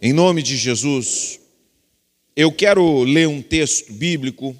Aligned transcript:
Em 0.00 0.12
nome 0.12 0.44
de 0.44 0.56
Jesus, 0.56 1.40
eu 2.36 2.52
quero 2.52 3.02
ler 3.02 3.26
um 3.26 3.42
texto 3.42 3.92
bíblico 3.92 4.56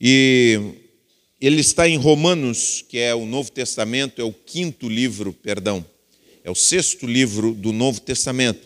e 0.00 0.60
ele 1.40 1.60
está 1.60 1.88
em 1.88 1.96
Romanos, 1.96 2.84
que 2.88 2.98
é 2.98 3.12
o 3.16 3.26
Novo 3.26 3.50
Testamento, 3.50 4.20
é 4.20 4.24
o 4.24 4.32
quinto 4.32 4.88
livro, 4.88 5.32
perdão, 5.32 5.84
é 6.44 6.50
o 6.52 6.54
sexto 6.54 7.04
livro 7.04 7.52
do 7.52 7.72
Novo 7.72 8.00
Testamento. 8.00 8.64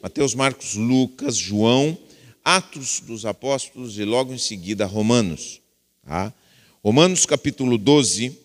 Mateus, 0.00 0.36
Marcos, 0.36 0.76
Lucas, 0.76 1.36
João, 1.36 1.98
Atos 2.44 3.00
dos 3.00 3.26
Apóstolos 3.26 3.98
e 3.98 4.04
logo 4.04 4.32
em 4.32 4.38
seguida 4.38 4.86
Romanos. 4.86 5.60
Tá? 6.06 6.32
Romanos 6.80 7.26
capítulo 7.26 7.76
12 7.76 8.38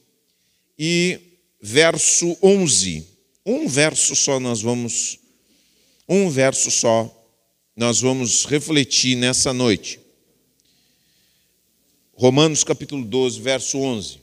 e 0.80 1.20
verso 1.62 2.36
11. 2.42 3.06
Um 3.46 3.68
verso 3.68 4.16
só 4.16 4.40
nós 4.40 4.60
vamos 4.60 5.21
um 6.14 6.30
verso 6.30 6.70
só 6.70 7.18
nós 7.74 8.02
vamos 8.02 8.44
refletir 8.44 9.16
nessa 9.16 9.54
noite. 9.54 9.98
Romanos 12.14 12.66
capítulo 12.66 13.06
12, 13.06 13.40
verso 13.40 13.80
11. 13.80 14.20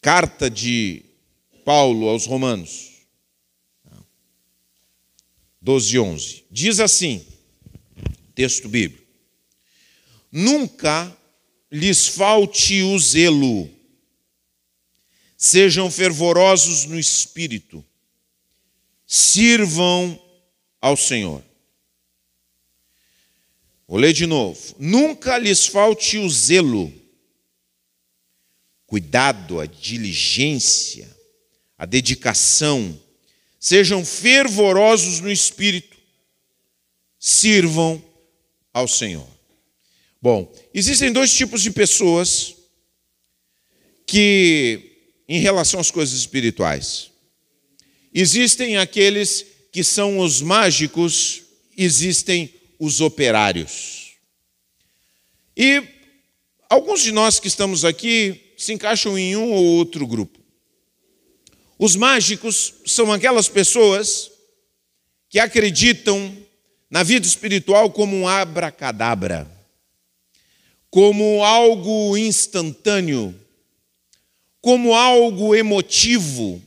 Carta 0.00 0.48
de 0.48 1.02
Paulo 1.62 2.08
aos 2.08 2.24
Romanos. 2.24 3.02
12 5.60 5.94
e 5.94 5.98
11. 5.98 6.44
Diz 6.50 6.80
assim, 6.80 7.22
texto 8.34 8.66
bíblico: 8.66 9.06
Nunca 10.32 11.14
lhes 11.70 12.08
falte 12.08 12.82
o 12.82 12.98
zelo, 12.98 13.68
sejam 15.36 15.90
fervorosos 15.90 16.86
no 16.86 16.98
espírito, 16.98 17.84
sirvam 19.12 20.22
ao 20.80 20.96
Senhor. 20.96 21.42
Vou 23.88 23.98
ler 23.98 24.12
de 24.12 24.24
novo. 24.24 24.76
Nunca 24.78 25.36
lhes 25.36 25.66
falte 25.66 26.16
o 26.16 26.30
zelo, 26.30 26.92
cuidado, 28.86 29.58
a 29.58 29.66
diligência, 29.66 31.10
a 31.76 31.84
dedicação. 31.84 32.96
Sejam 33.58 34.04
fervorosos 34.04 35.18
no 35.18 35.30
espírito, 35.30 35.98
sirvam 37.18 38.00
ao 38.72 38.86
Senhor. 38.86 39.26
Bom, 40.22 40.54
existem 40.72 41.12
dois 41.12 41.34
tipos 41.34 41.62
de 41.62 41.72
pessoas 41.72 42.54
que, 44.06 45.18
em 45.28 45.40
relação 45.40 45.80
às 45.80 45.90
coisas 45.90 46.16
espirituais, 46.16 47.09
Existem 48.12 48.76
aqueles 48.76 49.46
que 49.72 49.84
são 49.84 50.18
os 50.18 50.42
mágicos, 50.42 51.42
existem 51.76 52.52
os 52.78 53.00
operários. 53.00 54.14
E 55.56 55.82
alguns 56.68 57.02
de 57.02 57.12
nós 57.12 57.38
que 57.38 57.48
estamos 57.48 57.84
aqui 57.84 58.52
se 58.56 58.72
encaixam 58.72 59.18
em 59.18 59.36
um 59.36 59.52
ou 59.52 59.64
outro 59.64 60.06
grupo. 60.06 60.38
Os 61.78 61.96
mágicos 61.96 62.74
são 62.84 63.12
aquelas 63.12 63.48
pessoas 63.48 64.30
que 65.28 65.38
acreditam 65.38 66.36
na 66.90 67.02
vida 67.02 67.26
espiritual 67.26 67.90
como 67.90 68.16
um 68.16 68.28
abracadabra, 68.28 69.50
como 70.90 71.44
algo 71.44 72.18
instantâneo, 72.18 73.34
como 74.60 74.92
algo 74.92 75.54
emotivo, 75.54 76.60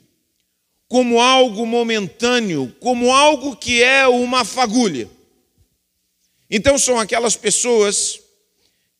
como 0.93 1.19
algo 1.19 1.65
momentâneo, 1.65 2.71
como 2.79 3.11
algo 3.11 3.55
que 3.55 3.81
é 3.81 4.07
uma 4.07 4.45
fagulha. 4.45 5.09
Então 6.47 6.77
são 6.77 6.99
aquelas 6.99 7.35
pessoas 7.35 8.19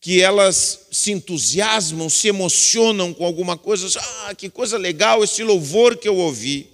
que 0.02 0.20
elas 0.20 0.88
se 0.92 1.12
entusiasmam, 1.12 2.10
se 2.10 2.28
emocionam 2.28 3.14
com 3.14 3.24
alguma 3.24 3.56
coisa, 3.56 3.88
ah, 4.26 4.34
que 4.34 4.50
coisa 4.50 4.76
legal 4.76 5.24
esse 5.24 5.44
louvor 5.44 5.96
que 5.96 6.10
eu 6.10 6.18
ouvi. 6.18 6.68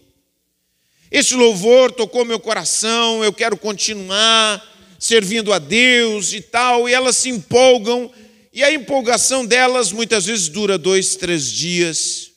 Esse 1.11 1.35
louvor 1.35 1.91
tocou 1.91 2.23
meu 2.23 2.39
coração, 2.39 3.21
eu 3.21 3.33
quero 3.33 3.57
continuar 3.57 4.65
servindo 4.97 5.51
a 5.51 5.59
Deus 5.59 6.31
e 6.31 6.39
tal, 6.39 6.87
e 6.87 6.93
elas 6.93 7.17
se 7.17 7.27
empolgam, 7.27 8.09
e 8.53 8.63
a 8.63 8.71
empolgação 8.71 9.45
delas 9.45 9.91
muitas 9.91 10.27
vezes 10.27 10.47
dura 10.47 10.77
dois, 10.77 11.17
três 11.17 11.51
dias, 11.51 12.28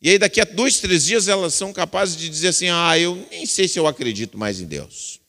e 0.00 0.10
aí, 0.10 0.18
daqui 0.18 0.40
a 0.40 0.44
dois, 0.44 0.78
três 0.78 1.04
dias, 1.04 1.26
elas 1.26 1.54
são 1.54 1.72
capazes 1.72 2.16
de 2.16 2.28
dizer 2.28 2.48
assim: 2.48 2.68
ah, 2.68 2.96
eu 2.98 3.26
nem 3.30 3.44
sei 3.44 3.66
se 3.66 3.78
eu 3.78 3.86
acredito 3.86 4.38
mais 4.38 4.60
em 4.60 4.66
Deus. 4.66 5.20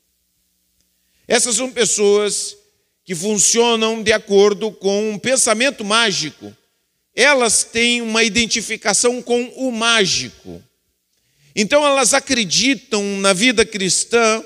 Essas 1.28 1.56
são 1.56 1.72
pessoas 1.72 2.56
que 3.04 3.16
funcionam 3.16 4.04
de 4.04 4.12
acordo 4.12 4.72
com 4.72 5.12
um 5.12 5.18
pensamento 5.18 5.84
mágico. 5.84 6.56
Elas 7.16 7.64
têm 7.64 8.02
uma 8.02 8.24
identificação 8.24 9.22
com 9.22 9.44
o 9.56 9.72
mágico. 9.72 10.64
Então, 11.56 11.86
elas 11.86 12.14
acreditam 12.14 13.04
na 13.20 13.34
vida 13.34 13.66
cristã 13.66 14.44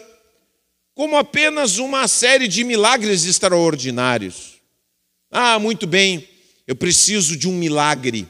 como 0.96 1.18
apenas 1.18 1.78
uma 1.78 2.08
série 2.08 2.48
de 2.48 2.64
milagres 2.64 3.26
extraordinários. 3.26 4.54
Ah, 5.30 5.60
muito 5.60 5.86
bem, 5.86 6.28
eu 6.66 6.76
preciso 6.76 7.36
de 7.36 7.48
um 7.48 7.54
milagre. 7.54 8.28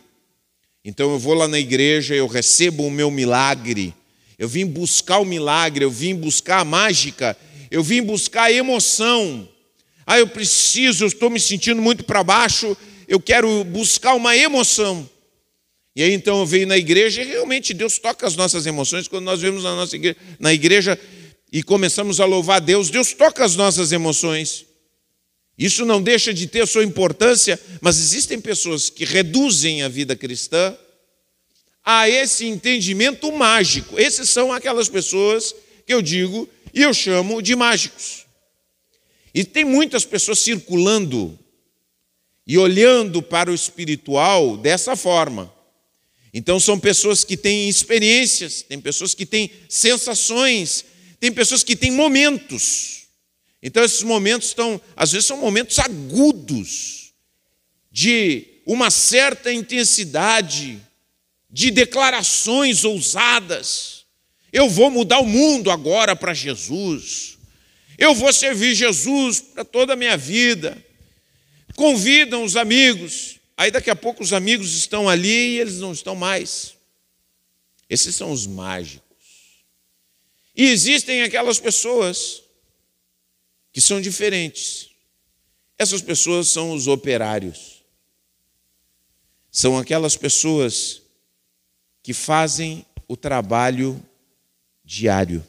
Então 0.84 1.12
eu 1.12 1.20
vou 1.20 1.34
lá 1.34 1.48
na 1.48 1.60
igreja, 1.60 2.14
eu 2.14 2.28
recebo 2.28 2.86
o 2.86 2.92
meu 2.92 3.10
milagre. 3.10 3.94
Eu 4.38 4.50
vim 4.50 4.66
buscar 4.66 5.20
o 5.20 5.26
milagre, 5.26 5.86
eu 5.86 5.92
vim 5.92 6.14
buscar 6.14 6.60
a 6.60 6.66
mágica, 6.66 7.38
eu 7.72 7.82
vim 7.82 8.02
buscar 8.02 8.44
a 8.44 8.52
emoção. 8.52 9.48
Ah, 10.06 10.20
eu 10.20 10.28
preciso, 10.28 11.06
eu 11.06 11.08
estou 11.08 11.30
me 11.30 11.40
sentindo 11.40 11.82
muito 11.82 12.04
para 12.04 12.24
baixo, 12.24 12.76
eu 13.08 13.20
quero 13.20 13.64
buscar 13.64 14.16
uma 14.16 14.36
emoção. 14.36 15.10
E 15.96 16.04
aí 16.04 16.12
então 16.12 16.40
eu 16.40 16.46
venho 16.46 16.68
na 16.68 16.78
igreja 16.78 17.22
e 17.22 17.26
realmente 17.26 17.74
Deus 17.74 18.00
toca 18.00 18.28
as 18.28 18.36
nossas 18.36 18.66
emoções. 18.66 19.08
Quando 19.08 19.24
nós 19.24 19.40
vemos 19.40 19.64
na 19.64 19.76
nossa 19.76 19.96
igreja, 19.96 20.18
na 20.40 20.54
igreja 20.54 21.00
e 21.52 21.64
começamos 21.64 22.20
a 22.20 22.26
louvar 22.26 22.60
Deus, 22.60 22.90
Deus 22.90 23.14
toca 23.14 23.46
as 23.46 23.56
nossas 23.56 23.92
emoções. 23.92 24.66
Isso 25.58 25.86
não 25.86 26.02
deixa 26.02 26.34
de 26.34 26.48
ter 26.48 26.68
sua 26.68 26.84
importância, 26.84 27.60
mas 27.80 28.00
existem 28.00 28.42
pessoas 28.42 28.90
que 28.90 29.06
reduzem 29.06 29.84
a 29.84 29.88
vida 29.88 30.16
cristã 30.16 30.76
a 31.84 32.10
esse 32.10 32.46
entendimento 32.46 33.32
mágico. 33.32 34.00
Esses 34.00 34.30
são 34.30 34.52
aquelas 34.52 34.90
pessoas 34.90 35.54
que 35.86 35.94
eu 35.94 36.02
digo 36.02 36.50
e 36.74 36.82
eu 36.82 36.94
chamo 36.94 37.42
de 37.42 37.56
mágicos. 37.56 38.26
E 39.34 39.44
tem 39.44 39.64
muitas 39.64 40.06
pessoas 40.06 40.40
circulando 40.40 41.38
e 42.46 42.58
olhando 42.58 43.22
para 43.22 43.52
o 43.52 43.56
espiritual 43.56 44.58
dessa 44.58 44.96
forma. 44.96 45.54
Então 46.34 46.60
são 46.60 46.80
pessoas 46.80 47.24
que 47.24 47.38
têm 47.38 47.70
experiências, 47.70 48.64
tem 48.64 48.80
pessoas 48.80 49.14
que 49.14 49.26
têm 49.26 49.52
sensações, 49.70 50.84
tem 51.20 51.32
pessoas 51.32 51.64
que 51.64 51.76
têm 51.76 51.92
momentos. 51.92 53.03
Então, 53.66 53.82
esses 53.82 54.04
momentos 54.04 54.50
estão, 54.50 54.80
às 54.94 55.14
vezes, 55.14 55.26
são 55.26 55.38
momentos 55.38 55.80
agudos, 55.80 57.14
de 57.90 58.46
uma 58.66 58.92
certa 58.92 59.54
intensidade, 59.54 60.82
de 61.50 61.72
declarações 61.72 62.84
ousadas. 62.84 64.06
Eu 64.52 64.70
vou 64.70 64.92
mudar 64.92 65.20
o 65.20 65.26
mundo 65.26 65.72
agora 65.72 66.14
para 66.14 66.34
Jesus. 66.34 67.38
Eu 67.98 68.14
vou 68.14 68.34
servir 68.34 68.76
Jesus 68.76 69.40
para 69.40 69.64
toda 69.64 69.94
a 69.94 69.96
minha 69.96 70.18
vida. 70.18 70.78
Convidam 71.76 72.44
os 72.44 72.58
amigos. 72.58 73.40
Aí 73.56 73.72
daqui 73.72 73.90
a 73.90 73.96
pouco 73.96 74.24
os 74.24 74.34
amigos 74.34 74.76
estão 74.76 75.08
ali 75.08 75.56
e 75.56 75.60
eles 75.60 75.80
não 75.80 75.94
estão 75.94 76.16
mais. 76.16 76.74
Esses 77.90 78.14
são 78.16 78.32
os 78.32 78.46
mágicos. 78.46 79.04
E 80.56 80.66
existem 80.66 81.22
aquelas 81.22 81.60
pessoas 81.60 82.43
que 83.74 83.82
são 83.82 84.00
diferentes. 84.00 84.92
Essas 85.80 86.02
pessoas 86.02 86.48
são 86.48 86.72
os 86.72 86.88
operários. 86.88 87.84
São 89.52 89.78
aquelas 89.78 90.16
pessoas 90.16 91.02
que 92.04 92.14
fazem 92.14 92.86
o 93.08 93.18
trabalho 93.18 94.02
diário, 94.86 95.46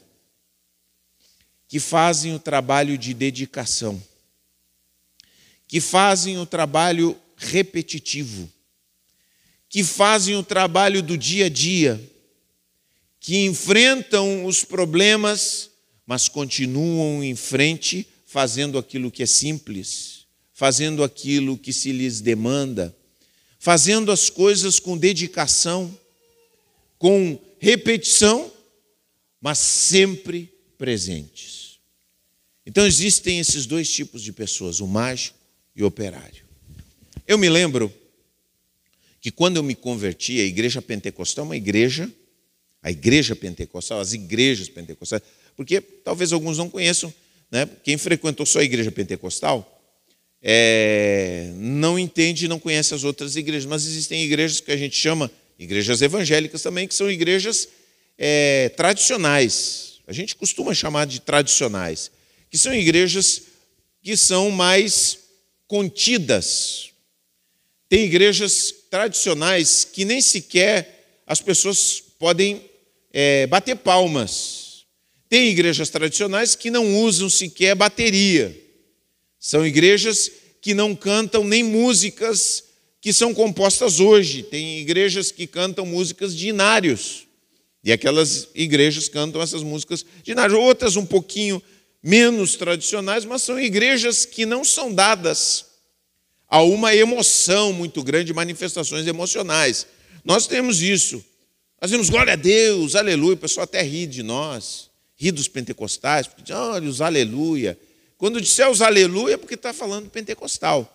que 1.67 1.79
fazem 1.79 2.33
o 2.33 2.39
trabalho 2.39 2.97
de 2.97 3.13
dedicação, 3.13 4.01
que 5.67 5.79
fazem 5.79 6.37
o 6.39 6.45
trabalho 6.45 7.19
repetitivo, 7.35 8.51
que 9.69 9.83
fazem 9.83 10.35
o 10.35 10.43
trabalho 10.43 11.03
do 11.03 11.17
dia 11.17 11.45
a 11.45 11.49
dia, 11.49 12.11
que 13.19 13.45
enfrentam 13.45 14.45
os 14.45 14.63
problemas, 14.63 15.69
mas 16.05 16.29
continuam 16.29 17.23
em 17.23 17.35
frente 17.35 18.07
fazendo 18.35 18.77
aquilo 18.77 19.09
que 19.09 19.23
é 19.23 19.25
simples, 19.25 20.25
fazendo 20.51 21.05
aquilo 21.05 21.57
que 21.57 21.71
se 21.71 21.93
lhes 21.93 22.19
demanda, 22.19 22.93
fazendo 23.57 24.11
as 24.11 24.29
coisas 24.29 24.77
com 24.77 24.97
dedicação, 24.97 25.97
com 26.97 27.39
repetição, 27.59 28.51
mas 29.39 29.57
sempre 29.57 30.53
presentes. 30.77 31.79
Então 32.65 32.85
existem 32.85 33.39
esses 33.39 33.65
dois 33.65 33.89
tipos 33.89 34.21
de 34.21 34.33
pessoas, 34.33 34.81
o 34.81 34.87
mágico 34.87 35.39
e 35.73 35.81
o 35.81 35.87
operário. 35.87 36.43
Eu 37.25 37.37
me 37.37 37.47
lembro 37.47 37.89
que 39.21 39.31
quando 39.31 39.55
eu 39.55 39.63
me 39.63 39.75
converti, 39.75 40.41
a 40.41 40.45
igreja 40.45 40.81
pentecostal 40.81 41.45
é 41.45 41.47
uma 41.47 41.55
igreja, 41.55 42.11
a 42.83 42.91
igreja 42.91 43.33
pentecostal, 43.33 44.01
as 44.01 44.11
igrejas 44.11 44.67
pentecostais, 44.67 45.21
porque 45.55 45.79
talvez 45.79 46.33
alguns 46.33 46.57
não 46.57 46.69
conheçam, 46.69 47.13
né? 47.51 47.67
quem 47.83 47.97
frequentou 47.97 48.45
só 48.45 48.59
a 48.59 48.63
igreja 48.63 48.91
pentecostal 48.91 49.71
é, 50.47 51.51
não 51.55 51.97
entende 51.97 52.45
e 52.45 52.47
não 52.47 52.59
conhece 52.59 52.93
as 52.93 53.03
outras 53.03 53.35
igrejas, 53.35 53.65
mas 53.65 53.85
existem 53.85 54.23
igrejas 54.23 54.59
que 54.59 54.71
a 54.71 54.77
gente 54.77 54.95
chama 54.95 55.31
igrejas 55.57 56.01
evangélicas 56.03 56.61
também, 56.61 56.87
que 56.87 56.93
são 56.93 57.09
igrejas 57.09 57.67
é, 58.15 58.69
tradicionais. 58.69 59.99
A 60.07 60.13
gente 60.13 60.35
costuma 60.35 60.73
chamar 60.73 61.05
de 61.05 61.19
tradicionais, 61.19 62.11
que 62.51 62.59
são 62.59 62.73
igrejas 62.75 63.41
que 64.03 64.15
são 64.15 64.51
mais 64.51 65.17
contidas. 65.67 66.91
Tem 67.89 68.05
igrejas 68.05 68.71
tradicionais 68.91 69.83
que 69.83 70.05
nem 70.05 70.21
sequer 70.21 71.23
as 71.25 71.41
pessoas 71.41 72.03
podem 72.19 72.69
é, 73.11 73.47
bater 73.47 73.75
palmas. 73.75 74.64
Tem 75.29 75.49
igrejas 75.49 75.89
tradicionais 75.89 76.55
que 76.55 76.69
não 76.69 77.01
usam 77.03 77.29
sequer 77.29 77.75
bateria. 77.75 78.55
São 79.39 79.65
igrejas 79.65 80.31
que 80.61 80.73
não 80.73 80.95
cantam 80.95 81.43
nem 81.43 81.63
músicas 81.63 82.63
que 83.01 83.13
são 83.13 83.33
compostas 83.33 83.99
hoje. 83.99 84.43
Tem 84.43 84.79
igrejas 84.79 85.31
que 85.31 85.45
cantam 85.45 85.85
músicas 85.85 86.35
de 86.35 86.47
inários. 86.47 87.27
E 87.83 87.91
aquelas 87.91 88.47
igrejas 88.55 89.07
cantam 89.07 89.41
essas 89.41 89.61
músicas 89.61 90.05
de 90.23 90.31
inários. 90.31 90.57
Outras 90.57 90.95
um 90.95 91.05
pouquinho 91.05 91.61
menos 92.01 92.55
tradicionais, 92.55 93.25
mas 93.25 93.41
são 93.41 93.59
igrejas 93.59 94.25
que 94.25 94.45
não 94.45 94.63
são 94.63 94.93
dadas 94.93 95.65
a 96.47 96.61
uma 96.61 96.95
emoção 96.95 97.73
muito 97.73 98.03
grande, 98.03 98.33
manifestações 98.33 99.07
emocionais. 99.07 99.87
Nós 100.23 100.47
temos 100.47 100.81
isso. 100.81 101.23
Nós 101.81 101.91
temos 101.91 102.09
glória 102.09 102.33
a 102.33 102.35
Deus, 102.35 102.95
aleluia. 102.95 103.33
O 103.33 103.37
pessoal 103.37 103.65
até 103.65 103.81
ri 103.81 104.07
de 104.07 104.23
nós, 104.23 104.89
ri 105.17 105.31
dos 105.31 105.47
pentecostais, 105.47 106.27
porque 106.27 106.43
diz, 106.43 106.55
olha, 106.55 106.89
os 106.89 107.01
aleluia. 107.01 107.77
Quando 108.17 108.41
disser 108.41 108.69
os 108.69 108.81
aleluia, 108.81 109.35
é 109.35 109.37
porque 109.37 109.55
está 109.55 109.73
falando 109.73 110.09
pentecostal. 110.09 110.91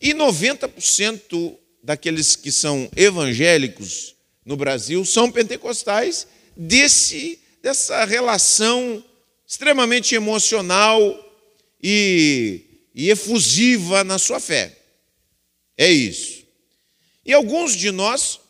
E 0.00 0.12
90% 0.12 1.56
daqueles 1.82 2.36
que 2.36 2.50
são 2.50 2.90
evangélicos 2.96 4.14
no 4.44 4.56
Brasil 4.56 5.04
são 5.04 5.30
pentecostais 5.30 6.26
desse, 6.56 7.38
dessa 7.62 8.04
relação 8.04 9.02
extremamente 9.46 10.14
emocional 10.14 11.00
e, 11.82 12.62
e 12.94 13.10
efusiva 13.10 14.02
na 14.02 14.18
sua 14.18 14.40
fé. 14.40 14.76
É 15.76 15.90
isso. 15.90 16.44
E 17.24 17.32
alguns 17.32 17.76
de 17.76 17.90
nós 17.90 18.40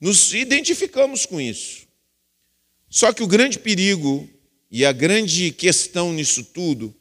nos 0.00 0.32
identificamos 0.32 1.26
com 1.26 1.40
isso. 1.40 1.86
Só 2.88 3.12
que 3.12 3.22
o 3.22 3.26
grande 3.26 3.58
perigo 3.58 4.28
e 4.70 4.84
a 4.84 4.92
grande 4.92 5.50
questão 5.50 6.12
nisso 6.12 6.44
tudo 6.44 6.94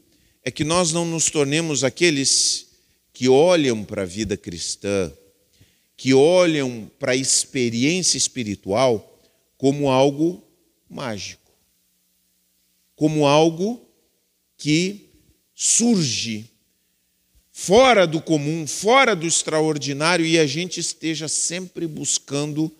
é 0.44 0.52
que 0.52 0.64
nós 0.64 0.94
não 0.94 1.06
nos 1.06 1.30
tornemos 1.30 1.84
aqueles 1.84 2.68
que 3.12 3.28
olham 3.28 3.84
para 3.84 4.04
a 4.04 4.06
vida 4.06 4.38
cristã, 4.38 5.12
que 5.96 6.14
olham 6.14 6.90
para 7.00 7.14
a 7.14 7.16
experiência 7.16 8.18
espiritual 8.18 9.20
como 9.58 9.90
algo 9.90 10.44
mágico, 10.90 11.52
como 12.96 13.26
algo 13.26 13.82
que 14.58 15.10
surge 15.54 16.50
fora 17.52 18.06
do 18.06 18.22
comum, 18.22 18.68
fora 18.68 19.16
do 19.16 19.26
extraordinário 19.26 20.24
e 20.24 20.38
a 20.38 20.46
gente 20.46 20.80
esteja 20.80 21.28
sempre 21.28 21.88
buscando 21.88 22.72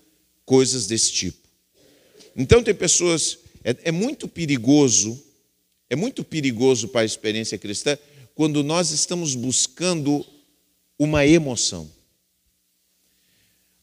coisas 0.46 0.86
desse 0.86 1.12
tipo. 1.12 1.50
Então, 2.36 2.62
tem 2.62 2.76
pessoas, 2.76 3.40
é, 3.64 3.76
é 3.84 3.92
muito 3.92 4.28
perigoso, 4.28 5.22
é 5.90 5.96
muito 5.96 6.24
perigoso 6.24 6.88
para 6.88 7.02
a 7.02 7.06
experiência 7.06 7.58
cristã 7.58 7.98
quando 8.36 8.64
nós 8.64 8.92
estamos 8.92 9.36
buscando 9.36 10.26
uma 11.00 11.26
emoção. 11.26 11.90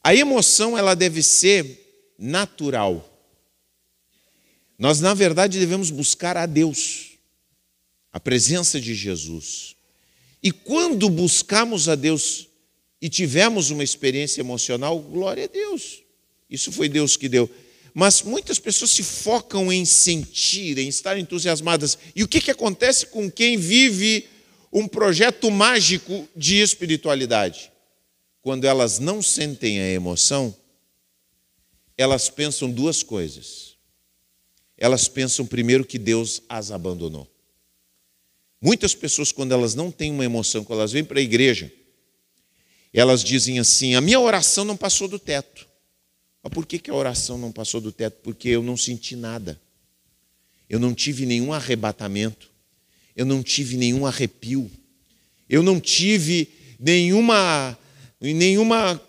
A 0.03 0.15
emoção 0.15 0.77
ela 0.77 0.95
deve 0.95 1.23
ser 1.23 2.13
natural. 2.19 3.11
Nós, 4.79 5.01
na 5.01 5.15
verdade, 5.15 5.59
devemos 5.59 5.91
buscar 5.91 6.37
a 6.37 6.47
Deus, 6.47 7.13
a 8.13 8.21
presença 8.21 8.81
de 8.81 8.95
Jesus. 8.95 9.77
E 10.43 10.53
quando 10.53 11.09
buscamos 11.09 11.89
a 11.89 11.95
Deus 11.95 12.49
e 13.01 13.09
tivemos 13.09 13.71
uma 13.71 13.83
experiência 13.83 14.41
emocional, 14.41 14.99
glória 14.99 15.45
a 15.45 15.49
Deus. 15.49 16.03
Isso 16.51 16.71
foi 16.71 16.89
Deus 16.89 17.17
que 17.17 17.29
deu. 17.29 17.51
Mas 17.95 18.23
muitas 18.23 18.59
pessoas 18.59 18.91
se 18.91 19.05
focam 19.05 19.73
em 19.73 19.85
sentir, 19.85 20.77
em 20.79 20.89
estar 20.89 21.17
entusiasmadas. 21.17 21.97
E 22.15 22.25
o 22.25 22.29
que, 22.29 22.41
que 22.41 22.51
acontece 22.51 23.07
com 23.07 23.31
quem 23.31 23.57
vive 23.57 24.29
um 24.75 24.89
projeto 24.89 25.53
mágico 25.53 26.29
de 26.35 26.57
espiritualidade. 26.57 27.71
Quando 28.43 28.65
elas 28.65 28.99
não 28.99 29.23
sentem 29.23 29.79
a 29.79 29.89
emoção, 29.89 30.55
elas 31.97 32.29
pensam 32.29 32.69
duas 32.69 33.01
coisas. 33.01 33.77
Elas 34.77 35.07
pensam 35.07 35.47
primeiro 35.47 35.85
que 35.85 35.97
Deus 35.97 36.43
as 36.49 36.73
abandonou. 36.73 37.31
Muitas 38.61 38.97
pessoas, 38.97 39.31
quando 39.31 39.53
elas 39.53 39.77
não 39.77 39.93
têm 39.93 40.11
uma 40.11 40.25
emoção, 40.25 40.65
quando 40.65 40.81
elas 40.81 40.91
vêm 40.91 41.05
para 41.05 41.21
a 41.21 41.23
igreja, 41.23 41.73
elas 42.93 43.23
dizem 43.23 43.61
assim: 43.61 43.95
a 43.95 44.01
minha 44.01 44.19
oração 44.19 44.65
não 44.65 44.77
passou 44.77 45.07
do 45.07 45.21
teto. 45.21 45.64
Mas 46.45 46.53
por 46.53 46.65
que, 46.65 46.79
que 46.79 46.91
a 46.91 46.95
oração 46.95 47.37
não 47.37 47.51
passou 47.51 47.81
do 47.81 47.91
teto? 47.91 48.21
Porque 48.23 48.51
eu 48.51 48.63
não 48.63 48.77
senti 48.77 49.17
nada. 49.17 49.61
Eu 50.69 50.79
não 50.79 50.95
tive 50.95 51.27
nenhum 51.27 51.53
arrebatamento 51.53 52.55
eu 53.17 53.25
não 53.25 53.43
tive 53.43 53.77
nenhum 53.77 54.07
arrepio, 54.07 54.71
eu 55.49 55.63
não 55.63 55.79
tive 55.79 56.49
nenhuma, 56.79 57.79
nenhuma, 58.21 59.01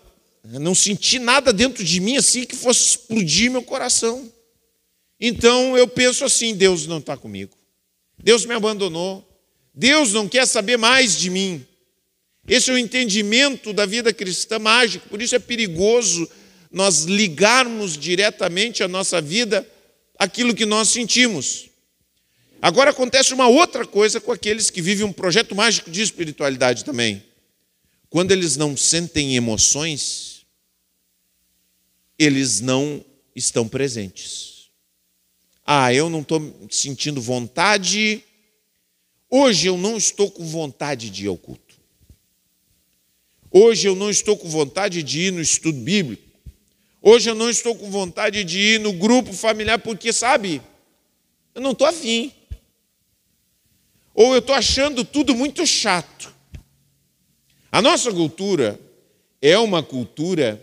não 0.44 0.74
senti 0.74 1.18
nada 1.18 1.52
dentro 1.52 1.82
de 1.82 1.98
mim 1.98 2.16
assim 2.16 2.44
que 2.44 2.54
fosse 2.54 2.90
explodir 2.90 3.50
meu 3.50 3.62
coração. 3.62 4.30
Então 5.18 5.76
eu 5.76 5.88
penso 5.88 6.24
assim: 6.24 6.54
Deus 6.54 6.86
não 6.86 6.98
está 6.98 7.16
comigo, 7.16 7.56
Deus 8.22 8.46
me 8.46 8.54
abandonou, 8.54 9.26
Deus 9.74 10.12
não 10.12 10.28
quer 10.28 10.46
saber 10.46 10.76
mais 10.76 11.18
de 11.18 11.30
mim. 11.30 11.66
Esse 12.46 12.70
é 12.70 12.74
o 12.74 12.78
entendimento 12.78 13.72
da 13.72 13.84
vida 13.84 14.12
cristã 14.12 14.60
mágica, 14.60 15.08
por 15.08 15.20
isso 15.20 15.34
é 15.34 15.38
perigoso 15.40 16.30
nós 16.76 17.04
ligarmos 17.04 17.96
diretamente 17.96 18.82
a 18.82 18.88
nossa 18.88 19.18
vida 19.18 19.66
aquilo 20.18 20.54
que 20.54 20.66
nós 20.66 20.90
sentimos. 20.90 21.70
Agora 22.60 22.90
acontece 22.90 23.32
uma 23.32 23.48
outra 23.48 23.86
coisa 23.86 24.20
com 24.20 24.30
aqueles 24.30 24.68
que 24.68 24.82
vivem 24.82 25.06
um 25.06 25.12
projeto 25.12 25.54
mágico 25.54 25.90
de 25.90 26.02
espiritualidade 26.02 26.84
também. 26.84 27.24
Quando 28.10 28.30
eles 28.30 28.58
não 28.58 28.76
sentem 28.76 29.36
emoções, 29.36 30.44
eles 32.18 32.60
não 32.60 33.02
estão 33.34 33.66
presentes. 33.66 34.68
Ah, 35.64 35.94
eu 35.94 36.10
não 36.10 36.20
estou 36.20 36.68
sentindo 36.70 37.22
vontade. 37.22 38.22
Hoje 39.30 39.66
eu 39.66 39.78
não 39.78 39.96
estou 39.96 40.30
com 40.30 40.44
vontade 40.44 41.08
de 41.08 41.24
ir 41.24 41.28
ao 41.28 41.38
culto. 41.38 41.74
Hoje 43.50 43.88
eu 43.88 43.96
não 43.96 44.10
estou 44.10 44.36
com 44.36 44.50
vontade 44.50 45.02
de 45.02 45.20
ir 45.20 45.32
no 45.32 45.40
estudo 45.40 45.78
bíblico. 45.80 46.25
Hoje 47.08 47.30
eu 47.30 47.36
não 47.36 47.48
estou 47.48 47.72
com 47.76 47.88
vontade 47.88 48.42
de 48.42 48.58
ir 48.58 48.80
no 48.80 48.92
grupo 48.92 49.32
familiar, 49.32 49.78
porque, 49.78 50.12
sabe, 50.12 50.60
eu 51.54 51.62
não 51.62 51.70
estou 51.70 51.86
afim 51.86 52.32
ou 54.12 54.32
eu 54.32 54.40
estou 54.40 54.52
achando 54.52 55.04
tudo 55.04 55.32
muito 55.32 55.64
chato. 55.64 56.34
A 57.70 57.80
nossa 57.80 58.12
cultura 58.12 58.80
é 59.40 59.56
uma 59.56 59.84
cultura, 59.84 60.60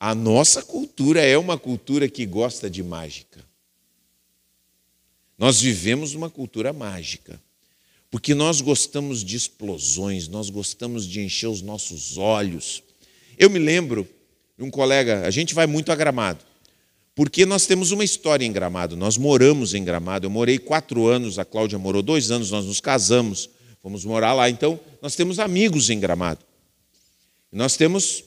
a 0.00 0.12
nossa 0.12 0.60
cultura 0.60 1.22
é 1.22 1.38
uma 1.38 1.56
cultura 1.56 2.08
que 2.08 2.26
gosta 2.26 2.68
de 2.68 2.82
mágica. 2.82 3.46
Nós 5.38 5.60
vivemos 5.60 6.14
uma 6.14 6.28
cultura 6.28 6.72
mágica, 6.72 7.40
porque 8.10 8.34
nós 8.34 8.60
gostamos 8.60 9.22
de 9.22 9.36
explosões, 9.36 10.26
nós 10.26 10.50
gostamos 10.50 11.06
de 11.06 11.20
encher 11.20 11.46
os 11.46 11.62
nossos 11.62 12.18
olhos. 12.18 12.82
Eu 13.38 13.48
me 13.48 13.60
lembro 13.60 14.17
de 14.58 14.64
um 14.64 14.70
colega, 14.70 15.24
a 15.24 15.30
gente 15.30 15.54
vai 15.54 15.68
muito 15.68 15.92
a 15.92 15.94
gramado. 15.94 16.44
Porque 17.14 17.46
nós 17.46 17.66
temos 17.66 17.92
uma 17.92 18.04
história 18.04 18.44
em 18.44 18.52
Gramado, 18.52 18.96
nós 18.96 19.16
moramos 19.16 19.74
em 19.74 19.82
Gramado. 19.82 20.26
Eu 20.26 20.30
morei 20.30 20.58
quatro 20.58 21.06
anos, 21.06 21.38
a 21.38 21.44
Cláudia 21.44 21.78
morou 21.78 22.02
dois 22.02 22.30
anos, 22.30 22.50
nós 22.50 22.64
nos 22.64 22.80
casamos, 22.80 23.50
fomos 23.82 24.04
morar 24.04 24.34
lá. 24.34 24.48
Então, 24.48 24.78
nós 25.02 25.16
temos 25.16 25.38
amigos 25.38 25.90
em 25.90 25.98
Gramado. 25.98 26.40
Nós 27.50 27.76
temos 27.76 28.22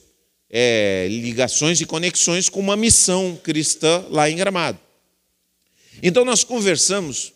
é, 0.50 1.06
ligações 1.08 1.80
e 1.80 1.86
conexões 1.86 2.48
com 2.50 2.60
uma 2.60 2.76
missão 2.76 3.38
cristã 3.42 4.04
lá 4.10 4.28
em 4.28 4.36
Gramado. 4.36 4.78
Então, 6.02 6.24
nós 6.24 6.44
conversamos 6.44 7.32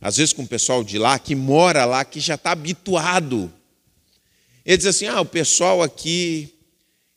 às 0.00 0.16
vezes 0.16 0.32
com 0.32 0.42
o 0.42 0.48
pessoal 0.48 0.84
de 0.84 0.98
lá, 0.98 1.18
que 1.18 1.34
mora 1.34 1.84
lá, 1.84 2.04
que 2.04 2.20
já 2.20 2.34
está 2.34 2.52
habituado. 2.52 3.52
Ele 4.64 4.76
diz 4.76 4.86
assim: 4.86 5.06
ah, 5.06 5.20
o 5.20 5.26
pessoal 5.26 5.82
aqui, 5.82 6.53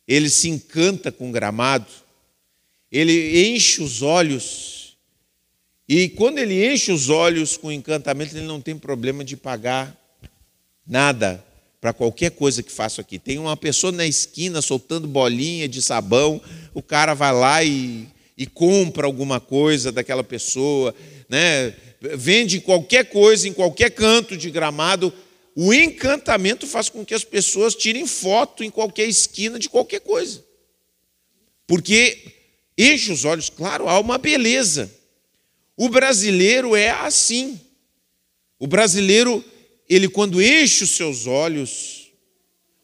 ele 0.07 0.29
se 0.29 0.49
encanta 0.49 1.11
com 1.11 1.29
o 1.29 1.31
gramado, 1.31 1.87
ele 2.91 3.49
enche 3.49 3.81
os 3.81 4.01
olhos, 4.01 4.97
e 5.87 6.09
quando 6.09 6.37
ele 6.39 6.71
enche 6.71 6.91
os 6.91 7.09
olhos 7.09 7.57
com 7.57 7.71
encantamento, 7.71 8.35
ele 8.35 8.45
não 8.45 8.61
tem 8.61 8.77
problema 8.77 9.23
de 9.23 9.35
pagar 9.35 9.95
nada 10.85 11.43
para 11.79 11.93
qualquer 11.93 12.31
coisa 12.31 12.63
que 12.63 12.71
faça 12.71 13.01
aqui. 13.01 13.19
Tem 13.19 13.37
uma 13.37 13.55
pessoa 13.55 13.91
na 13.91 14.05
esquina 14.05 14.61
soltando 14.61 15.07
bolinha 15.07 15.67
de 15.67 15.81
sabão, 15.81 16.41
o 16.73 16.81
cara 16.81 17.13
vai 17.13 17.33
lá 17.33 17.63
e, 17.63 18.07
e 18.37 18.45
compra 18.45 19.05
alguma 19.05 19.39
coisa 19.39 19.91
daquela 19.91 20.23
pessoa, 20.23 20.93
né? 21.29 21.73
vende 22.15 22.59
qualquer 22.59 23.05
coisa 23.05 23.47
em 23.47 23.53
qualquer 23.53 23.91
canto 23.91 24.37
de 24.37 24.49
gramado. 24.49 25.13
O 25.59 25.73
encantamento 25.73 26.67
faz 26.67 26.87
com 26.87 27.03
que 27.03 27.15
as 27.15 27.23
pessoas 27.23 27.73
tirem 27.73 28.05
foto 28.05 28.63
em 28.63 28.69
qualquer 28.69 29.07
esquina 29.07 29.57
de 29.57 29.67
qualquer 29.67 30.01
coisa. 30.01 30.45
Porque 31.65 32.31
enche 32.77 33.11
os 33.11 33.25
olhos, 33.25 33.49
claro, 33.49 33.89
há 33.89 33.99
uma 33.99 34.19
beleza. 34.19 34.93
O 35.75 35.89
brasileiro 35.89 36.75
é 36.75 36.91
assim. 36.91 37.59
O 38.59 38.67
brasileiro, 38.67 39.43
ele 39.89 40.07
quando 40.07 40.39
enche 40.39 40.83
os 40.83 40.91
seus 40.91 41.25
olhos, 41.25 42.11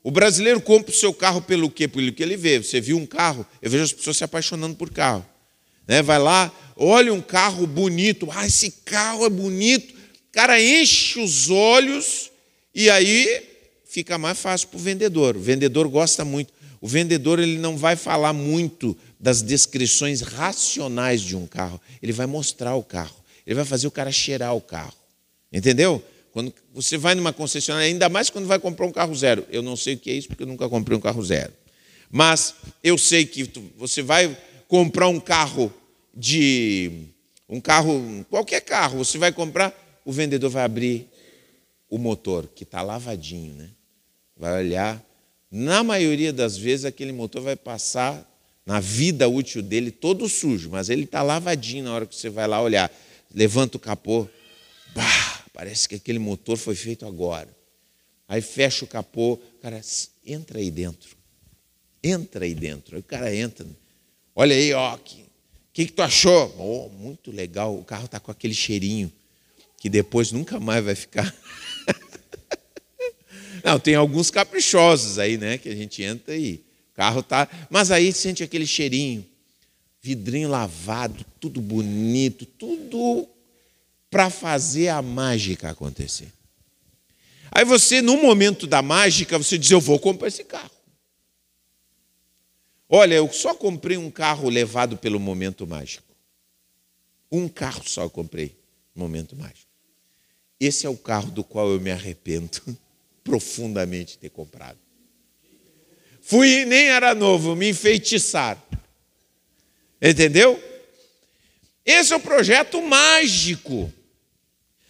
o 0.02 0.10
brasileiro 0.10 0.60
compra 0.60 0.92
o 0.92 0.98
seu 0.98 1.14
carro 1.14 1.44
pelo 1.44 1.70
quê? 1.70 1.88
Pelo 1.88 2.12
que 2.12 2.24
ele 2.24 2.36
vê. 2.36 2.58
Você 2.58 2.82
viu 2.82 2.98
um 2.98 3.06
carro, 3.06 3.46
eu 3.62 3.70
vejo 3.70 3.84
as 3.84 3.94
pessoas 3.94 4.18
se 4.18 4.24
apaixonando 4.24 4.76
por 4.76 4.90
carro. 4.90 5.24
Né? 5.88 6.02
Vai 6.02 6.18
lá, 6.18 6.52
olha 6.76 7.14
um 7.14 7.22
carro 7.22 7.68
bonito, 7.68 8.28
ah, 8.32 8.48
esse 8.48 8.72
carro 8.84 9.28
é 9.28 9.30
bonito. 9.30 9.94
Cara 10.32 10.60
enche 10.60 11.20
os 11.20 11.52
olhos 11.52 12.33
e 12.74 12.90
aí 12.90 13.42
fica 13.86 14.18
mais 14.18 14.40
fácil 14.40 14.68
para 14.70 14.78
o 14.78 14.82
vendedor. 14.82 15.38
O 15.38 15.40
vendedor 15.40 15.88
gosta 15.88 16.26
muito. 16.26 16.52
O 16.82 16.88
vendedor 16.88 17.40
ele 17.40 17.58
não 17.58 17.78
vai 17.78 17.96
falar 17.96 18.34
muito 18.34 18.98
das 19.20 19.42
descrições 19.42 20.22
racionais 20.22 21.22
de 21.22 21.36
um 21.36 21.46
carro. 21.46 21.80
Ele 22.02 22.12
vai 22.12 22.26
mostrar 22.26 22.76
o 22.76 22.84
carro. 22.84 23.16
Ele 23.46 23.56
vai 23.56 23.66
fazer 23.66 23.88
o 23.88 23.92
cara 23.92 24.12
cheirar 24.12 24.56
o 24.56 24.62
carro. 24.62 24.94
Entendeu? 25.52 26.04
Quando 26.32 26.52
você 26.74 26.98
vai 26.98 27.14
numa 27.14 27.32
concessionária, 27.32 27.88
ainda 27.88 28.10
mais 28.10 28.30
quando 28.30 28.48
vai 28.48 28.58
comprar 28.58 28.88
um 28.88 28.92
carro 28.92 29.16
zero. 29.16 29.46
Eu 29.52 29.62
não 29.62 29.76
sei 29.76 29.94
o 29.94 29.98
que 29.98 30.10
é 30.10 30.14
isso 30.14 30.28
porque 30.28 30.44
eu 30.44 30.48
nunca 30.48 30.68
comprei 30.68 30.98
um 30.98 31.02
carro 31.02 31.24
zero. 31.24 31.54
Mas 32.10 32.56
eu 32.84 32.98
sei 32.98 33.26
que 33.26 33.50
você 33.78 34.02
vai 34.02 34.36
comprar 34.68 35.08
um 35.08 35.20
carro 35.20 35.72
de 36.14 36.92
um 37.48 37.62
carro, 37.62 38.26
qualquer 38.30 38.62
carro, 38.62 38.98
você 38.98 39.18
vai 39.18 39.32
comprar, 39.32 40.02
o 40.04 40.12
vendedor 40.12 40.50
vai 40.50 40.64
abrir 40.64 41.08
o 41.94 42.00
motor, 42.00 42.48
que 42.48 42.64
está 42.64 42.82
lavadinho, 42.82 43.54
né? 43.54 43.70
Vai 44.36 44.64
olhar. 44.64 45.04
Na 45.52 45.84
maioria 45.84 46.34
das 46.34 46.58
vezes, 46.58 46.86
aquele 46.86 47.12
motor 47.12 47.44
vai 47.44 47.56
passar 47.56 48.28
na 48.66 48.80
vida 48.80 49.28
útil 49.28 49.62
dele 49.62 49.92
todo 49.92 50.28
sujo, 50.28 50.72
mas 50.72 50.90
ele 50.90 51.04
está 51.04 51.22
lavadinho 51.22 51.84
na 51.84 51.94
hora 51.94 52.06
que 52.08 52.16
você 52.16 52.30
vai 52.30 52.48
lá 52.48 52.60
olhar. 52.60 52.92
Levanta 53.32 53.78
o 53.78 53.80
capô, 53.80 54.28
bah, 54.96 55.44
parece 55.54 55.88
que 55.88 55.96
aquele 55.96 56.18
motor 56.18 56.58
foi 56.58 56.74
feito 56.74 57.06
agora. 57.06 57.56
Aí 58.28 58.42
fecha 58.42 58.86
o 58.86 58.88
capô, 58.88 59.38
cara, 59.62 59.80
entra 60.26 60.58
aí 60.58 60.72
dentro. 60.72 61.16
Entra 62.04 62.46
aí 62.46 62.56
dentro. 62.56 62.96
Aí 62.96 63.02
o 63.02 63.04
cara 63.04 63.36
entra. 63.36 63.68
Olha 64.36 64.56
aí, 64.56 64.74
ó, 64.74 64.98
que 64.98 65.24
que, 65.74 65.88
que 65.88 65.92
tu 65.92 66.04
achou? 66.04 66.56
Oh, 66.60 66.90
muito 66.90 67.32
legal, 67.32 67.76
o 67.76 67.84
carro 67.84 68.06
está 68.06 68.20
com 68.20 68.32
aquele 68.32 68.54
cheirinho 68.54 69.12
que 69.80 69.90
depois 69.90 70.32
nunca 70.32 70.60
mais 70.60 70.86
vai 70.86 70.96
ficar. 70.96 71.34
Não, 73.64 73.80
tem 73.80 73.96
alguns 73.96 74.30
caprichosos 74.30 75.20
aí, 75.20 75.38
né? 75.38 75.58
Que 75.58 75.70
a 75.70 75.76
gente 75.76 76.04
entra 76.04 76.36
e 76.36 76.56
o 76.56 76.96
carro 76.96 77.24
tá. 77.24 77.48
Mas 77.70 77.92
aí 77.92 78.12
sente 78.12 78.44
aquele 78.44 78.68
cheirinho, 78.68 79.26
vidrinho 80.02 80.50
lavado, 80.50 81.26
tudo 81.40 81.62
bonito, 81.62 82.46
tudo 82.46 83.28
para 84.10 84.30
fazer 84.30 84.90
a 84.90 85.02
mágica 85.02 85.70
acontecer. 85.70 86.32
Aí 87.52 87.66
você, 87.66 88.02
no 88.02 88.18
momento 88.18 88.68
da 88.68 88.82
mágica, 88.82 89.38
você 89.38 89.58
diz: 89.58 89.72
Eu 89.72 89.80
vou 89.80 90.00
comprar 90.00 90.28
esse 90.28 90.44
carro. 90.44 90.72
Olha, 92.90 93.16
eu 93.16 93.32
só 93.32 93.56
comprei 93.56 93.98
um 93.98 94.12
carro 94.12 94.50
levado 94.50 94.98
pelo 94.98 95.20
momento 95.20 95.66
mágico. 95.66 96.14
Um 97.32 97.48
carro 97.48 97.82
só 97.88 98.04
eu 98.04 98.10
comprei, 98.10 98.56
momento 98.94 99.36
mágico. 99.36 99.73
Esse 100.66 100.86
é 100.86 100.90
o 100.90 100.98
carro 100.98 101.30
do 101.32 101.44
qual 101.44 101.70
eu 101.70 101.80
me 101.80 101.92
arrependo 101.92 102.62
profundamente 103.24 104.14
de 104.14 104.20
ter 104.20 104.30
comprado. 104.30 104.80
Fui, 106.22 106.64
nem 106.66 106.88
era 106.88 107.14
novo, 107.14 107.56
me 107.56 107.70
enfeitiçaram. 107.70 108.62
Entendeu? 110.02 110.62
Esse 111.86 112.14
é 112.14 112.16
o 112.16 112.20
projeto 112.20 112.82
mágico. 112.82 113.92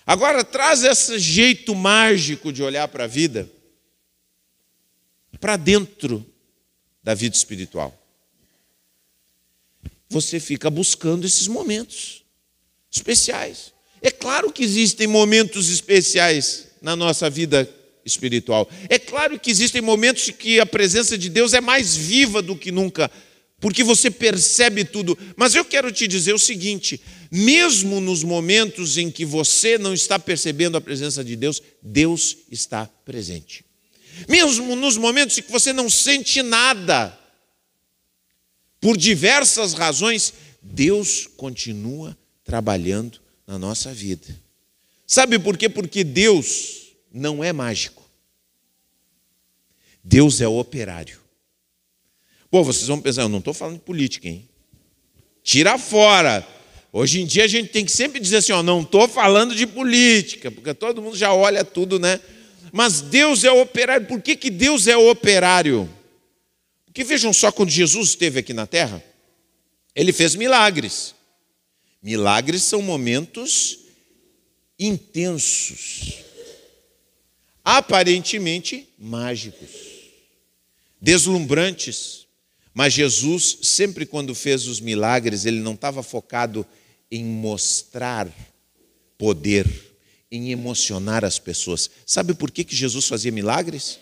Agora, 0.06 0.44
traz 0.44 0.84
esse 0.84 1.18
jeito 1.18 1.74
mágico 1.74 2.54
de 2.54 2.62
olhar 2.62 2.88
para 2.88 3.06
a 3.06 3.08
vida 3.08 3.50
para 5.40 5.58
dentro 5.58 6.26
da 7.04 7.14
vida 7.14 7.36
espiritual. 7.36 8.00
Você 10.08 10.40
fica 10.40 10.70
buscando 10.70 11.26
esses 11.26 11.48
momentos 11.48 12.24
especiais. 12.90 13.73
É 14.04 14.12
claro 14.12 14.52
que 14.52 14.62
existem 14.62 15.08
momentos 15.08 15.70
especiais 15.70 16.68
na 16.82 16.94
nossa 16.94 17.30
vida 17.30 17.68
espiritual. 18.06 18.70
É 18.90 19.00
claro 19.00 19.40
que 19.40 19.50
existem 19.50 19.82
momentos 19.82 20.30
que 20.30 20.60
a 20.60 20.66
presença 20.66 21.18
de 21.18 21.30
Deus 21.30 21.54
é 21.54 21.62
mais 21.62 21.96
viva 21.96 22.42
do 22.42 22.54
que 22.54 22.70
nunca, 22.70 23.10
porque 23.62 23.82
você 23.82 24.12
percebe 24.12 24.84
tudo. 24.84 25.18
Mas 25.38 25.56
eu 25.56 25.64
quero 25.64 25.90
te 25.90 26.06
dizer 26.06 26.34
o 26.34 26.40
seguinte: 26.40 27.00
mesmo 27.32 28.02
nos 28.02 28.26
momentos 28.26 28.98
em 28.98 29.10
que 29.10 29.24
você 29.24 29.78
não 29.78 29.94
está 29.94 30.20
percebendo 30.20 30.76
a 30.76 30.82
presença 30.82 31.24
de 31.24 31.38
Deus, 31.38 31.64
Deus 31.82 32.36
está 32.52 32.86
presente. 33.06 33.64
Mesmo 34.28 34.76
nos 34.76 34.98
momentos 34.98 35.38
em 35.38 35.42
que 35.42 35.52
você 35.52 35.72
não 35.72 35.90
sente 35.90 36.42
nada, 36.42 37.18
por 38.82 38.98
diversas 38.98 39.74
razões, 39.74 40.34
Deus 40.62 41.26
continua 41.38 42.18
trabalhando 42.44 43.23
na 43.46 43.60
nossa 43.60 43.94
vida. 43.94 44.28
Sabe 45.06 45.38
por 45.38 45.58
quê? 45.58 45.70
Porque 45.70 46.04
Deus 46.04 46.94
não 47.12 47.44
é 47.44 47.54
mágico. 47.54 48.04
Deus 50.04 50.42
é 50.42 50.48
operário. 50.48 51.20
Pô, 52.50 52.64
vocês 52.64 52.88
vão 52.88 53.02
pensar, 53.02 53.24
eu 53.24 53.30
não 53.30 53.40
estou 53.40 53.54
falando 53.54 53.76
de 53.76 53.82
política, 53.82 54.28
hein? 54.28 54.48
Tira 55.44 55.78
fora. 55.78 56.48
Hoje 56.92 57.22
em 57.22 57.26
dia 57.26 57.46
a 57.46 57.48
gente 57.48 57.70
tem 57.70 57.84
que 57.84 57.92
sempre 57.92 58.20
dizer 58.20 58.38
assim, 58.38 58.52
ó, 58.52 58.62
não 58.62 58.82
estou 58.82 59.08
falando 59.08 59.56
de 59.56 59.66
política, 59.66 60.52
porque 60.52 60.74
todo 60.74 61.02
mundo 61.02 61.18
já 61.18 61.34
olha 61.34 61.64
tudo, 61.64 62.00
né? 62.00 62.20
Mas 62.72 63.02
Deus 63.02 63.44
é 63.44 63.52
operário. 63.52 64.06
Por 64.08 64.22
que, 64.22 64.36
que 64.36 64.50
Deus 64.50 64.88
é 64.88 64.96
operário? 64.96 65.90
Porque 66.86 67.04
vejam 67.04 67.34
só, 67.34 67.52
quando 67.52 67.70
Jesus 67.70 68.10
esteve 68.10 68.40
aqui 68.40 68.54
na 68.54 68.68
terra, 68.68 69.04
ele 69.96 70.14
fez 70.14 70.36
milagres. 70.36 71.16
Milagres 72.04 72.64
são 72.64 72.82
momentos 72.82 73.80
intensos, 74.78 76.16
aparentemente 77.64 78.90
mágicos, 79.00 79.70
deslumbrantes. 81.02 82.28
Mas 82.74 82.92
Jesus, 82.92 83.60
sempre 83.62 84.06
quando 84.06 84.36
fez 84.36 84.68
os 84.68 84.82
milagres, 84.82 85.46
ele 85.46 85.62
não 85.62 85.76
estava 85.76 86.04
focado 86.04 86.66
em 87.10 87.24
mostrar 87.24 88.28
poder 89.18 89.66
em 90.30 90.52
emocionar 90.52 91.24
as 91.24 91.38
pessoas. 91.38 91.90
Sabe 92.06 92.34
por 92.34 92.50
que, 92.50 92.64
que 92.64 92.76
Jesus 92.76 93.08
fazia 93.08 93.32
milagres? 93.32 94.00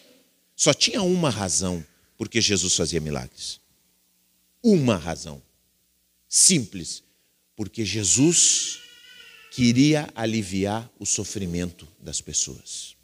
Só 0.55 0.73
tinha 0.73 1.03
uma 1.03 1.29
razão 1.29 1.85
por 2.17 2.29
que 2.29 2.39
Jesus 2.39 2.75
fazia 2.75 3.01
milagres. 3.01 3.59
Uma 4.63 4.95
razão. 4.95 5.41
Simples. 6.29 7.03
Porque 7.55 7.85
Jesus 7.85 8.79
queria 9.51 10.09
aliviar 10.15 10.89
o 10.97 11.05
sofrimento 11.05 11.87
das 11.99 12.21
pessoas. 12.21 12.95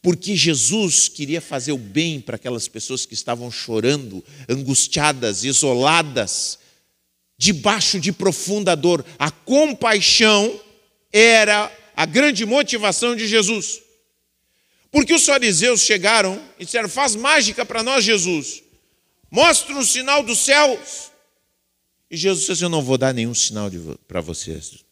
Porque 0.00 0.34
Jesus 0.34 1.06
queria 1.08 1.40
fazer 1.40 1.70
o 1.70 1.78
bem 1.78 2.20
para 2.20 2.34
aquelas 2.34 2.66
pessoas 2.66 3.06
que 3.06 3.14
estavam 3.14 3.50
chorando, 3.52 4.24
angustiadas, 4.48 5.44
isoladas, 5.44 6.58
debaixo 7.38 8.00
de 8.00 8.10
profunda 8.10 8.74
dor. 8.74 9.04
A 9.16 9.30
compaixão 9.30 10.60
era 11.12 11.70
a 11.94 12.04
grande 12.04 12.44
motivação 12.44 13.14
de 13.14 13.28
Jesus. 13.28 13.80
Porque 14.90 15.14
os 15.14 15.24
fariseus 15.24 15.82
chegaram 15.82 16.42
e 16.58 16.64
disseram: 16.64 16.88
Faz 16.88 17.14
mágica 17.14 17.64
para 17.64 17.82
nós, 17.82 18.04
Jesus. 18.04 18.62
Mostra 19.30 19.74
um 19.76 19.84
sinal 19.84 20.22
dos 20.24 20.40
céus. 20.40 21.11
E 22.12 22.16
Jesus 22.18 22.44
disse: 22.44 22.62
Eu 22.62 22.68
não 22.68 22.82
vou 22.82 22.98
dar 22.98 23.14
nenhum 23.14 23.32
sinal 23.32 23.70
para 24.06 24.20
vocês. 24.20 24.84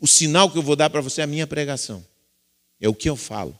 O 0.00 0.06
sinal 0.08 0.50
que 0.50 0.58
eu 0.58 0.62
vou 0.62 0.74
dar 0.74 0.90
para 0.90 1.00
você 1.00 1.20
é 1.20 1.24
a 1.24 1.28
minha 1.28 1.46
pregação. 1.46 2.04
É 2.80 2.88
o 2.88 2.94
que 2.94 3.08
eu 3.08 3.14
falo. 3.14 3.56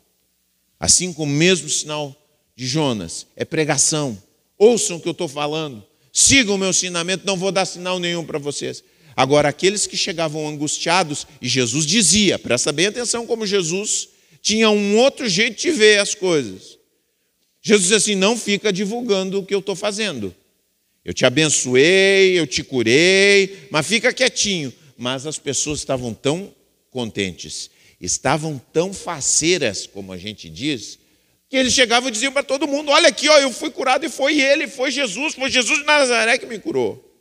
Assim 0.78 1.12
como 1.12 1.32
o 1.32 1.36
mesmo 1.36 1.68
sinal 1.68 2.14
de 2.56 2.66
Jonas, 2.66 3.28
é 3.36 3.44
pregação. 3.44 4.20
Ouçam 4.58 4.96
o 4.96 5.00
que 5.00 5.08
eu 5.08 5.12
estou 5.12 5.28
falando. 5.28 5.84
Sigam 6.12 6.56
o 6.56 6.58
meu 6.58 6.70
ensinamento, 6.70 7.24
não 7.24 7.36
vou 7.36 7.52
dar 7.52 7.64
sinal 7.64 8.00
nenhum 8.00 8.24
para 8.24 8.38
vocês. 8.38 8.82
Agora, 9.16 9.48
aqueles 9.48 9.86
que 9.86 9.96
chegavam 9.96 10.48
angustiados, 10.48 11.26
e 11.40 11.48
Jesus 11.48 11.86
dizia, 11.86 12.38
presta 12.38 12.72
bem 12.72 12.86
atenção 12.86 13.26
como 13.26 13.46
Jesus 13.46 14.08
tinha 14.42 14.68
um 14.68 14.98
outro 14.98 15.28
jeito 15.28 15.60
de 15.60 15.70
ver 15.70 16.00
as 16.00 16.14
coisas. 16.14 16.76
Jesus 17.62 17.88
disse 17.88 17.94
assim: 17.94 18.14
não 18.14 18.36
fica 18.36 18.72
divulgando 18.72 19.38
o 19.38 19.46
que 19.46 19.54
eu 19.54 19.60
estou 19.60 19.76
fazendo. 19.76 20.34
Eu 21.04 21.12
te 21.12 21.26
abençoei, 21.26 22.38
eu 22.38 22.46
te 22.46 22.64
curei, 22.64 23.68
mas 23.70 23.86
fica 23.86 24.12
quietinho. 24.12 24.72
Mas 24.96 25.26
as 25.26 25.38
pessoas 25.38 25.80
estavam 25.80 26.14
tão 26.14 26.54
contentes, 26.90 27.70
estavam 28.00 28.60
tão 28.72 28.92
faceiras, 28.94 29.86
como 29.86 30.12
a 30.12 30.16
gente 30.16 30.48
diz, 30.48 30.98
que 31.50 31.56
eles 31.56 31.72
chegavam 31.72 32.08
e 32.08 32.12
diziam 32.12 32.32
para 32.32 32.42
todo 32.42 32.66
mundo: 32.66 32.90
Olha 32.90 33.08
aqui, 33.08 33.28
ó, 33.28 33.38
eu 33.38 33.52
fui 33.52 33.70
curado 33.70 34.06
e 34.06 34.08
foi 34.08 34.40
ele, 34.40 34.66
foi 34.66 34.90
Jesus, 34.90 35.34
foi 35.34 35.50
Jesus 35.50 35.80
de 35.80 35.84
Nazaré 35.84 36.38
que 36.38 36.46
me 36.46 36.58
curou. 36.58 37.12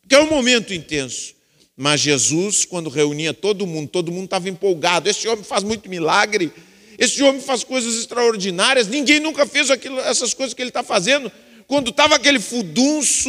Porque 0.00 0.14
é 0.14 0.20
um 0.20 0.30
momento 0.30 0.72
intenso. 0.72 1.34
Mas 1.76 2.00
Jesus, 2.00 2.64
quando 2.64 2.90
reunia 2.90 3.32
todo 3.32 3.66
mundo, 3.66 3.88
todo 3.88 4.10
mundo 4.10 4.24
estava 4.24 4.48
empolgado. 4.48 5.08
Esse 5.08 5.28
homem 5.28 5.44
faz 5.44 5.62
muito 5.62 5.88
milagre, 5.88 6.50
esse 6.98 7.22
homem 7.22 7.40
faz 7.40 7.62
coisas 7.62 7.94
extraordinárias, 7.94 8.88
ninguém 8.88 9.20
nunca 9.20 9.46
fez 9.46 9.70
aquilo, 9.70 10.00
essas 10.00 10.34
coisas 10.34 10.54
que 10.54 10.62
ele 10.62 10.70
está 10.70 10.82
fazendo. 10.82 11.30
Quando 11.68 11.90
estava 11.90 12.16
aquele 12.16 12.40
fudunço 12.40 13.28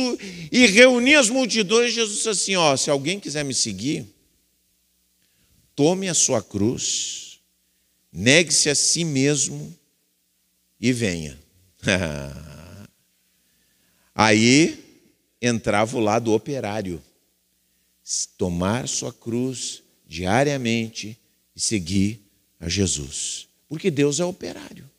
e 0.50 0.66
reunia 0.66 1.20
as 1.20 1.30
multidões, 1.30 1.94
Jesus 1.94 2.16
disse 2.16 2.30
assim: 2.30 2.56
ó, 2.56 2.78
se 2.78 2.90
alguém 2.90 3.20
quiser 3.20 3.44
me 3.44 3.54
seguir, 3.54 4.08
tome 5.76 6.08
a 6.08 6.14
sua 6.14 6.42
cruz, 6.42 7.42
negue-se 8.10 8.70
a 8.70 8.76
si 8.76 9.04
mesmo 9.04 9.78
e 10.80 10.94
venha. 10.94 11.38
Aí 14.16 14.86
entrava 15.42 15.98
o 15.98 16.02
lado 16.02 16.32
operário. 16.32 17.04
Tomar 18.38 18.88
sua 18.88 19.12
cruz 19.14 19.84
diariamente 20.08 21.20
e 21.54 21.60
seguir 21.60 22.22
a 22.58 22.70
Jesus. 22.70 23.50
Porque 23.68 23.92
Deus 23.92 24.22
é 24.22 24.26
operário. 24.26 24.90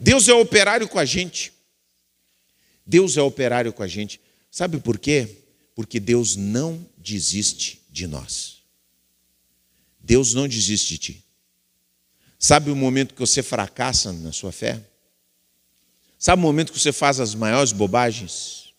Deus 0.00 0.28
é 0.28 0.34
operário 0.34 0.88
com 0.88 0.98
a 0.98 1.04
gente. 1.04 1.52
Deus 2.86 3.16
é 3.16 3.22
operário 3.22 3.72
com 3.72 3.82
a 3.82 3.88
gente. 3.88 4.20
Sabe 4.50 4.78
por 4.78 4.98
quê? 4.98 5.42
Porque 5.74 5.98
Deus 5.98 6.36
não 6.36 6.86
desiste 6.96 7.82
de 7.90 8.06
nós. 8.06 8.62
Deus 9.98 10.32
não 10.34 10.46
desiste 10.46 10.90
de 10.90 10.98
ti. 10.98 11.24
Sabe 12.38 12.70
o 12.70 12.76
momento 12.76 13.14
que 13.14 13.20
você 13.20 13.42
fracassa 13.42 14.12
na 14.12 14.30
sua 14.30 14.52
fé? 14.52 14.80
Sabe 16.18 16.40
o 16.40 16.42
momento 16.42 16.72
que 16.72 16.78
você 16.78 16.92
faz 16.92 17.18
as 17.18 17.34
maiores 17.34 17.72
bobagens? 17.72 18.72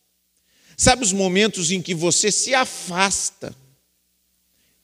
Sabe 0.78 1.04
os 1.04 1.12
momentos 1.12 1.72
em 1.72 1.82
que 1.82 1.94
você 1.94 2.32
se 2.32 2.54
afasta? 2.54 3.56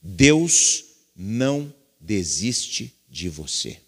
Deus 0.01 0.83
não 1.15 1.73
desiste 1.99 2.93
de 3.09 3.29
você. 3.29 3.79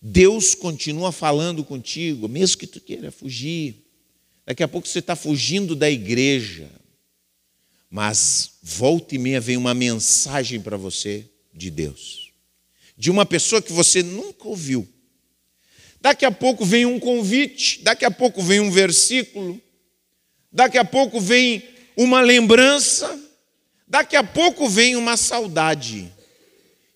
Deus 0.00 0.54
continua 0.54 1.12
falando 1.12 1.62
contigo, 1.62 2.26
mesmo 2.26 2.58
que 2.58 2.66
tu 2.66 2.80
queira 2.80 3.12
fugir. 3.12 3.86
Daqui 4.44 4.62
a 4.62 4.68
pouco 4.68 4.88
você 4.88 4.98
está 4.98 5.14
fugindo 5.14 5.76
da 5.76 5.90
igreja, 5.90 6.68
mas 7.88 8.52
volta 8.62 9.14
e 9.14 9.18
meia 9.18 9.40
vem 9.40 9.56
uma 9.56 9.74
mensagem 9.74 10.60
para 10.60 10.76
você 10.76 11.28
de 11.54 11.70
Deus, 11.70 12.32
de 12.96 13.10
uma 13.10 13.24
pessoa 13.24 13.62
que 13.62 13.72
você 13.72 14.02
nunca 14.02 14.48
ouviu. 14.48 14.88
Daqui 16.00 16.24
a 16.24 16.32
pouco 16.32 16.64
vem 16.64 16.84
um 16.84 16.98
convite, 16.98 17.82
daqui 17.82 18.04
a 18.04 18.10
pouco 18.10 18.42
vem 18.42 18.58
um 18.58 18.70
versículo, 18.70 19.60
daqui 20.50 20.76
a 20.76 20.84
pouco 20.84 21.20
vem 21.20 21.62
uma 21.96 22.20
lembrança, 22.20 23.20
daqui 23.86 24.16
a 24.16 24.24
pouco 24.24 24.68
vem 24.68 24.96
uma 24.96 25.16
saudade. 25.16 26.12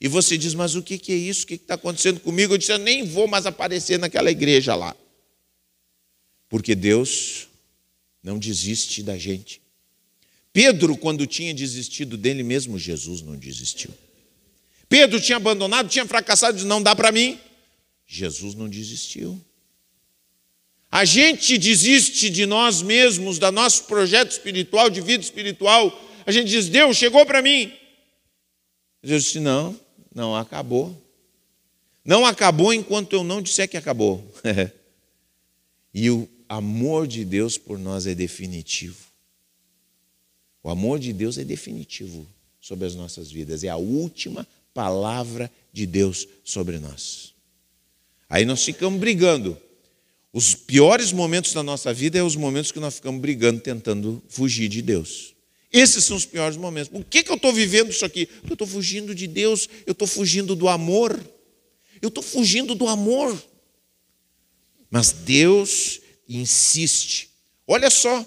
E 0.01 0.09
você 0.09 0.37
diz, 0.37 0.55
mas 0.55 0.75
o 0.75 0.83
que 0.83 1.01
é 1.13 1.15
isso? 1.15 1.45
O 1.45 1.47
que 1.47 1.55
está 1.55 1.75
acontecendo 1.75 2.19
comigo? 2.19 2.55
Eu 2.55 2.59
disse, 2.59 2.73
eu 2.73 2.79
nem 2.79 3.05
vou 3.05 3.29
mais 3.29 3.47
aparecer 3.47 3.99
naquela 3.99 4.31
igreja 4.31 4.75
lá. 4.75 4.97
Porque 6.49 6.75
Deus 6.75 7.49
não 8.23 8.39
desiste 8.39 9.03
da 9.03 9.17
gente. 9.17 9.61
Pedro, 10.53 10.97
quando 10.97 11.27
tinha 11.27 11.53
desistido 11.53 12.17
dele 12.17 12.43
mesmo, 12.43 12.79
Jesus 12.79 13.21
não 13.21 13.37
desistiu. 13.37 13.91
Pedro 14.89 15.21
tinha 15.21 15.37
abandonado, 15.37 15.89
tinha 15.89 16.07
fracassado, 16.07 16.57
disse, 16.57 16.67
não 16.67 16.83
dá 16.83 16.97
para 16.97 17.13
mim. 17.13 17.39
Jesus 18.07 18.55
não 18.55 18.69
desistiu. 18.69 19.41
A 20.91 21.05
gente 21.05 21.59
desiste 21.59 22.31
de 22.31 22.47
nós 22.47 22.81
mesmos, 22.81 23.39
do 23.39 23.53
nosso 23.53 23.85
projeto 23.85 24.31
espiritual, 24.31 24.89
de 24.89 25.01
vida 25.01 25.23
espiritual. 25.23 25.93
A 26.25 26.33
gente 26.33 26.49
diz, 26.49 26.69
Deus 26.69 26.97
chegou 26.97 27.27
para 27.27 27.43
mim. 27.43 27.73
Deus 29.03 29.25
disse, 29.25 29.41
não, 29.41 29.79
não 30.15 30.35
acabou. 30.35 30.97
Não 32.05 32.25
acabou 32.25 32.73
enquanto 32.73 33.13
eu 33.13 33.25
não 33.25 33.43
disser 33.43 33.69
que 33.69 33.77
acabou. 33.77 34.25
e 35.93 36.09
o 36.09 36.29
amor 36.49 37.07
de 37.07 37.25
Deus 37.25 37.59
por 37.59 37.79
nós 37.79 38.07
é 38.07 38.15
definitivo. 38.15 39.07
O 40.63 40.71
amor 40.71 40.99
de 40.99 41.13
Deus 41.13 41.39
é 41.39 41.45
definitivo 41.45 42.27
sobre 42.61 42.87
as 42.87 42.95
nossas 42.95 43.31
vidas. 43.31 43.63
É 43.63 43.69
a 43.69 43.77
última 43.77 44.47
palavra 44.75 45.51
de 45.73 45.87
Deus 45.87 46.27
sobre 46.45 46.79
nós. 46.79 47.33
Aí 48.29 48.45
nós 48.45 48.65
ficamos 48.65 48.99
brigando. 48.99 49.57
Os 50.33 50.55
piores 50.55 51.13
momentos 51.13 51.53
da 51.53 51.63
nossa 51.63 51.95
vida 51.95 52.19
é 52.19 52.23
os 52.23 52.37
momentos 52.37 52.73
que 52.73 52.81
nós 52.81 52.97
ficamos 52.97 53.21
brigando, 53.21 53.61
tentando 53.61 54.23
fugir 54.29 54.69
de 54.69 54.83
Deus. 54.83 55.35
Esses 55.73 56.05
são 56.05 56.17
os 56.17 56.27
piores 56.27 56.57
momentos. 56.57 56.91
Por 56.91 57.05
que, 57.05 57.23
que 57.23 57.31
eu 57.31 57.37
estou 57.37 57.53
vivendo 57.53 57.91
isso 57.91 58.05
aqui? 58.05 58.27
Porque 58.27 58.53
eu 58.53 58.55
estou 58.55 58.67
fugindo 58.67 59.15
de 59.15 59.27
Deus, 59.27 59.69
eu 59.87 59.93
estou 59.93 60.07
fugindo 60.07 60.55
do 60.55 60.69
amor. 60.69 61.19
Eu 62.03 62.09
estou 62.09 62.23
fugindo 62.23 62.75
do 62.75 62.89
amor. 62.89 63.41
Mas 64.91 65.13
Deus 65.13 66.01
insiste. 66.29 67.31
Olha 67.67 67.91
só, 67.91 68.25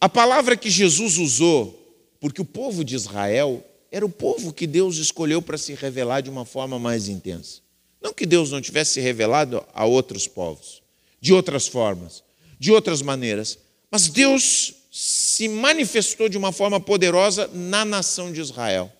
a 0.00 0.08
palavra 0.08 0.56
que 0.56 0.70
Jesus 0.70 1.16
usou, 1.16 1.82
porque 2.20 2.40
o 2.40 2.44
povo 2.44 2.84
de 2.84 2.94
Israel 2.94 3.64
era 3.90 4.04
o 4.04 4.10
povo 4.10 4.52
que 4.52 4.66
Deus 4.66 4.96
escolheu 4.96 5.40
para 5.40 5.56
se 5.56 5.74
revelar 5.74 6.20
de 6.20 6.30
uma 6.30 6.44
forma 6.44 6.78
mais 6.78 7.08
intensa. 7.08 7.60
Não 8.00 8.12
que 8.12 8.26
Deus 8.26 8.50
não 8.50 8.60
tivesse 8.60 8.94
se 8.94 9.00
revelado 9.00 9.64
a 9.72 9.84
outros 9.84 10.26
povos, 10.28 10.82
de 11.20 11.32
outras 11.32 11.66
formas, 11.66 12.22
de 12.58 12.70
outras 12.70 13.02
maneiras, 13.02 13.58
mas 13.90 14.08
Deus 14.08 14.74
se 14.90 15.48
manifestou 15.48 16.28
de 16.28 16.38
uma 16.38 16.52
forma 16.52 16.80
poderosa 16.80 17.48
na 17.52 17.84
nação 17.84 18.32
de 18.32 18.40
Israel. 18.40 18.92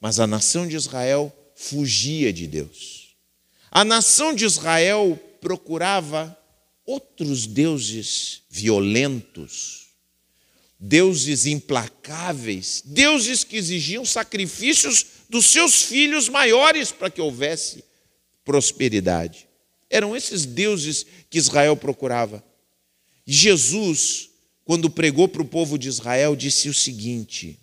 Mas 0.00 0.18
a 0.20 0.26
nação 0.26 0.66
de 0.66 0.76
Israel 0.76 1.32
fugia 1.54 2.32
de 2.32 2.46
Deus. 2.46 3.16
A 3.70 3.84
nação 3.84 4.34
de 4.34 4.44
Israel 4.44 5.18
procurava 5.40 6.36
outros 6.86 7.46
deuses 7.46 8.42
violentos, 8.50 9.88
deuses 10.78 11.46
implacáveis, 11.46 12.82
deuses 12.84 13.44
que 13.44 13.56
exigiam 13.56 14.04
sacrifícios 14.04 15.06
dos 15.28 15.46
seus 15.46 15.82
filhos 15.82 16.28
maiores 16.28 16.92
para 16.92 17.10
que 17.10 17.20
houvesse 17.20 17.84
prosperidade. 18.44 19.48
Eram 19.88 20.16
esses 20.16 20.44
deuses 20.44 21.06
que 21.30 21.38
Israel 21.38 21.76
procurava. 21.76 22.44
Jesus 23.26 24.30
quando 24.64 24.88
pregou 24.88 25.28
para 25.28 25.42
o 25.42 25.46
povo 25.46 25.78
de 25.78 25.88
Israel, 25.88 26.34
disse 26.34 26.68
o 26.68 26.74
seguinte: 26.74 27.60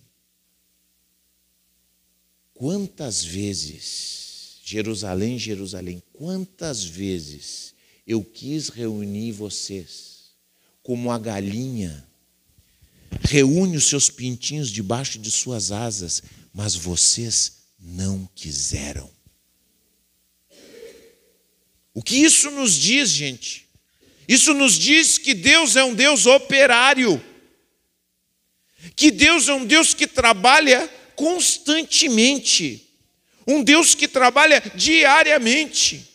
Quantas 2.53 3.23
vezes, 3.23 4.59
Jerusalém, 4.63 5.39
Jerusalém, 5.39 6.01
quantas 6.13 6.83
vezes 6.83 7.73
eu 8.05 8.23
quis 8.23 8.69
reunir 8.69 9.31
vocês, 9.31 10.31
como 10.81 11.11
a 11.11 11.19
galinha 11.19 12.07
reúne 13.21 13.77
os 13.77 13.87
seus 13.87 14.09
pintinhos 14.09 14.69
debaixo 14.69 15.19
de 15.19 15.29
suas 15.29 15.71
asas, 15.71 16.23
mas 16.53 16.75
vocês 16.75 17.63
não 17.79 18.27
quiseram. 18.35 19.09
O 21.93 22.01
que 22.01 22.15
isso 22.15 22.49
nos 22.51 22.73
diz, 22.73 23.09
gente? 23.09 23.67
Isso 24.27 24.53
nos 24.53 24.77
diz 24.77 25.17
que 25.17 25.33
Deus 25.33 25.75
é 25.75 25.83
um 25.83 25.93
Deus 25.93 26.25
operário, 26.25 27.23
que 28.95 29.11
Deus 29.11 29.49
é 29.49 29.53
um 29.53 29.65
Deus 29.65 29.93
que 29.93 30.07
trabalha 30.07 30.87
constantemente, 31.15 32.87
um 33.45 33.61
Deus 33.61 33.93
que 33.93 34.07
trabalha 34.07 34.61
diariamente, 34.73 36.10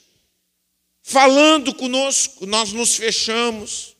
falando 1.08 1.72
conosco, 1.72 2.46
nós 2.46 2.72
nos 2.72 2.96
fechamos, 2.96 3.94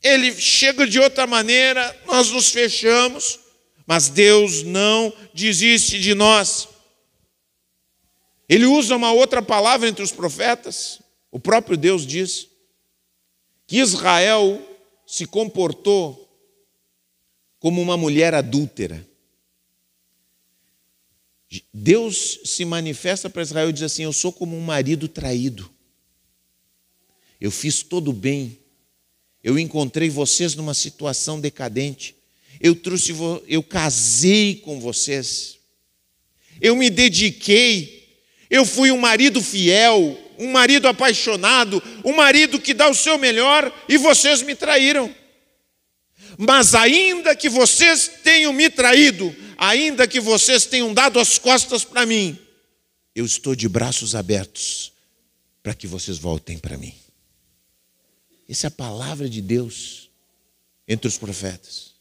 Ele 0.00 0.32
chega 0.40 0.86
de 0.86 1.00
outra 1.00 1.26
maneira, 1.26 2.00
nós 2.06 2.30
nos 2.30 2.50
fechamos, 2.50 3.40
Mas 3.84 4.08
Deus 4.08 4.62
não 4.62 5.12
desiste 5.34 5.98
de 5.98 6.14
nós. 6.14 6.68
Ele 8.48 8.64
usa 8.64 8.94
uma 8.94 9.10
outra 9.10 9.42
palavra 9.42 9.88
entre 9.88 10.04
os 10.04 10.12
profetas. 10.12 11.02
O 11.32 11.40
próprio 11.40 11.76
Deus 11.76 12.06
diz 12.06 12.46
que 13.66 13.78
Israel 13.78 14.64
se 15.04 15.26
comportou 15.26 16.32
como 17.58 17.82
uma 17.82 17.96
mulher 17.96 18.32
adúltera. 18.32 19.04
Deus 21.74 22.38
se 22.44 22.64
manifesta 22.64 23.28
para 23.28 23.42
Israel 23.42 23.70
e 23.70 23.72
diz 23.72 23.82
assim: 23.82 24.04
Eu 24.04 24.12
sou 24.12 24.32
como 24.32 24.56
um 24.56 24.62
marido 24.62 25.08
traído. 25.08 25.68
Eu 27.40 27.50
fiz 27.50 27.82
todo 27.82 28.10
o 28.10 28.12
bem. 28.12 28.58
Eu 29.42 29.58
encontrei 29.58 30.10
vocês 30.10 30.54
numa 30.54 30.74
situação 30.74 31.40
decadente. 31.40 32.14
Eu 32.60 32.76
trouxe, 32.76 33.14
eu 33.48 33.62
casei 33.62 34.56
com 34.56 34.78
vocês. 34.78 35.58
Eu 36.60 36.76
me 36.76 36.90
dediquei. 36.90 38.18
Eu 38.50 38.66
fui 38.66 38.90
um 38.90 38.98
marido 38.98 39.40
fiel, 39.40 40.18
um 40.36 40.50
marido 40.50 40.88
apaixonado, 40.88 41.82
um 42.04 42.12
marido 42.12 42.60
que 42.60 42.74
dá 42.74 42.90
o 42.90 42.94
seu 42.94 43.16
melhor 43.16 43.72
e 43.88 43.96
vocês 43.96 44.42
me 44.42 44.54
traíram. 44.54 45.14
Mas 46.36 46.74
ainda 46.74 47.34
que 47.36 47.48
vocês 47.48 48.10
tenham 48.22 48.52
me 48.52 48.68
traído, 48.68 49.34
ainda 49.56 50.06
que 50.06 50.18
vocês 50.18 50.66
tenham 50.66 50.92
dado 50.92 51.20
as 51.20 51.38
costas 51.38 51.84
para 51.84 52.04
mim, 52.04 52.38
eu 53.14 53.24
estou 53.24 53.54
de 53.54 53.68
braços 53.68 54.14
abertos 54.14 54.92
para 55.62 55.74
que 55.74 55.86
vocês 55.86 56.18
voltem 56.18 56.58
para 56.58 56.76
mim. 56.76 56.94
Essa 58.50 58.66
é 58.66 58.68
a 58.68 58.72
palavra 58.72 59.30
de 59.30 59.40
Deus 59.40 60.10
entre 60.88 61.06
os 61.06 61.16
profetas. 61.16 61.92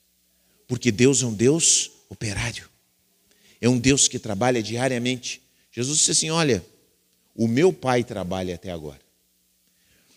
Porque 0.67 0.91
Deus 0.91 1.21
é 1.21 1.27
um 1.27 1.33
Deus 1.33 1.91
operário. 2.09 2.67
É 3.61 3.69
um 3.69 3.77
Deus 3.77 4.07
que 4.07 4.17
trabalha 4.17 4.63
diariamente. 4.63 5.43
Jesus 5.71 5.99
disse 5.99 6.11
assim: 6.11 6.31
Olha, 6.31 6.65
o 7.35 7.47
meu 7.47 7.71
Pai 7.71 8.03
trabalha 8.03 8.55
até 8.55 8.71
agora. 8.71 8.99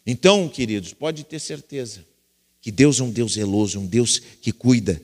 Então, 0.06 0.48
queridos, 0.48 0.94
pode 0.94 1.22
ter 1.22 1.38
certeza 1.38 2.02
que 2.62 2.72
Deus 2.72 2.98
é 2.98 3.02
um 3.02 3.10
Deus 3.10 3.34
zeloso, 3.34 3.78
um 3.78 3.86
Deus 3.86 4.18
que 4.18 4.52
cuida. 4.52 5.02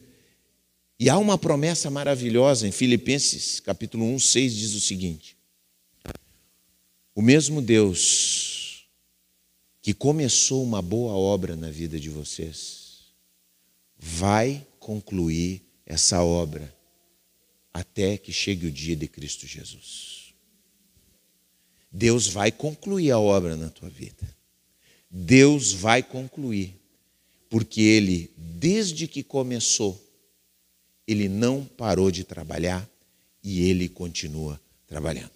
E 0.99 1.11
há 1.11 1.19
uma 1.19 1.37
promessa 1.37 1.91
maravilhosa 1.91 2.67
em 2.67 2.73
Filipenses, 2.73 3.61
capítulo 3.61 4.05
1, 4.15 4.19
6, 4.19 4.57
diz 4.57 4.75
o 4.75 4.81
seguinte: 4.81 5.37
O 7.15 7.21
mesmo 7.21 7.61
Deus 7.61 8.58
que 9.81 9.95
começou 9.95 10.63
uma 10.63 10.83
boa 10.83 11.13
obra 11.13 11.57
na 11.57 11.71
vida 11.71 11.99
de 11.99 12.11
vocês, 12.11 13.13
vai 13.99 14.67
concluir 14.79 15.63
essa 15.87 16.23
obra 16.23 16.75
até 17.73 18.17
que 18.19 18.33
chegue 18.33 18.67
o 18.67 18.73
dia 18.73 18.97
de 18.97 19.07
Cristo 19.07 19.47
Jesus. 19.47 20.35
Deus 21.91 22.27
vai 22.27 22.53
concluir 22.53 23.11
a 23.11 23.19
obra 23.19 23.57
na 23.57 23.71
tua 23.71 23.89
vida. 23.89 24.37
Deus 25.11 25.73
vai 25.73 26.03
concluir, 26.03 26.75
porque 27.49 27.81
Ele, 27.81 28.31
desde 28.37 29.09
que 29.09 29.23
começou, 29.23 29.99
Ele 31.07 31.29
não 31.29 31.65
parou 31.65 32.11
de 32.11 32.25
trabalhar 32.25 32.89
e 33.43 33.63
Ele 33.69 33.89
continua 33.89 34.61
trabalhando. 34.87 35.33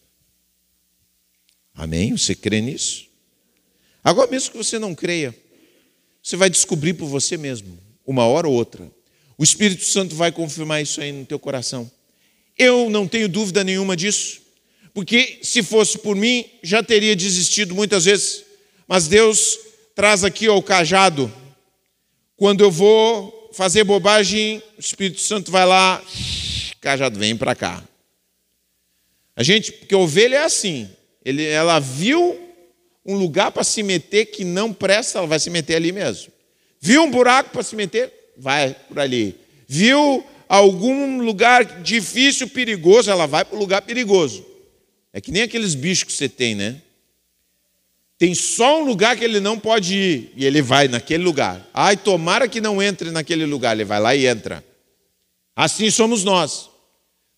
Amém? 1.74 2.16
Você 2.16 2.35
crê 2.35 2.61
nisso? 2.61 3.12
Agora, 4.03 4.31
mesmo 4.31 4.51
que 4.51 4.57
você 4.57 4.79
não 4.79 4.95
creia, 4.95 5.35
você 6.23 6.37
vai 6.37 6.51
descobrir 6.51 6.95
por 6.95 7.07
você 7.07 7.37
mesmo, 7.37 7.79
uma 8.07 8.27
hora 8.27 8.49
ou 8.49 8.55
outra. 8.55 8.91
O 9.38 9.45
Espírito 9.45 9.85
Santo 9.85 10.15
vai 10.15 10.31
confirmar 10.31 10.83
isso 10.83 11.01
aí 11.01 11.12
no 11.12 11.25
teu 11.25 11.38
coração. 11.38 11.91
Eu 12.59 12.91
não 12.91 13.09
tenho 13.09 13.29
dúvida 13.29 13.65
nenhuma 13.65 13.97
disso, 13.97 14.41
porque 14.93 15.38
se 15.43 15.62
fosse 15.62 15.99
por 15.99 16.15
mim, 16.15 16.45
já 16.62 16.83
teria 16.83 17.17
desistido 17.17 17.75
muitas 17.75 18.05
vezes. 18.05 18.45
Mas 18.87 19.09
Deus 19.09 19.59
traz 19.95 20.23
aqui 20.25 20.49
ó, 20.49 20.57
o 20.57 20.62
cajado. 20.62 21.33
Quando 22.37 22.62
eu 22.62 22.71
vou 22.71 23.51
fazer 23.53 23.85
bobagem, 23.85 24.62
o 24.77 24.81
Espírito 24.81 25.21
Santo 25.21 25.51
vai 25.51 25.65
lá, 25.65 26.03
cajado 26.81 27.19
vem 27.19 27.37
para 27.37 27.55
cá. 27.55 27.83
A 29.35 29.43
gente, 29.43 29.73
porque 29.73 29.95
a 29.95 29.99
ovelha 29.99 30.37
é 30.37 30.45
assim, 30.45 30.91
ele, 31.25 31.45
ela 31.45 31.79
viu 31.79 32.38
um 33.05 33.17
lugar 33.17 33.51
para 33.51 33.65
se 33.65 33.83
meter 33.83 34.27
que 34.27 34.45
não 34.45 34.73
presta, 34.73 35.19
ela 35.19 35.27
vai 35.27 35.38
se 35.38 35.51
meter 35.51 35.77
ali 35.77 35.93
mesmo. 35.93 36.33
Viu 36.81 37.03
um 37.03 37.11
buraco 37.11 37.51
para 37.51 37.62
se 37.62 37.77
meter? 37.77 38.12
Vai 38.37 38.75
por 38.88 38.99
ali. 38.99 39.37
Viu 39.69 40.25
algum 40.49 41.21
lugar 41.23 41.83
difícil, 41.83 42.49
perigoso, 42.49 43.11
ela 43.11 43.27
vai 43.27 43.45
para 43.45 43.57
o 43.57 43.59
lugar 43.59 43.83
perigoso. 43.83 44.45
É 45.12 45.21
que 45.21 45.31
nem 45.31 45.43
aqueles 45.43 45.75
bichos 45.75 46.05
que 46.05 46.12
você 46.12 46.29
tem, 46.29 46.55
né? 46.55 46.81
Tem 48.19 48.35
só 48.35 48.81
um 48.81 48.85
lugar 48.85 49.17
que 49.17 49.25
ele 49.25 49.41
não 49.41 49.59
pode 49.59 49.95
ir 49.95 50.33
e 50.37 50.47
ele 50.47 50.62
vai 50.62 50.87
naquele 50.87 51.25
lugar. 51.25 51.69
Ai, 51.75 51.97
tomara 51.97 52.47
que 52.47 52.61
não 52.61 52.83
entre 52.83 53.11
naquele 53.11 53.45
lugar, 53.45 53.75
ele 53.75 53.85
vai 53.85 54.01
lá 54.01 54.15
e 54.15 54.27
entra. 54.27 54.65
Assim 55.57 55.91
somos 55.91 56.23
nós. 56.23 56.72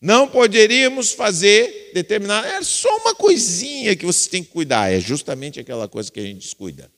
Não 0.05 0.29
poderíamos 0.29 1.13
fazer 1.13 1.93
determinada. 1.95 2.47
É 2.47 2.63
só 2.63 2.95
uma 2.99 3.15
coisinha 3.15 3.97
que 3.97 4.05
você 4.05 4.29
tem 4.29 4.45
que 4.45 4.51
cuidar. 4.51 4.93
É 4.93 5.01
justamente 5.01 5.59
aquela 5.59 5.89
coisa 5.89 6.13
que 6.13 6.21
a 6.21 6.23
gente 6.23 6.43
descuida. 6.43 6.93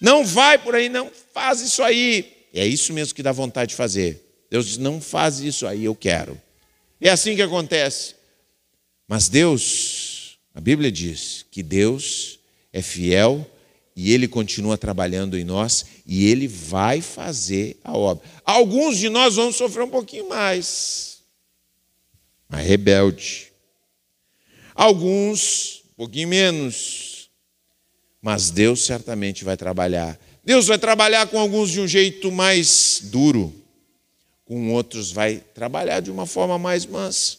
Não 0.00 0.24
vai 0.24 0.56
por 0.56 0.76
aí, 0.76 0.88
não 0.88 1.10
faz 1.34 1.60
isso 1.60 1.82
aí. 1.82 2.46
É 2.54 2.64
isso 2.64 2.92
mesmo 2.92 3.12
que 3.12 3.24
dá 3.24 3.32
vontade 3.32 3.70
de 3.70 3.74
fazer. 3.74 4.24
Deus 4.48 4.66
diz: 4.66 4.78
não 4.78 5.00
faz 5.00 5.40
isso 5.40 5.66
aí, 5.66 5.84
eu 5.84 5.96
quero. 5.96 6.40
É 7.00 7.10
assim 7.10 7.34
que 7.34 7.42
acontece. 7.42 8.14
Mas 9.08 9.28
Deus, 9.28 10.38
a 10.54 10.60
Bíblia 10.60 10.92
diz 10.92 11.44
que 11.50 11.60
Deus 11.60 12.38
é 12.72 12.80
fiel 12.80 13.44
e 13.96 14.12
Ele 14.12 14.28
continua 14.28 14.78
trabalhando 14.78 15.36
em 15.36 15.42
nós 15.42 15.86
e 16.06 16.30
Ele 16.30 16.46
vai 16.46 17.00
fazer 17.00 17.76
a 17.82 17.98
obra. 17.98 18.22
Alguns 18.44 18.96
de 18.96 19.08
nós 19.08 19.34
vamos 19.34 19.56
sofrer 19.56 19.82
um 19.82 19.90
pouquinho 19.90 20.28
mais 20.28 21.17
mas 22.48 22.66
rebelde. 22.66 23.52
Alguns, 24.74 25.82
um 25.92 25.94
pouquinho 25.96 26.28
menos, 26.28 27.30
mas 28.22 28.50
Deus 28.50 28.84
certamente 28.84 29.44
vai 29.44 29.56
trabalhar. 29.56 30.18
Deus 30.44 30.66
vai 30.66 30.78
trabalhar 30.78 31.26
com 31.26 31.38
alguns 31.38 31.70
de 31.70 31.80
um 31.80 31.86
jeito 31.86 32.32
mais 32.32 33.00
duro, 33.04 33.54
com 34.44 34.72
outros 34.72 35.12
vai 35.12 35.36
trabalhar 35.54 36.00
de 36.00 36.10
uma 36.10 36.26
forma 36.26 36.58
mais 36.58 36.86
mansa. 36.86 37.38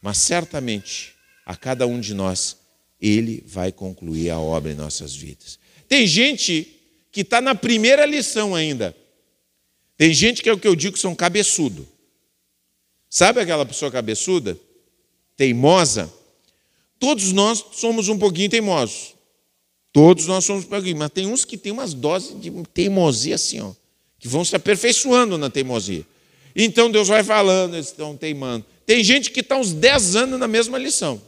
Mas 0.00 0.18
certamente, 0.18 1.14
a 1.44 1.56
cada 1.56 1.86
um 1.86 2.00
de 2.00 2.14
nós, 2.14 2.56
Ele 3.00 3.42
vai 3.46 3.70
concluir 3.70 4.30
a 4.30 4.38
obra 4.38 4.72
em 4.72 4.74
nossas 4.74 5.14
vidas. 5.14 5.58
Tem 5.88 6.06
gente 6.06 6.80
que 7.12 7.20
está 7.20 7.40
na 7.40 7.54
primeira 7.54 8.06
lição 8.06 8.54
ainda. 8.54 8.96
Tem 9.96 10.12
gente 10.12 10.42
que 10.42 10.48
é 10.48 10.52
o 10.52 10.58
que 10.58 10.66
eu 10.66 10.74
digo 10.74 10.98
são 10.98 11.14
cabeçudo. 11.14 11.86
Sabe 13.14 13.40
aquela 13.40 13.64
pessoa 13.64 13.92
cabeçuda? 13.92 14.58
Teimosa? 15.36 16.12
Todos 16.98 17.30
nós 17.30 17.64
somos 17.74 18.08
um 18.08 18.18
pouquinho 18.18 18.50
teimosos. 18.50 19.14
Todos 19.92 20.26
nós 20.26 20.44
somos 20.44 20.64
um 20.64 20.66
pouquinho, 20.66 20.96
mas 20.96 21.12
tem 21.12 21.24
uns 21.24 21.44
que 21.44 21.56
têm 21.56 21.70
umas 21.70 21.94
doses 21.94 22.40
de 22.40 22.50
teimosia 22.74 23.36
assim, 23.36 23.60
ó, 23.60 23.70
que 24.18 24.26
vão 24.26 24.44
se 24.44 24.56
aperfeiçoando 24.56 25.38
na 25.38 25.48
teimosia. 25.48 26.04
Então 26.56 26.90
Deus 26.90 27.06
vai 27.06 27.22
falando, 27.22 27.74
eles 27.74 27.86
estão 27.86 28.16
teimando. 28.16 28.66
Tem 28.84 29.04
gente 29.04 29.30
que 29.30 29.38
está 29.38 29.56
uns 29.56 29.72
10 29.72 30.16
anos 30.16 30.40
na 30.40 30.48
mesma 30.48 30.76
lição. 30.76 31.22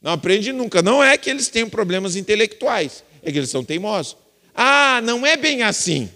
Não 0.00 0.12
aprende 0.12 0.54
nunca. 0.54 0.80
Não 0.80 1.04
é 1.04 1.18
que 1.18 1.28
eles 1.28 1.48
tenham 1.48 1.68
problemas 1.68 2.16
intelectuais, 2.16 3.04
é 3.22 3.30
que 3.30 3.36
eles 3.36 3.50
são 3.50 3.62
teimosos. 3.62 4.16
Ah, 4.54 5.02
não 5.04 5.26
é 5.26 5.36
bem 5.36 5.62
assim. 5.62 6.08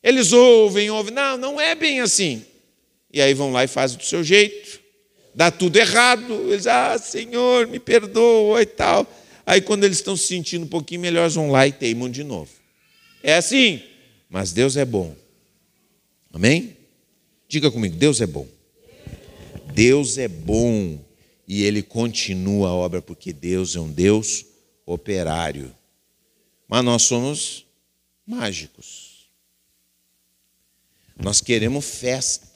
Eles 0.00 0.32
ouvem, 0.32 0.88
ouvem. 0.88 1.12
Não, 1.12 1.36
não 1.36 1.60
é 1.60 1.74
bem 1.74 2.00
assim. 2.00 2.44
E 3.12 3.20
aí 3.20 3.34
vão 3.34 3.52
lá 3.52 3.64
e 3.64 3.68
fazem 3.68 3.98
do 3.98 4.04
seu 4.04 4.22
jeito, 4.22 4.80
dá 5.34 5.50
tudo 5.50 5.76
errado, 5.76 6.52
eles, 6.52 6.66
ah, 6.66 6.96
Senhor, 6.98 7.66
me 7.66 7.78
perdoa 7.78 8.62
e 8.62 8.66
tal. 8.66 9.06
Aí 9.44 9.60
quando 9.60 9.84
eles 9.84 9.98
estão 9.98 10.16
se 10.16 10.26
sentindo 10.26 10.64
um 10.64 10.68
pouquinho 10.68 11.00
melhor, 11.00 11.28
vão 11.28 11.50
lá 11.50 11.66
e 11.66 11.72
teimam 11.72 12.08
de 12.08 12.22
novo. 12.22 12.50
É 13.22 13.34
assim, 13.34 13.82
mas 14.28 14.52
Deus 14.52 14.76
é 14.76 14.84
bom. 14.84 15.14
Amém? 16.32 16.76
Diga 17.48 17.70
comigo, 17.70 17.96
Deus 17.96 18.20
é 18.20 18.26
bom. 18.26 18.46
Deus 19.74 20.18
é 20.18 20.28
bom 20.28 20.98
e 21.46 21.64
Ele 21.64 21.82
continua 21.82 22.68
a 22.68 22.74
obra, 22.74 23.02
porque 23.02 23.32
Deus 23.32 23.74
é 23.74 23.80
um 23.80 23.90
Deus 23.90 24.44
operário. 24.86 25.74
Mas 26.68 26.84
nós 26.84 27.02
somos 27.02 27.66
mágicos. 28.24 29.28
Nós 31.20 31.40
queremos 31.40 31.84
festa. 31.84 32.49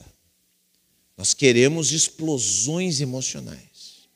Nós 1.16 1.32
queremos 1.32 1.92
explosões 1.92 3.00
emocionais. 3.00 4.08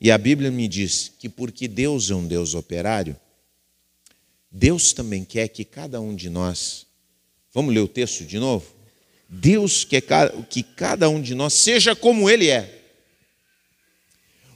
E 0.00 0.10
a 0.10 0.18
Bíblia 0.18 0.50
me 0.50 0.68
diz 0.68 1.12
que 1.18 1.28
porque 1.28 1.66
Deus 1.66 2.10
é 2.10 2.14
um 2.14 2.26
Deus 2.26 2.54
operário, 2.54 3.18
Deus 4.50 4.92
também 4.92 5.24
quer 5.24 5.48
que 5.48 5.64
cada 5.64 6.00
um 6.00 6.14
de 6.14 6.30
nós, 6.30 6.86
vamos 7.52 7.74
ler 7.74 7.80
o 7.80 7.88
texto 7.88 8.24
de 8.24 8.38
novo? 8.38 8.66
Deus 9.28 9.84
quer 9.84 10.02
que 10.48 10.62
cada 10.62 11.08
um 11.08 11.20
de 11.20 11.34
nós 11.34 11.52
seja 11.52 11.96
como 11.96 12.30
Ele 12.30 12.48
é. 12.48 12.84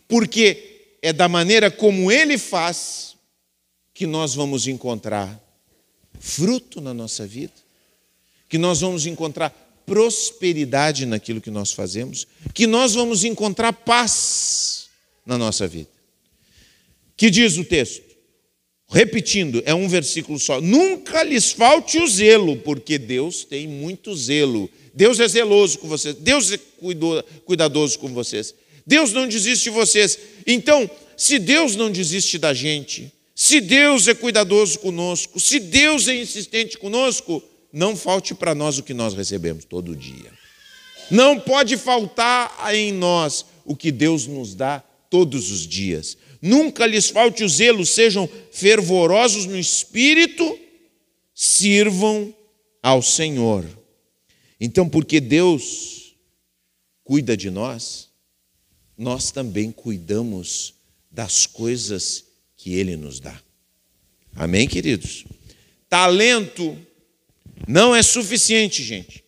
Porque 0.07 0.97
é 1.03 1.13
da 1.13 1.29
maneira 1.29 1.71
como 1.71 2.11
Ele 2.11 2.39
faz 2.39 3.17
que 3.93 4.07
nós 4.07 4.35
vamos 4.35 4.67
encontrar 4.67 5.39
fruto 6.19 6.81
na 6.81 6.95
nossa 6.95 7.27
vida, 7.27 7.53
que 8.49 8.59
nós 8.59 8.81
vamos 8.81 9.07
encontrar 9.07 9.51
prosperidade 9.91 11.05
naquilo 11.05 11.41
que 11.41 11.51
nós 11.51 11.73
fazemos, 11.73 12.25
que 12.55 12.65
nós 12.65 12.95
vamos 12.95 13.25
encontrar 13.25 13.73
paz 13.73 14.89
na 15.27 15.37
nossa 15.37 15.67
vida. 15.67 15.89
Que 17.17 17.29
diz 17.29 17.57
o 17.57 17.65
texto? 17.65 18.05
Repetindo, 18.89 19.61
é 19.67 19.75
um 19.75 19.89
versículo 19.89 20.39
só. 20.39 20.61
Nunca 20.61 21.25
lhes 21.25 21.51
falte 21.51 21.99
o 21.99 22.07
zelo, 22.07 22.57
porque 22.59 22.99
Deus 22.99 23.43
tem 23.43 23.67
muito 23.67 24.15
zelo. 24.15 24.71
Deus 24.95 25.19
é 25.19 25.27
zeloso 25.27 25.81
com 25.81 25.89
vocês. 25.89 26.15
Deus 26.15 26.53
é 26.53 26.61
cuidadoso 27.45 27.99
com 27.99 28.15
vocês. 28.15 28.55
Deus 28.87 29.13
não 29.13 29.27
desiste 29.27 29.65
de 29.65 29.71
vocês. 29.71 30.17
Então, 30.47 30.89
se 31.17 31.41
Deus 31.41 31.75
não 31.75 31.91
desiste 31.91 32.39
da 32.39 32.55
gente, 32.55 33.13
se 33.35 33.61
Deus 33.61 34.07
é 34.07 34.15
cuidadoso 34.15 34.79
conosco, 34.79 35.41
se 35.41 35.59
Deus 35.59 36.07
é 36.07 36.15
insistente 36.15 36.79
conosco, 36.79 37.43
não 37.73 37.97
falte 37.97 38.35
para 38.35 38.55
nós 38.55 38.79
o 38.79 38.83
que 38.83 38.95
nós 38.95 39.15
recebemos 39.15 39.65
todo 39.65 39.97
dia. 39.97 40.33
Não 41.11 41.39
pode 41.39 41.77
faltar 41.77 42.75
em 42.75 42.93
nós 42.93 43.45
o 43.65 43.75
que 43.75 43.91
Deus 43.91 44.27
nos 44.27 44.55
dá 44.55 44.81
todos 45.09 45.51
os 45.51 45.67
dias. 45.67 46.17
Nunca 46.41 46.87
lhes 46.87 47.11
falte 47.11 47.45
o 47.45 47.49
zelo, 47.49 47.85
sejam 47.85 48.29
fervorosos 48.53 49.47
no 49.47 49.59
espírito, 49.59 50.59
sirvam 51.35 52.35
ao 52.83 53.03
Senhor. 53.03 53.67
Então, 54.61 54.89
porque 54.89 55.21
Deus 55.21 56.15
cuida 57.03 57.37
de 57.37 57.51
nós, 57.51 58.09
nós 58.97 59.31
também 59.31 59.73
cuidamos 59.73 60.75
das 61.11 61.47
coisas 61.47 62.25
que 62.57 62.75
Ele 62.75 62.97
nos 62.97 63.19
dá. 63.19 63.41
Amém, 64.35 64.69
queridos? 64.69 65.25
Talento 65.89 66.79
não 67.67 67.95
é 67.95 68.03
suficiente, 68.03 68.83
gente. 68.83 69.25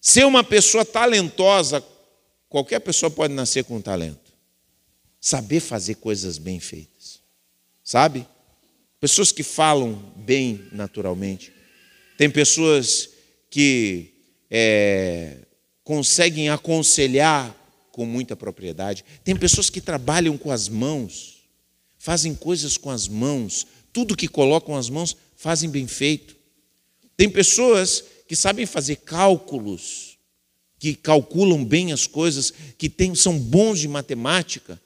Ser 0.00 0.24
uma 0.24 0.44
pessoa 0.44 0.84
talentosa, 0.84 1.84
qualquer 2.48 2.80
pessoa 2.80 3.10
pode 3.10 3.34
nascer 3.34 3.64
com 3.64 3.80
talento 3.80 4.26
saber 5.26 5.58
fazer 5.58 5.96
coisas 5.96 6.38
bem 6.38 6.60
feitas. 6.60 7.20
Sabe? 7.82 8.24
Pessoas 9.00 9.32
que 9.32 9.42
falam 9.42 9.94
bem 10.14 10.68
naturalmente. 10.70 11.52
Tem 12.16 12.30
pessoas 12.30 13.08
que 13.50 14.14
é, 14.48 15.38
conseguem 15.82 16.48
aconselhar 16.48 17.52
com 17.90 18.06
muita 18.06 18.36
propriedade. 18.36 19.04
Tem 19.24 19.34
pessoas 19.34 19.68
que 19.68 19.80
trabalham 19.80 20.38
com 20.38 20.52
as 20.52 20.68
mãos, 20.68 21.42
fazem 21.98 22.32
coisas 22.32 22.76
com 22.76 22.90
as 22.90 23.08
mãos. 23.08 23.66
Tudo 23.92 24.16
que 24.16 24.28
colocam 24.28 24.76
as 24.76 24.88
mãos 24.88 25.16
fazem 25.34 25.68
bem 25.68 25.88
feito. 25.88 26.35
Tem 27.16 27.30
pessoas 27.30 28.04
que 28.28 28.36
sabem 28.36 28.66
fazer 28.66 28.96
cálculos, 28.96 30.18
que 30.78 30.94
calculam 30.94 31.64
bem 31.64 31.92
as 31.92 32.06
coisas, 32.06 32.52
que 32.76 32.88
tem, 32.88 33.14
são 33.14 33.38
bons 33.38 33.78
de 33.78 33.88
matemática. 33.88 34.80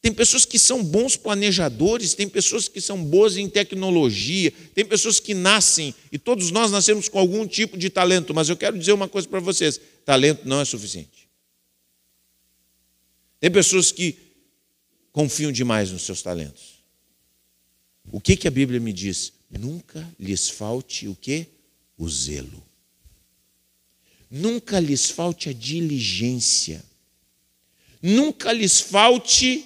Tem 0.00 0.12
pessoas 0.12 0.44
que 0.44 0.58
são 0.58 0.84
bons 0.84 1.16
planejadores, 1.16 2.14
tem 2.14 2.28
pessoas 2.28 2.68
que 2.68 2.80
são 2.80 3.02
boas 3.02 3.36
em 3.36 3.48
tecnologia, 3.48 4.52
tem 4.74 4.84
pessoas 4.84 5.18
que 5.18 5.34
nascem, 5.34 5.94
e 6.12 6.18
todos 6.18 6.50
nós 6.50 6.70
nascemos 6.70 7.08
com 7.08 7.18
algum 7.18 7.46
tipo 7.46 7.76
de 7.76 7.88
talento, 7.88 8.34
mas 8.34 8.48
eu 8.48 8.56
quero 8.56 8.78
dizer 8.78 8.92
uma 8.92 9.08
coisa 9.08 9.28
para 9.28 9.40
vocês: 9.40 9.80
talento 10.04 10.46
não 10.46 10.60
é 10.60 10.64
suficiente. 10.64 11.28
Tem 13.40 13.50
pessoas 13.50 13.92
que 13.92 14.16
confiam 15.12 15.52
demais 15.52 15.90
nos 15.90 16.02
seus 16.02 16.22
talentos. 16.22 16.74
O 18.10 18.20
que, 18.20 18.36
que 18.36 18.48
a 18.48 18.50
Bíblia 18.50 18.80
me 18.80 18.92
diz? 18.92 19.32
Nunca 19.50 20.06
lhes 20.18 20.48
falte 20.48 21.08
o 21.08 21.14
que? 21.14 21.46
O 21.96 22.08
zelo. 22.08 22.62
Nunca 24.30 24.80
lhes 24.80 25.10
falte 25.10 25.48
a 25.48 25.52
diligência. 25.52 26.84
Nunca 28.02 28.52
lhes 28.52 28.80
falte 28.80 29.64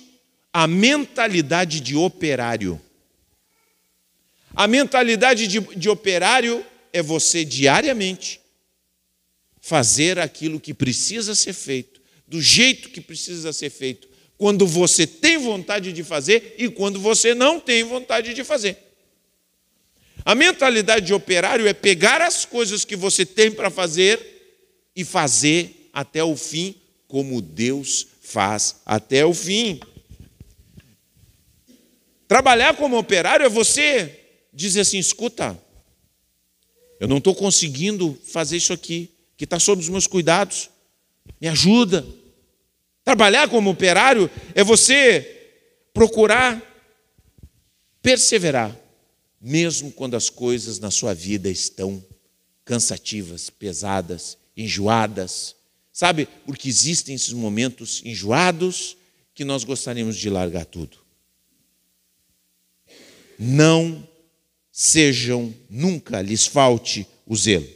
a 0.53 0.67
mentalidade 0.67 1.81
de 1.81 1.97
operário. 1.97 2.81
A 4.55 4.67
mentalidade 4.67 5.47
de, 5.47 5.61
de 5.61 5.89
operário 5.89 6.65
é 6.93 7.03
você 7.03 7.45
diariamente 7.45 8.41
fazer 9.61 10.19
aquilo 10.19 10.59
que 10.59 10.73
precisa 10.73 11.35
ser 11.35 11.53
feito, 11.53 12.01
do 12.27 12.41
jeito 12.41 12.91
que 12.91 13.01
precisa 13.01 13.53
ser 13.53 13.71
feito, 13.71 14.09
quando 14.37 14.67
você 14.67 15.07
tem 15.07 15.37
vontade 15.37 15.93
de 15.93 16.03
fazer 16.03 16.55
e 16.59 16.69
quando 16.69 16.99
você 16.99 17.35
não 17.35 17.61
tem 17.61 17.85
vontade 17.85 18.33
de 18.35 18.45
fazer. 18.45 18.88
A 20.29 20.35
mentalidade 20.35 21.07
de 21.07 21.15
operário 21.15 21.67
é 21.67 21.73
pegar 21.73 22.21
as 22.21 22.45
coisas 22.45 22.85
que 22.85 22.95
você 22.95 23.25
tem 23.25 23.51
para 23.51 23.71
fazer 23.71 24.21
e 24.95 25.03
fazer 25.03 25.89
até 25.91 26.23
o 26.23 26.37
fim, 26.37 26.75
como 27.07 27.41
Deus 27.41 28.07
faz 28.21 28.83
até 28.85 29.25
o 29.25 29.33
fim. 29.33 29.81
Trabalhar 32.29 32.77
como 32.77 32.99
operário 32.99 33.47
é 33.47 33.49
você 33.49 34.21
dizer 34.53 34.81
assim: 34.81 34.99
escuta, 34.99 35.59
eu 37.01 37.09
não 37.09 37.17
estou 37.17 37.35
conseguindo 37.35 38.15
fazer 38.27 38.59
isso 38.59 38.75
aqui, 38.75 39.11
que 39.35 39.45
está 39.45 39.59
sob 39.59 39.81
os 39.81 39.89
meus 39.89 40.07
cuidados, 40.07 40.69
me 41.41 41.49
ajuda. 41.49 42.07
Trabalhar 43.03 43.49
como 43.49 43.71
operário 43.71 44.31
é 44.55 44.63
você 44.63 45.55
procurar 45.95 46.63
perseverar, 48.03 48.77
mesmo 49.41 49.93
quando 49.93 50.17
as 50.17 50.31
coisas 50.31 50.79
na 50.79 50.91
sua 50.91 51.15
vida 51.15 51.49
estão 51.49 52.05
cansativas, 52.65 53.51
pesadas, 53.51 54.37
enjoadas. 54.57 55.55
Sabe? 55.93 56.29
Porque 56.47 56.69
existem 56.69 57.15
esses 57.15 57.33
momentos 57.33 58.03
enjoados 58.05 58.97
que 59.35 59.45
nós 59.45 59.65
gostaríamos 59.65 60.17
de 60.17 60.29
largar 60.29 60.65
tudo 60.65 61.09
não 63.39 64.07
sejam, 64.73 65.55
nunca 65.71 66.21
lhes 66.21 66.47
falte 66.47 67.07
o 67.25 67.37
zelo. 67.37 67.69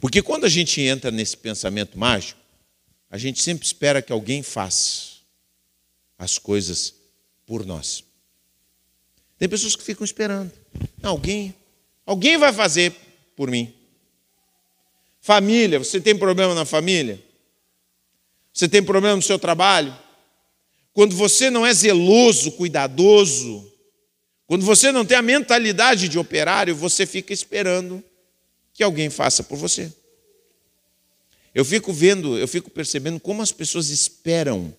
Porque 0.00 0.20
quando 0.20 0.44
a 0.44 0.48
gente 0.48 0.80
entra 0.80 1.12
nesse 1.12 1.36
pensamento 1.36 1.96
mágico, 1.96 2.40
a 3.08 3.16
gente 3.16 3.40
sempre 3.40 3.64
espera 3.64 4.02
que 4.02 4.12
alguém 4.12 4.42
faça 4.42 5.12
as 6.18 6.38
coisas 6.38 6.94
por 7.46 7.64
nós. 7.64 8.02
Tem 9.42 9.48
pessoas 9.48 9.74
que 9.74 9.82
ficam 9.82 10.04
esperando. 10.04 10.52
Alguém, 11.02 11.52
alguém 12.06 12.38
vai 12.38 12.52
fazer 12.52 12.94
por 13.34 13.50
mim. 13.50 13.74
Família, 15.20 15.80
você 15.80 16.00
tem 16.00 16.16
problema 16.16 16.54
na 16.54 16.64
família? 16.64 17.20
Você 18.54 18.68
tem 18.68 18.80
problema 18.80 19.16
no 19.16 19.22
seu 19.22 19.40
trabalho? 19.40 19.98
Quando 20.92 21.16
você 21.16 21.50
não 21.50 21.66
é 21.66 21.74
zeloso, 21.74 22.52
cuidadoso, 22.52 23.68
quando 24.46 24.64
você 24.64 24.92
não 24.92 25.04
tem 25.04 25.16
a 25.16 25.22
mentalidade 25.22 26.08
de 26.08 26.20
operário, 26.20 26.76
você 26.76 27.04
fica 27.04 27.32
esperando 27.32 28.00
que 28.72 28.84
alguém 28.84 29.10
faça 29.10 29.42
por 29.42 29.58
você. 29.58 29.92
Eu 31.52 31.64
fico 31.64 31.92
vendo, 31.92 32.38
eu 32.38 32.46
fico 32.46 32.70
percebendo 32.70 33.18
como 33.18 33.42
as 33.42 33.50
pessoas 33.50 33.88
esperam 33.88 34.72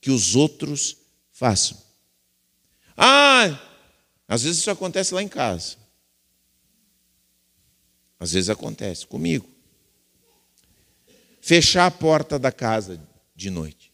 que 0.00 0.10
os 0.10 0.34
outros 0.34 0.96
façam. 1.34 1.76
Ah, 2.96 3.72
às 4.26 4.42
vezes 4.42 4.58
isso 4.58 4.70
acontece 4.70 5.14
lá 5.14 5.22
em 5.22 5.28
casa. 5.28 5.76
Às 8.18 8.32
vezes 8.32 8.48
acontece 8.48 9.06
comigo. 9.06 9.48
Fechar 11.40 11.86
a 11.86 11.90
porta 11.90 12.38
da 12.38 12.50
casa 12.50 13.00
de 13.36 13.50
noite. 13.50 13.92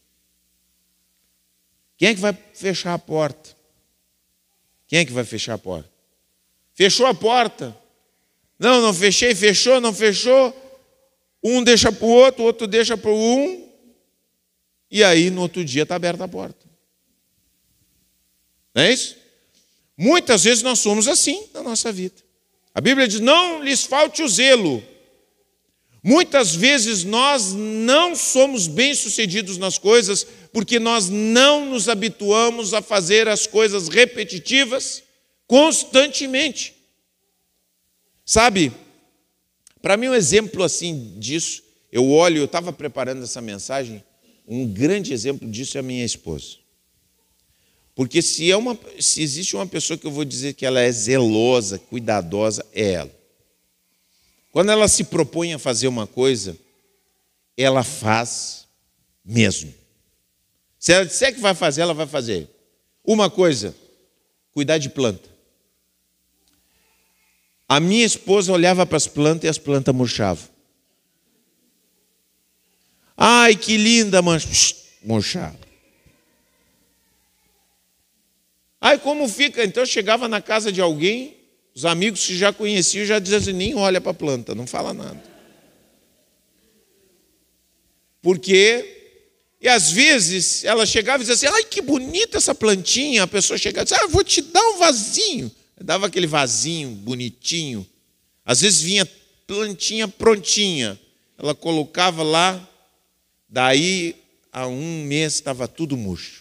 Quem 1.97 2.09
é 2.09 2.15
que 2.15 2.21
vai 2.21 2.33
fechar 2.33 2.93
a 2.93 2.99
porta? 2.99 3.55
Quem 4.87 4.99
é 4.99 5.05
que 5.05 5.11
vai 5.11 5.23
fechar 5.23 5.53
a 5.53 5.57
porta? 5.57 5.91
Fechou 6.73 7.05
a 7.05 7.13
porta. 7.13 7.77
Não, 8.57 8.81
não 8.81 8.93
fechei, 8.93 9.35
fechou, 9.35 9.81
não 9.81 9.93
fechou. 9.93 10.55
Um 11.43 11.63
deixa 11.63 11.91
para 11.91 12.05
o 12.05 12.09
outro, 12.09 12.43
o 12.43 12.45
outro 12.45 12.67
deixa 12.67 12.97
para 12.97 13.11
o 13.11 13.15
um. 13.15 13.69
E 14.89 15.03
aí, 15.03 15.29
no 15.29 15.41
outro 15.41 15.63
dia, 15.63 15.83
está 15.83 15.95
aberta 15.95 16.23
a 16.23 16.27
porta. 16.27 16.65
Não 18.73 18.83
é 18.83 18.91
isso? 18.91 19.20
Muitas 20.01 20.45
vezes 20.45 20.63
nós 20.63 20.79
somos 20.79 21.07
assim 21.07 21.43
na 21.53 21.61
nossa 21.61 21.91
vida. 21.91 22.15
A 22.73 22.81
Bíblia 22.81 23.07
diz: 23.07 23.19
não 23.19 23.61
lhes 23.63 23.83
falte 23.83 24.23
o 24.23 24.27
zelo. 24.27 24.81
Muitas 26.01 26.55
vezes 26.55 27.03
nós 27.03 27.53
não 27.53 28.15
somos 28.15 28.65
bem-sucedidos 28.65 29.59
nas 29.59 29.77
coisas 29.77 30.25
porque 30.51 30.79
nós 30.79 31.07
não 31.07 31.67
nos 31.67 31.87
habituamos 31.87 32.73
a 32.73 32.81
fazer 32.81 33.27
as 33.27 33.45
coisas 33.45 33.89
repetitivas 33.89 35.03
constantemente. 35.45 36.73
Sabe, 38.25 38.71
Para 39.83 39.97
mim, 39.97 40.07
um 40.07 40.15
exemplo 40.15 40.63
assim 40.63 41.13
disso, 41.19 41.61
eu 41.91 42.09
olho, 42.09 42.37
eu 42.37 42.45
estava 42.45 42.73
preparando 42.73 43.23
essa 43.23 43.39
mensagem, 43.39 44.03
um 44.47 44.65
grande 44.67 45.13
exemplo 45.13 45.47
disso 45.47 45.77
é 45.77 45.79
a 45.79 45.83
minha 45.83 46.03
esposa. 46.03 46.60
Porque 48.01 48.19
se, 48.19 48.49
é 48.49 48.57
uma, 48.57 48.75
se 48.99 49.21
existe 49.21 49.55
uma 49.55 49.67
pessoa 49.67 49.95
que 49.95 50.07
eu 50.07 50.11
vou 50.11 50.25
dizer 50.25 50.55
que 50.55 50.65
ela 50.65 50.81
é 50.81 50.91
zelosa, 50.91 51.77
cuidadosa, 51.77 52.65
é 52.73 52.93
ela. 52.93 53.11
Quando 54.51 54.71
ela 54.71 54.87
se 54.87 55.03
propõe 55.03 55.53
a 55.53 55.59
fazer 55.59 55.87
uma 55.87 56.07
coisa, 56.07 56.57
ela 57.55 57.83
faz 57.83 58.67
mesmo. 59.23 59.71
Se 60.79 60.91
ela 60.91 61.05
disser 61.05 61.31
que 61.35 61.39
vai 61.39 61.53
fazer, 61.53 61.81
ela 61.81 61.93
vai 61.93 62.07
fazer. 62.07 62.49
Uma 63.05 63.29
coisa, 63.29 63.75
cuidar 64.51 64.79
de 64.79 64.89
planta. 64.89 65.29
A 67.69 67.79
minha 67.79 68.03
esposa 68.03 68.51
olhava 68.51 68.83
para 68.83 68.97
as 68.97 69.05
plantas 69.05 69.43
e 69.43 69.47
as 69.47 69.59
plantas 69.59 69.93
murchavam. 69.93 70.49
Ai, 73.15 73.55
que 73.55 73.77
linda, 73.77 74.23
mas 74.23 74.87
murchava. 75.03 75.70
Ai, 78.81 78.97
como 78.97 79.29
fica? 79.29 79.63
Então 79.63 79.83
eu 79.83 79.87
chegava 79.87 80.27
na 80.27 80.41
casa 80.41 80.71
de 80.71 80.81
alguém, 80.81 81.37
os 81.75 81.85
amigos 81.85 82.25
que 82.25 82.35
já 82.35 82.51
conheciam 82.51 83.05
já 83.05 83.19
diziam 83.19 83.39
assim: 83.39 83.53
nem 83.53 83.75
olha 83.75 84.01
para 84.01 84.09
a 84.11 84.15
planta, 84.15 84.55
não 84.55 84.65
fala 84.65 84.91
nada. 84.91 85.23
Porque 88.19 88.97
e 89.61 89.69
às 89.69 89.91
vezes 89.91 90.63
ela 90.63 90.87
chegava 90.87 91.21
e 91.21 91.27
dizia 91.27 91.35
assim: 91.35 91.55
ai, 91.55 91.63
que 91.63 91.81
bonita 91.81 92.39
essa 92.39 92.55
plantinha. 92.55 93.23
A 93.23 93.27
pessoa 93.27 93.59
chegava 93.59 93.83
e 93.83 93.85
dizia: 93.85 94.03
ah, 94.03 94.07
vou 94.07 94.23
te 94.23 94.41
dar 94.41 94.63
um 94.71 94.79
vasinho. 94.79 95.51
Eu 95.77 95.85
dava 95.85 96.07
aquele 96.07 96.25
vasinho 96.25 96.89
bonitinho. 96.89 97.87
Às 98.43 98.61
vezes 98.61 98.81
vinha 98.81 99.07
plantinha 99.45 100.07
prontinha. 100.07 100.99
Ela 101.37 101.53
colocava 101.53 102.23
lá, 102.23 102.67
daí 103.47 104.15
a 104.51 104.65
um 104.65 105.03
mês 105.05 105.35
estava 105.35 105.67
tudo 105.67 105.95
murcho. 105.95 106.40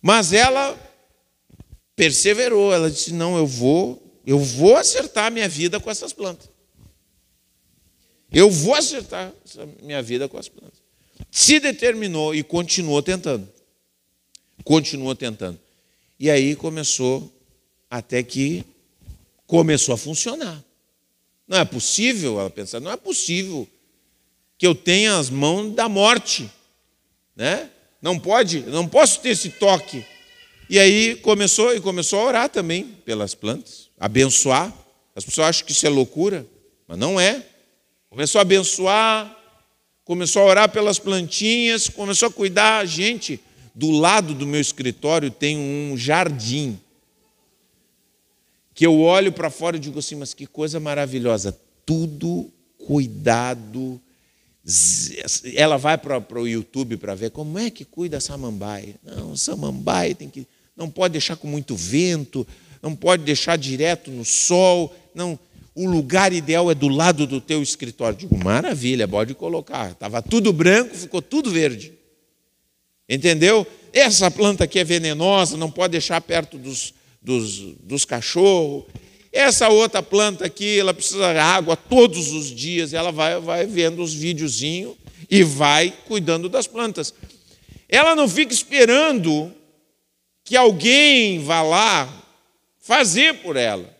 Mas 0.00 0.32
ela 0.32 0.78
perseverou, 1.96 2.72
ela 2.72 2.90
disse: 2.90 3.12
não, 3.12 3.36
eu 3.36 3.46
vou, 3.46 4.20
eu 4.26 4.38
vou 4.38 4.76
acertar 4.76 5.26
a 5.26 5.30
minha 5.30 5.48
vida 5.48 5.80
com 5.80 5.90
essas 5.90 6.12
plantas. 6.12 6.48
Eu 8.30 8.50
vou 8.50 8.74
acertar 8.74 9.32
a 9.58 9.84
minha 9.84 10.02
vida 10.02 10.28
com 10.28 10.36
as 10.38 10.48
plantas 10.48 10.88
se 11.30 11.60
determinou 11.60 12.34
e 12.34 12.42
continuou 12.42 13.02
tentando. 13.02 13.48
Continuou 14.64 15.14
tentando. 15.14 15.58
E 16.18 16.30
aí 16.30 16.56
começou, 16.56 17.32
até 17.90 18.22
que 18.22 18.64
começou 19.46 19.94
a 19.94 19.98
funcionar. 19.98 20.62
Não 21.46 21.58
é 21.58 21.64
possível, 21.64 22.38
ela 22.38 22.50
pensa, 22.50 22.78
não 22.80 22.90
é 22.90 22.96
possível 22.96 23.68
que 24.58 24.66
eu 24.66 24.74
tenha 24.74 25.16
as 25.16 25.30
mãos 25.30 25.74
da 25.74 25.88
morte, 25.88 26.50
né? 27.34 27.70
Não 28.00 28.18
pode, 28.18 28.60
não 28.60 28.86
posso 28.86 29.20
ter 29.20 29.30
esse 29.30 29.50
toque. 29.50 30.04
E 30.70 30.78
aí 30.78 31.16
começou 31.16 31.74
e 31.74 31.80
começou 31.80 32.20
a 32.20 32.24
orar 32.24 32.48
também 32.48 32.84
pelas 33.04 33.34
plantas, 33.34 33.88
abençoar. 33.98 34.72
As 35.16 35.24
pessoas 35.24 35.48
acham 35.48 35.66
que 35.66 35.72
isso 35.72 35.86
é 35.86 35.90
loucura, 35.90 36.46
mas 36.86 36.98
não 36.98 37.18
é. 37.18 37.44
Começou 38.10 38.38
a 38.38 38.42
abençoar, 38.42 39.36
começou 40.04 40.42
a 40.42 40.46
orar 40.46 40.68
pelas 40.70 40.98
plantinhas, 40.98 41.88
começou 41.88 42.28
a 42.28 42.32
cuidar. 42.32 42.86
Gente, 42.86 43.40
do 43.74 43.90
lado 43.90 44.34
do 44.34 44.46
meu 44.46 44.60
escritório 44.60 45.30
tem 45.30 45.56
um 45.56 45.96
jardim. 45.96 46.78
Que 48.74 48.86
eu 48.86 49.00
olho 49.00 49.32
para 49.32 49.50
fora 49.50 49.76
e 49.76 49.80
digo 49.80 49.98
assim, 49.98 50.14
mas 50.14 50.34
que 50.34 50.46
coisa 50.46 50.78
maravilhosa. 50.78 51.58
Tudo 51.84 52.50
cuidado. 52.86 54.00
Ela 55.54 55.76
vai 55.76 55.96
para 55.96 56.40
o 56.40 56.46
YouTube 56.46 56.96
para 56.96 57.14
ver 57.14 57.30
como 57.30 57.58
é 57.58 57.70
que 57.70 57.84
cuida 57.84 58.18
a 58.18 58.20
samambaia. 58.20 58.96
Não, 59.02 59.36
samambaia 59.36 60.14
tem 60.14 60.28
que. 60.28 60.46
Não 60.76 60.90
pode 60.90 61.12
deixar 61.12 61.36
com 61.36 61.48
muito 61.48 61.74
vento, 61.74 62.46
não 62.82 62.94
pode 62.94 63.24
deixar 63.24 63.56
direto 63.56 64.10
no 64.10 64.24
sol. 64.24 64.94
Não, 65.14 65.38
o 65.74 65.86
lugar 65.86 66.32
ideal 66.32 66.70
é 66.70 66.74
do 66.74 66.88
lado 66.88 67.26
do 67.26 67.40
teu 67.40 67.62
escritório. 67.62 68.18
Digo, 68.18 68.36
maravilha, 68.36 69.08
pode 69.08 69.34
colocar. 69.34 69.92
Estava 69.92 70.20
tudo 70.20 70.52
branco, 70.52 70.94
ficou 70.94 71.22
tudo 71.22 71.50
verde. 71.50 71.92
Entendeu? 73.08 73.66
Essa 73.92 74.30
planta 74.30 74.64
aqui 74.64 74.78
é 74.78 74.84
venenosa, 74.84 75.56
não 75.56 75.70
pode 75.70 75.92
deixar 75.92 76.20
perto 76.20 76.58
dos, 76.58 76.92
dos, 77.22 77.58
dos 77.82 78.04
cachorros. 78.04 78.84
Essa 79.32 79.68
outra 79.68 80.02
planta 80.02 80.46
aqui, 80.46 80.78
ela 80.78 80.94
precisa 80.94 81.32
de 81.32 81.38
água 81.38 81.76
todos 81.76 82.32
os 82.32 82.46
dias. 82.50 82.92
Ela 82.92 83.12
vai, 83.12 83.40
vai 83.40 83.66
vendo 83.66 84.02
os 84.02 84.14
videozinhos 84.14 84.96
e 85.30 85.42
vai 85.42 85.92
cuidando 86.06 86.48
das 86.48 86.66
plantas. 86.66 87.12
Ela 87.88 88.14
não 88.14 88.28
fica 88.28 88.52
esperando 88.52 89.52
que 90.44 90.56
alguém 90.56 91.40
vá 91.40 91.62
lá 91.62 92.24
fazer 92.80 93.34
por 93.42 93.56
ela. 93.56 93.96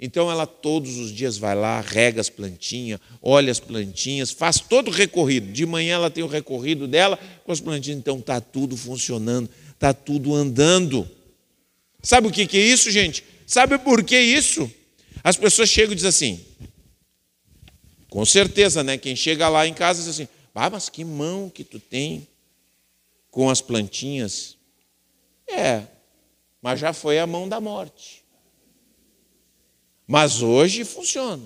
Então 0.00 0.30
ela 0.30 0.46
todos 0.46 0.96
os 0.96 1.12
dias 1.12 1.38
vai 1.38 1.54
lá, 1.54 1.80
rega 1.80 2.20
as 2.20 2.28
plantinhas, 2.28 2.98
olha 3.22 3.50
as 3.50 3.60
plantinhas, 3.60 4.30
faz 4.30 4.58
todo 4.58 4.88
o 4.88 4.90
recorrido. 4.90 5.52
De 5.52 5.64
manhã 5.64 5.94
ela 5.94 6.10
tem 6.10 6.24
o 6.24 6.26
recorrido 6.26 6.88
dela 6.88 7.18
com 7.44 7.52
as 7.52 7.60
plantinhas. 7.60 7.98
Então 7.98 8.18
está 8.18 8.40
tudo 8.40 8.76
funcionando, 8.76 9.48
está 9.72 9.94
tudo 9.94 10.34
andando. 10.34 11.08
Sabe 12.02 12.28
o 12.28 12.30
que 12.30 12.42
é 12.42 12.60
isso, 12.60 12.90
gente? 12.90 13.24
Sabe 13.46 13.78
por 13.78 14.02
que 14.02 14.18
isso? 14.18 14.70
As 15.22 15.36
pessoas 15.36 15.68
chegam 15.68 15.92
e 15.92 15.96
dizem 15.96 16.08
assim, 16.08 16.44
com 18.08 18.24
certeza, 18.24 18.82
né? 18.82 18.96
Quem 18.96 19.16
chega 19.16 19.48
lá 19.48 19.66
em 19.66 19.74
casa 19.74 20.00
diz 20.00 20.08
assim, 20.08 20.28
ah, 20.54 20.70
mas 20.70 20.88
que 20.88 21.04
mão 21.04 21.50
que 21.50 21.64
tu 21.64 21.80
tem 21.80 22.28
com 23.30 23.50
as 23.50 23.60
plantinhas. 23.60 24.56
É, 25.48 25.82
mas 26.62 26.78
já 26.78 26.92
foi 26.92 27.18
a 27.18 27.26
mão 27.26 27.48
da 27.48 27.60
morte. 27.60 28.24
Mas 30.06 30.42
hoje 30.42 30.84
funciona. 30.84 31.42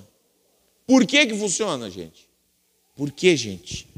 Por 0.87 1.07
que, 1.07 1.27
que 1.27 1.35
funciona, 1.35 1.91
gente? 1.91 2.29
Por 2.95 3.11
que, 3.11 3.37
gente? 3.37 3.89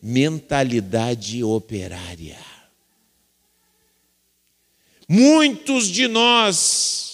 Mentalidade 0.00 1.44
operária. 1.44 2.38
Muitos 5.08 5.88
de 5.88 6.08
nós 6.08 7.09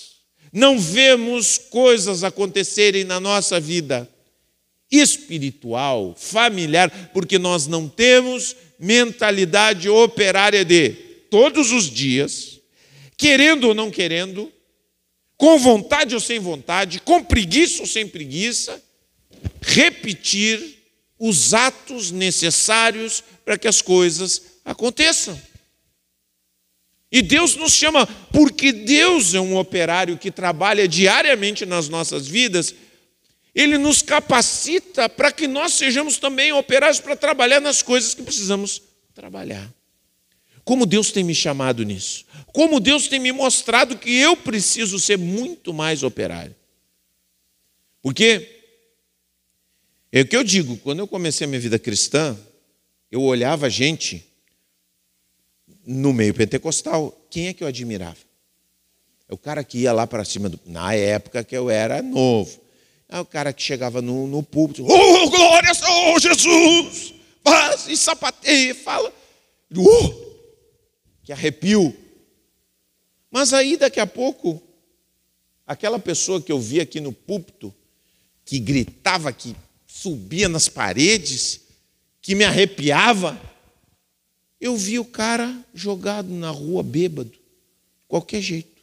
não 0.56 0.78
vemos 0.78 1.58
coisas 1.58 2.24
acontecerem 2.24 3.04
na 3.04 3.20
nossa 3.20 3.60
vida 3.60 4.08
espiritual, 4.90 6.16
familiar, 6.18 7.10
porque 7.12 7.38
nós 7.38 7.66
não 7.66 7.86
temos 7.86 8.56
mentalidade 8.78 9.86
operária 9.90 10.64
de 10.64 10.88
todos 11.30 11.72
os 11.72 11.90
dias, 11.90 12.58
querendo 13.18 13.64
ou 13.64 13.74
não 13.74 13.90
querendo, 13.90 14.50
com 15.36 15.58
vontade 15.58 16.14
ou 16.14 16.20
sem 16.22 16.38
vontade, 16.38 17.00
com 17.00 17.22
preguiça 17.22 17.82
ou 17.82 17.86
sem 17.86 18.08
preguiça, 18.08 18.82
repetir 19.60 20.78
os 21.18 21.52
atos 21.52 22.10
necessários 22.10 23.22
para 23.44 23.58
que 23.58 23.68
as 23.68 23.82
coisas 23.82 24.40
aconteçam. 24.64 25.38
E 27.10 27.22
Deus 27.22 27.54
nos 27.56 27.72
chama, 27.72 28.06
porque 28.32 28.72
Deus 28.72 29.34
é 29.34 29.40
um 29.40 29.56
operário 29.56 30.18
que 30.18 30.30
trabalha 30.30 30.88
diariamente 30.88 31.64
nas 31.64 31.88
nossas 31.88 32.26
vidas, 32.26 32.74
Ele 33.54 33.78
nos 33.78 34.02
capacita 34.02 35.08
para 35.08 35.30
que 35.30 35.46
nós 35.46 35.72
sejamos 35.74 36.18
também 36.18 36.52
operários 36.52 37.00
para 37.00 37.16
trabalhar 37.16 37.60
nas 37.60 37.80
coisas 37.80 38.14
que 38.14 38.22
precisamos 38.22 38.82
trabalhar. 39.14 39.72
Como 40.64 40.84
Deus 40.84 41.12
tem 41.12 41.22
me 41.22 41.34
chamado 41.34 41.84
nisso. 41.84 42.24
Como 42.52 42.80
Deus 42.80 43.06
tem 43.06 43.20
me 43.20 43.30
mostrado 43.30 43.96
que 43.96 44.12
eu 44.12 44.36
preciso 44.36 44.98
ser 44.98 45.16
muito 45.16 45.72
mais 45.72 46.02
operário. 46.02 46.54
Porque 48.02 48.56
é 50.10 50.22
o 50.22 50.26
que 50.26 50.36
eu 50.36 50.42
digo, 50.42 50.76
quando 50.78 50.98
eu 50.98 51.06
comecei 51.06 51.44
a 51.44 51.48
minha 51.48 51.60
vida 51.60 51.78
cristã, 51.78 52.36
eu 53.10 53.22
olhava 53.22 53.70
gente 53.70 54.26
no 55.86 56.12
meio 56.12 56.34
pentecostal, 56.34 57.16
quem 57.30 57.46
é 57.46 57.52
que 57.52 57.62
eu 57.62 57.68
admirava? 57.68 58.16
É 59.28 59.34
o 59.34 59.38
cara 59.38 59.62
que 59.62 59.78
ia 59.78 59.92
lá 59.92 60.06
para 60.06 60.24
cima, 60.24 60.48
do, 60.48 60.58
na 60.66 60.94
época 60.94 61.44
que 61.44 61.56
eu 61.56 61.70
era 61.70 62.02
novo. 62.02 62.60
É 63.08 63.20
o 63.20 63.24
cara 63.24 63.52
que 63.52 63.62
chegava 63.62 64.02
no, 64.02 64.26
no 64.26 64.42
púlpito, 64.42 64.84
oh, 64.84 65.30
glória, 65.30 65.70
oh, 65.88 66.18
Jesus! 66.18 67.14
Faz, 67.44 67.86
e 67.86 67.96
sapateia, 67.96 68.74
fala. 68.74 69.12
Oh, 69.76 70.12
que 71.22 71.32
arrepio. 71.32 71.96
Mas 73.30 73.52
aí, 73.52 73.76
daqui 73.76 74.00
a 74.00 74.06
pouco, 74.06 74.60
aquela 75.64 75.98
pessoa 76.00 76.42
que 76.42 76.50
eu 76.50 76.58
vi 76.58 76.80
aqui 76.80 77.00
no 77.00 77.12
púlpito, 77.12 77.72
que 78.44 78.58
gritava, 78.58 79.32
que 79.32 79.54
subia 79.86 80.48
nas 80.48 80.68
paredes, 80.68 81.60
que 82.20 82.34
me 82.34 82.44
arrepiava, 82.44 83.40
eu 84.60 84.76
vi 84.76 84.98
o 84.98 85.04
cara 85.04 85.56
jogado 85.74 86.28
na 86.28 86.50
rua 86.50 86.82
bêbado, 86.82 87.32
qualquer 88.08 88.40
jeito. 88.40 88.76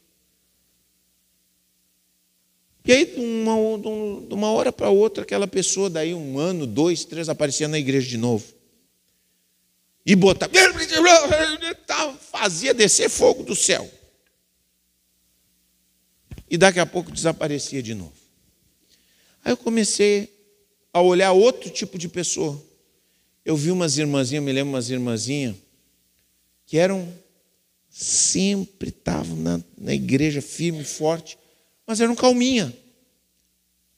E 2.85 2.91
aí, 2.91 3.05
de 3.05 3.19
uma, 3.19 3.55
de 4.27 4.33
uma 4.33 4.51
hora 4.51 4.71
para 4.71 4.89
outra, 4.89 5.23
aquela 5.23 5.47
pessoa, 5.47 5.89
daí 5.89 6.13
um 6.13 6.37
ano, 6.37 6.67
dois, 6.67 7.05
três, 7.05 7.29
aparecia 7.29 7.67
na 7.67 7.79
igreja 7.79 8.09
de 8.09 8.17
novo. 8.17 8.45
E 10.05 10.15
botava, 10.17 10.51
fazia 12.19 12.73
descer 12.73 13.09
fogo 13.09 13.43
do 13.43 13.55
céu. 13.55 13.89
E 16.49 16.57
daqui 16.57 16.79
a 16.79 16.85
pouco 16.85 17.09
desaparecia 17.09 17.81
de 17.81 17.95
novo. 17.95 18.13
Aí 19.45 19.53
eu 19.53 19.57
comecei 19.57 20.29
a 20.91 21.01
olhar 21.01 21.31
outro 21.31 21.69
tipo 21.69 21.97
de 21.97 22.09
pessoa. 22.09 22.61
Eu 23.45 23.57
vi 23.57 23.71
umas 23.71 23.97
irmãzinhas, 23.97 24.43
me 24.43 24.51
lembro 24.51 24.73
umas 24.73 24.89
irmãzinhas, 24.89 25.55
que 26.65 26.77
eram, 26.77 27.13
sempre 27.89 28.89
estavam 28.89 29.35
na, 29.35 29.61
na 29.77 29.93
igreja 29.93 30.41
firme 30.41 30.81
e 30.81 30.85
forte, 30.85 31.37
mas 31.85 31.99
eram 31.99 32.15
calminha. 32.15 32.73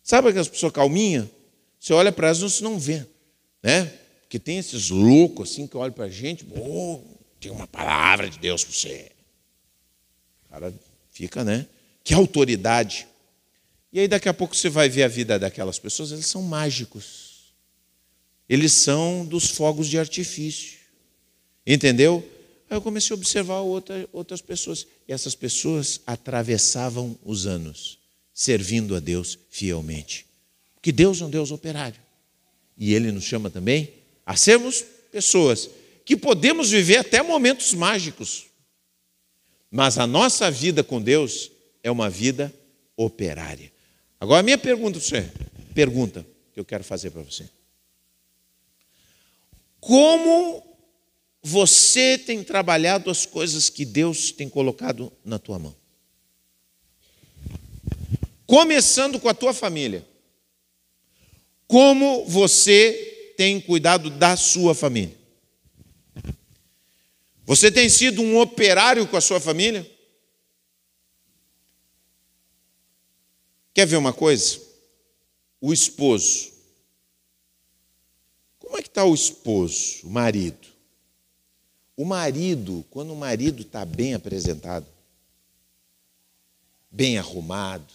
Sabe 0.04 0.30
aquelas 0.30 0.48
pessoas 0.48 0.72
calminha? 0.72 1.30
Você 1.80 1.94
olha 1.94 2.12
para 2.12 2.28
elas, 2.28 2.40
você 2.40 2.64
não 2.64 2.80
vê, 2.80 3.06
né? 3.62 3.86
Porque 4.22 4.40
tem 4.40 4.58
esses 4.58 4.90
loucos 4.90 5.52
assim 5.52 5.68
que 5.68 5.78
olham 5.78 5.94
para 5.94 6.06
a 6.06 6.10
gente, 6.10 6.46
oh, 6.58 7.00
tem 7.40 7.52
uma 7.52 7.68
palavra 7.68 8.30
de 8.30 8.40
Deus 8.40 8.64
para 8.64 8.74
você. 8.74 9.12
O 10.46 10.50
cara 10.50 10.74
fica, 11.12 11.44
né? 11.44 11.68
Que 12.04 12.14
autoridade. 12.14 13.08
E 13.94 14.00
aí 14.00 14.08
daqui 14.08 14.28
a 14.28 14.34
pouco 14.34 14.56
você 14.56 14.70
vai 14.70 14.90
ver 14.90 15.04
a 15.04 15.08
vida 15.08 15.40
daquelas 15.40 15.80
pessoas, 15.80 16.12
eles 16.12 16.26
são 16.26 16.42
mágicos. 16.42 17.25
Eles 18.48 18.74
são 18.74 19.26
dos 19.26 19.50
fogos 19.50 19.88
de 19.88 19.98
artifício. 19.98 20.78
Entendeu? 21.66 22.24
Aí 22.70 22.78
eu 22.78 22.82
comecei 22.82 23.14
a 23.14 23.18
observar 23.18 23.60
outra, 23.60 24.08
outras 24.12 24.42
pessoas. 24.42 24.86
E 25.08 25.14
essas 25.14 25.36
pessoas 25.36 26.02
atravessavam 26.06 27.18
os 27.24 27.48
anos, 27.48 27.98
servindo 28.34 28.96
a 28.96 29.00
Deus 29.00 29.38
fielmente. 29.50 30.26
Porque 30.76 30.92
Deus 30.92 31.22
é 31.22 31.26
um 31.26 31.30
Deus 31.30 31.52
operário. 31.52 32.00
E 32.78 32.94
Ele 32.94 33.12
nos 33.12 33.24
chama 33.24 33.50
também 33.50 33.94
a 34.26 34.36
sermos 34.36 34.84
pessoas 35.12 35.70
que 36.04 36.16
podemos 36.16 36.70
viver 36.70 36.98
até 36.98 37.22
momentos 37.24 37.74
mágicos. 37.74 38.46
Mas 39.72 39.98
a 39.98 40.06
nossa 40.06 40.52
vida 40.52 40.84
com 40.84 41.02
Deus 41.02 41.52
é 41.82 41.90
uma 41.90 42.10
vida 42.10 42.54
operária. 42.96 43.72
Agora, 44.20 44.40
a 44.40 44.44
minha 44.44 44.58
pergunta 44.58 45.00
para 45.00 45.08
você, 45.08 45.32
pergunta 45.74 46.26
que 46.54 46.60
eu 46.60 46.66
quero 46.66 46.84
fazer 46.84 47.10
para 47.12 47.22
você. 47.22 47.50
Como 49.86 50.64
você 51.44 52.18
tem 52.18 52.44
trabalhado 52.44 53.12
as 53.12 53.24
coisas 53.24 53.70
que 53.70 53.86
Deus 53.86 54.32
tem 54.32 54.50
colocado 54.50 55.14
na 55.24 55.38
tua 55.38 55.60
mão. 55.60 55.76
Começando 58.48 59.20
com 59.20 59.30
a 59.30 59.34
tua 59.36 59.54
família. 59.54 60.04
Como 61.68 62.26
você 62.26 63.34
tem 63.38 63.62
cuidado 63.62 64.10
da 64.10 64.36
sua 64.36 64.74
família? 64.74 65.16
Você 67.46 67.72
tem 67.72 67.88
sido 67.88 68.24
um 68.24 68.40
operário 68.40 69.06
com 69.06 69.18
a 69.18 69.22
sua 69.22 69.40
família? 69.40 69.88
Quer 73.72 73.86
ver 73.86 73.98
uma 73.98 74.14
coisa? 74.14 74.60
O 75.62 75.72
esposo. 75.72 76.55
Como 78.76 78.82
é 78.82 78.84
que 78.84 78.90
está 78.90 79.06
o 79.06 79.16
esposo, 79.16 80.06
o 80.06 80.10
marido? 80.10 80.68
O 81.96 82.04
marido, 82.04 82.86
quando 82.90 83.14
o 83.14 83.16
marido 83.16 83.62
está 83.62 83.86
bem 83.86 84.14
apresentado, 84.14 84.86
bem 86.92 87.18
arrumado, 87.18 87.94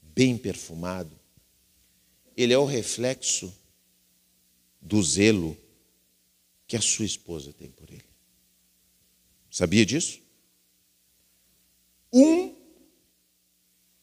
bem 0.00 0.38
perfumado, 0.38 1.14
ele 2.34 2.54
é 2.54 2.58
o 2.58 2.64
reflexo 2.64 3.54
do 4.80 5.02
zelo 5.02 5.54
que 6.66 6.74
a 6.74 6.80
sua 6.80 7.04
esposa 7.04 7.52
tem 7.52 7.68
por 7.70 7.90
ele. 7.90 8.08
Sabia 9.50 9.84
disso? 9.84 10.22
Um, 12.10 12.54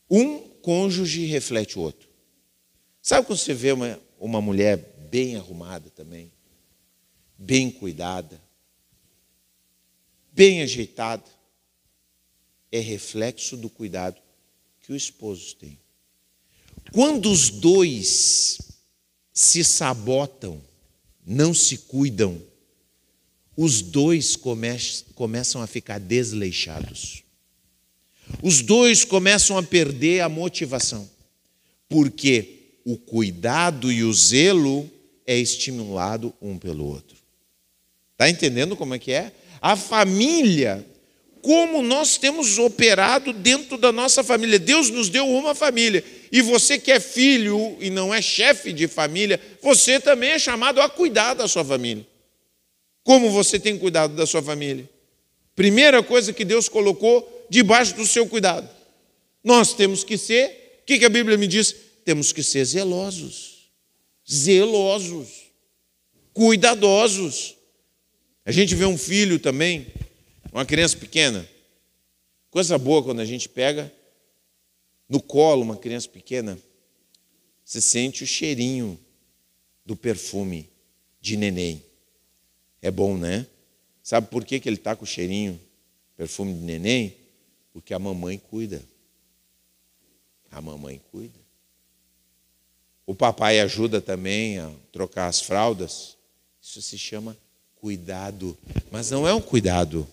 um 0.07 0.49
cônjuge 0.61 1.25
reflete 1.25 1.79
o 1.79 1.81
outro. 1.81 2.07
Sabe 3.01 3.25
quando 3.25 3.39
você 3.39 3.55
vê 3.55 3.71
uma, 3.71 3.99
uma 4.19 4.39
mulher 4.39 4.96
bem 5.09 5.35
arrumada 5.35 5.89
também, 5.89 6.31
bem 7.37 7.71
cuidada, 7.71 8.41
bem 10.31 10.61
ajeitada, 10.61 11.25
é 12.71 12.79
reflexo 12.79 13.55
do 13.55 13.69
cuidado 13.69 14.21
que 14.81 14.91
o 14.91 14.95
esposo 14.95 15.55
tem. 15.55 15.79
Quando 16.91 17.31
os 17.31 17.49
dois 17.49 18.57
se 19.33 19.63
sabotam, 19.63 20.61
não 21.25 21.53
se 21.53 21.77
cuidam, 21.79 22.41
os 23.55 23.81
dois 23.81 24.35
come 24.35 24.67
começam 25.15 25.61
a 25.61 25.67
ficar 25.67 25.99
desleixados. 25.99 27.23
Os 28.43 28.61
dois 28.61 29.03
começam 29.03 29.57
a 29.57 29.63
perder 29.63 30.21
a 30.21 30.29
motivação, 30.29 31.09
porque 31.89 32.79
o 32.85 32.97
cuidado 32.97 33.91
e 33.91 34.03
o 34.03 34.13
zelo 34.13 34.89
é 35.27 35.37
estimulado 35.37 36.33
um 36.41 36.57
pelo 36.57 36.85
outro. 36.85 37.17
Está 38.13 38.29
entendendo 38.29 38.75
como 38.75 38.95
é 38.95 38.99
que 38.99 39.11
é? 39.11 39.31
a 39.61 39.75
família, 39.75 40.85
como 41.41 41.81
nós 41.81 42.17
temos 42.17 42.57
operado 42.57 43.31
dentro 43.33 43.77
da 43.77 43.91
nossa 43.91 44.23
família. 44.23 44.59
Deus 44.59 44.89
nos 44.89 45.09
deu 45.09 45.27
uma 45.27 45.55
família. 45.55 46.03
E 46.31 46.41
você 46.41 46.77
que 46.77 46.91
é 46.91 46.99
filho 46.99 47.77
e 47.79 47.89
não 47.89 48.13
é 48.13 48.21
chefe 48.21 48.73
de 48.73 48.87
família, 48.87 49.39
você 49.61 49.99
também 49.99 50.31
é 50.31 50.39
chamado 50.39 50.81
a 50.81 50.89
cuidar 50.89 51.33
da 51.33 51.47
sua 51.47 51.63
família. 51.63 52.05
Como 53.03 53.31
você 53.31 53.59
tem 53.59 53.77
cuidado 53.77 54.15
da 54.15 54.25
sua 54.25 54.41
família? 54.41 54.89
Primeira 55.55 56.03
coisa 56.03 56.33
que 56.33 56.43
Deus 56.43 56.67
colocou 56.67 57.45
debaixo 57.49 57.95
do 57.95 58.05
seu 58.05 58.27
cuidado. 58.27 58.69
Nós 59.43 59.73
temos 59.73 60.03
que 60.03 60.17
ser, 60.17 60.81
o 60.81 60.85
que 60.85 61.05
a 61.05 61.09
Bíblia 61.09 61.37
me 61.37 61.47
diz? 61.47 61.73
Temos 62.03 62.33
que 62.33 62.43
ser 62.43 62.65
zelosos, 62.65 63.56
zelosos, 64.29 65.51
cuidadosos. 66.33 67.55
A 68.45 68.51
gente 68.51 68.75
vê 68.75 68.85
um 68.85 68.97
filho 68.97 69.39
também, 69.39 69.87
uma 70.51 70.65
criança 70.65 70.97
pequena. 70.97 71.47
Coisa 72.49 72.77
boa 72.77 73.03
quando 73.03 73.19
a 73.19 73.25
gente 73.25 73.47
pega 73.47 73.93
no 75.07 75.21
colo 75.21 75.61
uma 75.61 75.77
criança 75.77 76.09
pequena, 76.09 76.57
você 77.63 77.79
sente 77.81 78.23
o 78.23 78.27
cheirinho 78.27 78.99
do 79.85 79.95
perfume 79.95 80.69
de 81.21 81.37
neném. 81.37 81.83
É 82.81 82.91
bom, 82.91 83.17
né? 83.17 83.47
Sabe 84.03 84.27
por 84.27 84.45
que, 84.45 84.59
que 84.59 84.69
ele 84.69 84.77
está 84.77 84.95
com 84.95 85.03
o 85.03 85.07
cheirinho, 85.07 85.59
perfume 86.15 86.53
de 86.53 86.61
neném? 86.61 87.17
Porque 87.73 87.93
a 87.93 87.99
mamãe 87.99 88.37
cuida. 88.37 88.81
A 90.49 90.61
mamãe 90.61 91.01
cuida. 91.11 91.46
O 93.07 93.15
papai 93.15 93.61
ajuda 93.61 94.01
também 94.01 94.59
a 94.59 94.69
trocar 94.91 95.27
as 95.27 95.39
fraldas. 95.39 96.17
Isso 96.61 96.81
se 96.81 96.97
chama 96.97 97.37
cuidado, 97.75 98.57
mas 98.91 99.09
não 99.09 99.25
é 99.25 99.33
um 99.33 99.39
cuidado. 99.39 100.05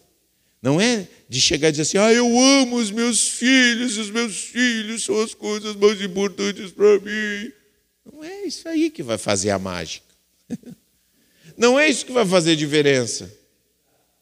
Não 0.63 0.81
é 0.81 1.09
de 1.29 1.41
chegar 1.41 1.69
e 1.69 1.73
dizer 1.73 1.83
assim: 1.83 1.99
ah, 1.99 2.13
eu 2.13 2.39
amo 2.39 2.77
os 2.77 2.93
meus 2.93 3.29
filhos, 3.29 3.99
os 3.99 4.11
meus 4.11 4.37
filhos 4.45 5.03
são 5.03 5.21
as 5.21 5.35
coisas 5.35 5.75
mais 5.75 6.01
importantes 6.01 6.71
para 6.71 7.01
mim. 7.01 7.53
Não 8.11 8.23
é 8.23 8.45
isso 8.45 8.69
aí 8.69 8.89
que 8.91 9.03
vai 9.03 9.19
fazer 9.19 9.51
a 9.51 9.59
mágica. 9.59 10.07
Não 11.57 11.79
é 11.79 11.89
isso 11.89 12.07
que 12.07 12.13
vai 12.13 12.27
fazer 12.27 12.57
diferença. 12.57 13.33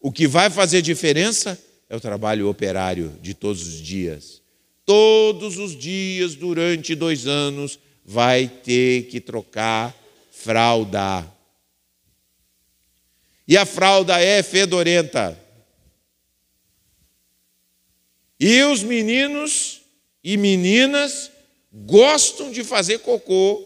O 0.00 0.10
que 0.10 0.26
vai 0.26 0.50
fazer 0.50 0.82
diferença 0.82 1.58
é 1.88 1.96
o 1.96 2.00
trabalho 2.00 2.48
operário 2.48 3.12
de 3.20 3.34
todos 3.34 3.66
os 3.66 3.80
dias. 3.80 4.42
Todos 4.84 5.58
os 5.58 5.76
dias, 5.76 6.34
durante 6.34 6.94
dois 6.94 7.26
anos, 7.26 7.78
vai 8.12 8.46
ter 8.46 9.08
que 9.08 9.20
trocar 9.20 9.94
fralda 10.30 11.32
e 13.46 13.56
a 13.56 13.66
fralda 13.66 14.20
é 14.20 14.42
fedorenta. 14.42 15.38
E 18.38 18.62
os 18.62 18.82
meninos 18.82 19.82
e 20.22 20.36
meninas 20.36 21.30
gostam 21.72 22.50
de 22.50 22.64
fazer 22.64 23.00
cocô 23.00 23.62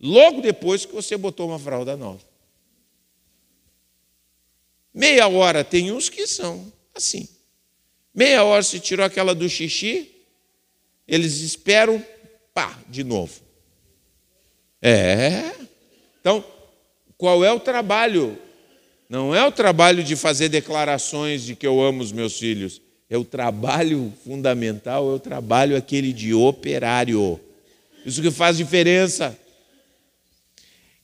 logo 0.00 0.40
depois 0.40 0.84
que 0.84 0.94
você 0.94 1.16
botou 1.16 1.48
uma 1.48 1.58
fralda 1.58 1.96
nova. 1.96 2.24
Meia 4.92 5.28
hora 5.28 5.62
tem 5.62 5.92
uns 5.92 6.08
que 6.08 6.26
são 6.26 6.72
assim. 6.94 7.28
Meia 8.14 8.44
hora 8.44 8.62
se 8.62 8.80
tirou 8.80 9.04
aquela 9.04 9.34
do 9.34 9.48
xixi, 9.48 10.10
eles 11.06 11.40
esperam, 11.40 12.02
pá, 12.54 12.78
de 12.88 13.04
novo. 13.04 13.45
É. 14.80 15.52
Então, 16.20 16.44
qual 17.16 17.44
é 17.44 17.52
o 17.52 17.60
trabalho 17.60 18.38
não 19.08 19.34
é 19.34 19.44
o 19.46 19.52
trabalho 19.52 20.02
de 20.02 20.16
fazer 20.16 20.48
declarações 20.48 21.44
de 21.44 21.54
que 21.54 21.66
eu 21.66 21.80
amo 21.80 22.02
os 22.02 22.12
meus 22.12 22.38
filhos, 22.38 22.82
É 23.08 23.16
o 23.16 23.24
trabalho 23.24 24.12
fundamental, 24.24 25.08
é 25.08 25.14
o 25.14 25.20
trabalho 25.20 25.76
aquele 25.76 26.12
de 26.12 26.34
operário. 26.34 27.38
Isso 28.04 28.20
que 28.20 28.32
faz 28.32 28.56
diferença. 28.56 29.38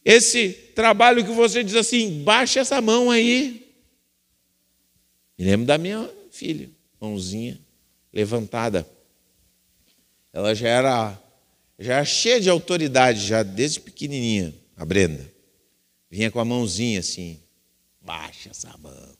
Esse 0.05 0.49
trabalho 0.75 1.25
que 1.25 1.31
você 1.31 1.63
diz 1.63 1.77
assim, 1.77 2.25
baixa 2.25 2.59
essa 2.59 2.81
mão 2.81 3.09
aí. 3.09 3.73
Me 5.39 5.45
lembro 5.45 5.65
da 5.65 5.79
minha 5.79 6.11
filha, 6.33 6.69
mãozinha 7.01 7.61
levantada. 8.13 8.85
Ela 10.33 10.53
já 10.53 10.69
era, 10.69 11.22
já 11.79 11.95
era 11.95 12.05
cheia 12.05 12.41
de 12.41 12.49
autoridade, 12.49 13.27
já 13.27 13.43
desde 13.43 13.81
pequenininha, 13.81 14.55
a 14.77 14.85
Brenda. 14.85 15.31
Vinha 16.11 16.31
com 16.31 16.39
a 16.39 16.45
mãozinha 16.45 17.01
assim, 17.01 17.41
baixa 18.01 18.51
essa 18.51 18.77
mão. 18.79 19.17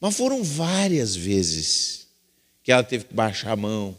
Mas 0.00 0.16
foram 0.16 0.44
várias 0.44 1.16
vezes 1.16 2.08
que 2.62 2.70
ela 2.70 2.84
teve 2.84 3.04
que 3.04 3.14
baixar 3.14 3.52
a 3.52 3.56
mão, 3.56 3.96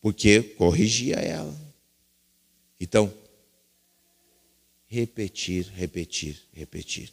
porque 0.00 0.40
corrigia 0.42 1.16
ela. 1.16 1.54
Então, 2.80 3.12
repetir, 4.86 5.66
repetir, 5.74 6.40
repetir. 6.52 7.08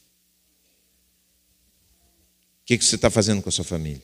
O 2.62 2.66
que, 2.66 2.78
você 2.78 2.95
está 2.95 3.10
fazendo 3.10 3.41
com 3.41 3.49
a 3.49 3.52
sua 3.52 3.66
família? 3.66 4.04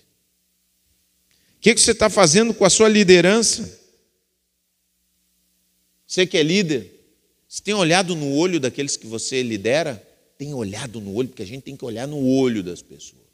O 1.58 1.60
que 1.60 1.78
você 1.78 1.92
está 1.92 2.10
fazendo 2.10 2.54
com 2.54 2.66
a 2.66 2.70
sua 2.70 2.90
liderança? 2.90 3.77
Você 6.08 6.26
que 6.26 6.38
é 6.38 6.44
líder, 6.44 6.90
você 7.48 7.62
tem 7.62 7.74
olhado 7.74 8.16
no 8.16 8.34
olho 8.34 8.60
daqueles 8.60 8.96
que 8.96 9.06
você 9.06 9.44
lidera? 9.44 10.02
Tem 10.38 10.54
olhado 10.54 11.02
no 11.02 11.14
olho, 11.14 11.28
porque 11.28 11.44
a 11.44 11.48
gente 11.48 11.64
tem 11.64 11.76
que 11.76 11.84
olhar 11.84 12.08
no 12.08 12.26
olho 12.26 12.64
das 12.64 12.82
pessoas. 12.82 13.28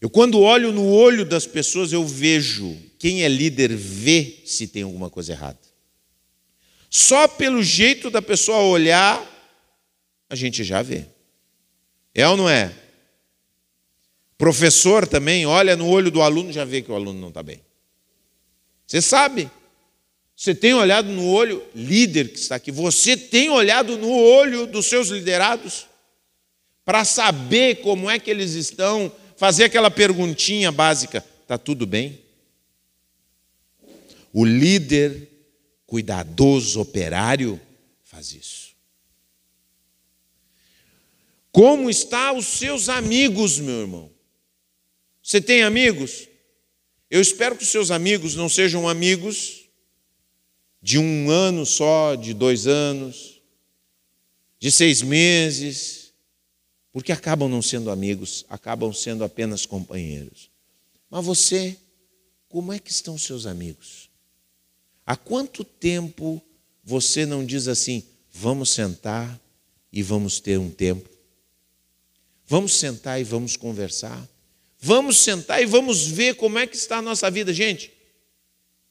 Eu, 0.00 0.08
quando 0.08 0.38
olho 0.38 0.72
no 0.72 0.88
olho 0.88 1.24
das 1.24 1.46
pessoas, 1.46 1.92
eu 1.92 2.06
vejo, 2.06 2.76
quem 2.98 3.24
é 3.24 3.28
líder 3.28 3.74
vê 3.74 4.38
se 4.44 4.68
tem 4.68 4.82
alguma 4.82 5.10
coisa 5.10 5.32
errada. 5.32 5.58
Só 6.88 7.26
pelo 7.26 7.62
jeito 7.62 8.10
da 8.10 8.22
pessoa 8.22 8.60
olhar, 8.60 9.20
a 10.30 10.34
gente 10.34 10.62
já 10.62 10.82
vê. 10.82 11.06
É 12.14 12.28
ou 12.28 12.36
não 12.36 12.48
é? 12.48 12.72
Professor 14.38 15.06
também 15.06 15.46
olha 15.46 15.74
no 15.74 15.88
olho 15.88 16.10
do 16.10 16.22
aluno, 16.22 16.52
já 16.52 16.64
vê 16.64 16.82
que 16.82 16.92
o 16.92 16.94
aluno 16.94 17.18
não 17.18 17.28
está 17.28 17.42
bem. 17.42 17.60
Você 18.86 19.02
sabe. 19.02 19.50
Você 20.36 20.54
tem 20.54 20.74
olhado 20.74 21.08
no 21.08 21.26
olho, 21.26 21.64
líder 21.74 22.28
que 22.28 22.38
está 22.38 22.56
aqui, 22.56 22.70
você 22.70 23.16
tem 23.16 23.48
olhado 23.48 23.96
no 23.96 24.10
olho 24.10 24.66
dos 24.66 24.84
seus 24.84 25.08
liderados 25.08 25.86
para 26.84 27.06
saber 27.06 27.76
como 27.76 28.10
é 28.10 28.18
que 28.18 28.30
eles 28.30 28.52
estão, 28.52 29.10
fazer 29.38 29.64
aquela 29.64 29.90
perguntinha 29.90 30.70
básica: 30.70 31.24
está 31.42 31.56
tudo 31.56 31.86
bem? 31.86 32.20
O 34.30 34.44
líder 34.44 35.26
cuidadoso, 35.86 36.82
operário, 36.82 37.58
faz 38.04 38.32
isso. 38.34 38.76
Como 41.50 41.88
estão 41.88 42.36
os 42.36 42.46
seus 42.46 42.90
amigos, 42.90 43.58
meu 43.58 43.80
irmão? 43.80 44.10
Você 45.22 45.40
tem 45.40 45.62
amigos? 45.62 46.28
Eu 47.10 47.22
espero 47.22 47.56
que 47.56 47.62
os 47.62 47.70
seus 47.70 47.90
amigos 47.90 48.34
não 48.34 48.50
sejam 48.50 48.86
amigos 48.86 49.65
de 50.86 51.00
um 51.00 51.28
ano 51.32 51.66
só, 51.66 52.14
de 52.14 52.32
dois 52.32 52.68
anos, 52.68 53.42
de 54.56 54.70
seis 54.70 55.02
meses, 55.02 56.12
porque 56.92 57.10
acabam 57.10 57.48
não 57.48 57.60
sendo 57.60 57.90
amigos, 57.90 58.46
acabam 58.48 58.92
sendo 58.92 59.24
apenas 59.24 59.66
companheiros. 59.66 60.48
Mas 61.10 61.24
você, 61.24 61.76
como 62.48 62.72
é 62.72 62.78
que 62.78 62.92
estão 62.92 63.18
seus 63.18 63.46
amigos? 63.46 64.08
Há 65.04 65.16
quanto 65.16 65.64
tempo 65.64 66.40
você 66.84 67.26
não 67.26 67.44
diz 67.44 67.66
assim: 67.66 68.04
vamos 68.30 68.70
sentar 68.70 69.40
e 69.92 70.04
vamos 70.04 70.38
ter 70.38 70.56
um 70.56 70.70
tempo? 70.70 71.10
Vamos 72.46 72.76
sentar 72.76 73.20
e 73.20 73.24
vamos 73.24 73.56
conversar? 73.56 74.24
Vamos 74.78 75.18
sentar 75.18 75.60
e 75.60 75.66
vamos 75.66 76.06
ver 76.06 76.36
como 76.36 76.60
é 76.60 76.64
que 76.64 76.76
está 76.76 76.98
a 76.98 77.02
nossa 77.02 77.28
vida, 77.28 77.52
gente. 77.52 77.90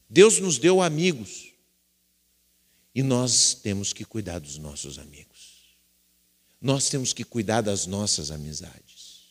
Deus 0.10 0.42
nos 0.42 0.58
deu 0.58 0.82
amigos. 0.82 1.45
E 2.96 3.04
nós 3.04 3.54
temos 3.54 3.92
que 3.92 4.06
cuidar 4.06 4.40
dos 4.40 4.58
nossos 4.58 4.98
amigos. 4.98 5.76
Nós 6.62 6.90
temos 6.90 7.12
que 7.12 7.26
cuidar 7.26 7.62
das 7.62 7.86
nossas 7.86 8.32
amizades. 8.32 9.26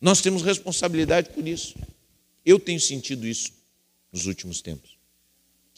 Nós 0.00 0.20
temos 0.20 0.42
responsabilidade 0.42 1.30
por 1.30 1.48
isso. 1.48 1.74
Eu 2.44 2.60
tenho 2.60 2.78
sentido 2.78 3.26
isso 3.26 3.50
nos 4.12 4.26
últimos 4.26 4.60
tempos 4.60 4.98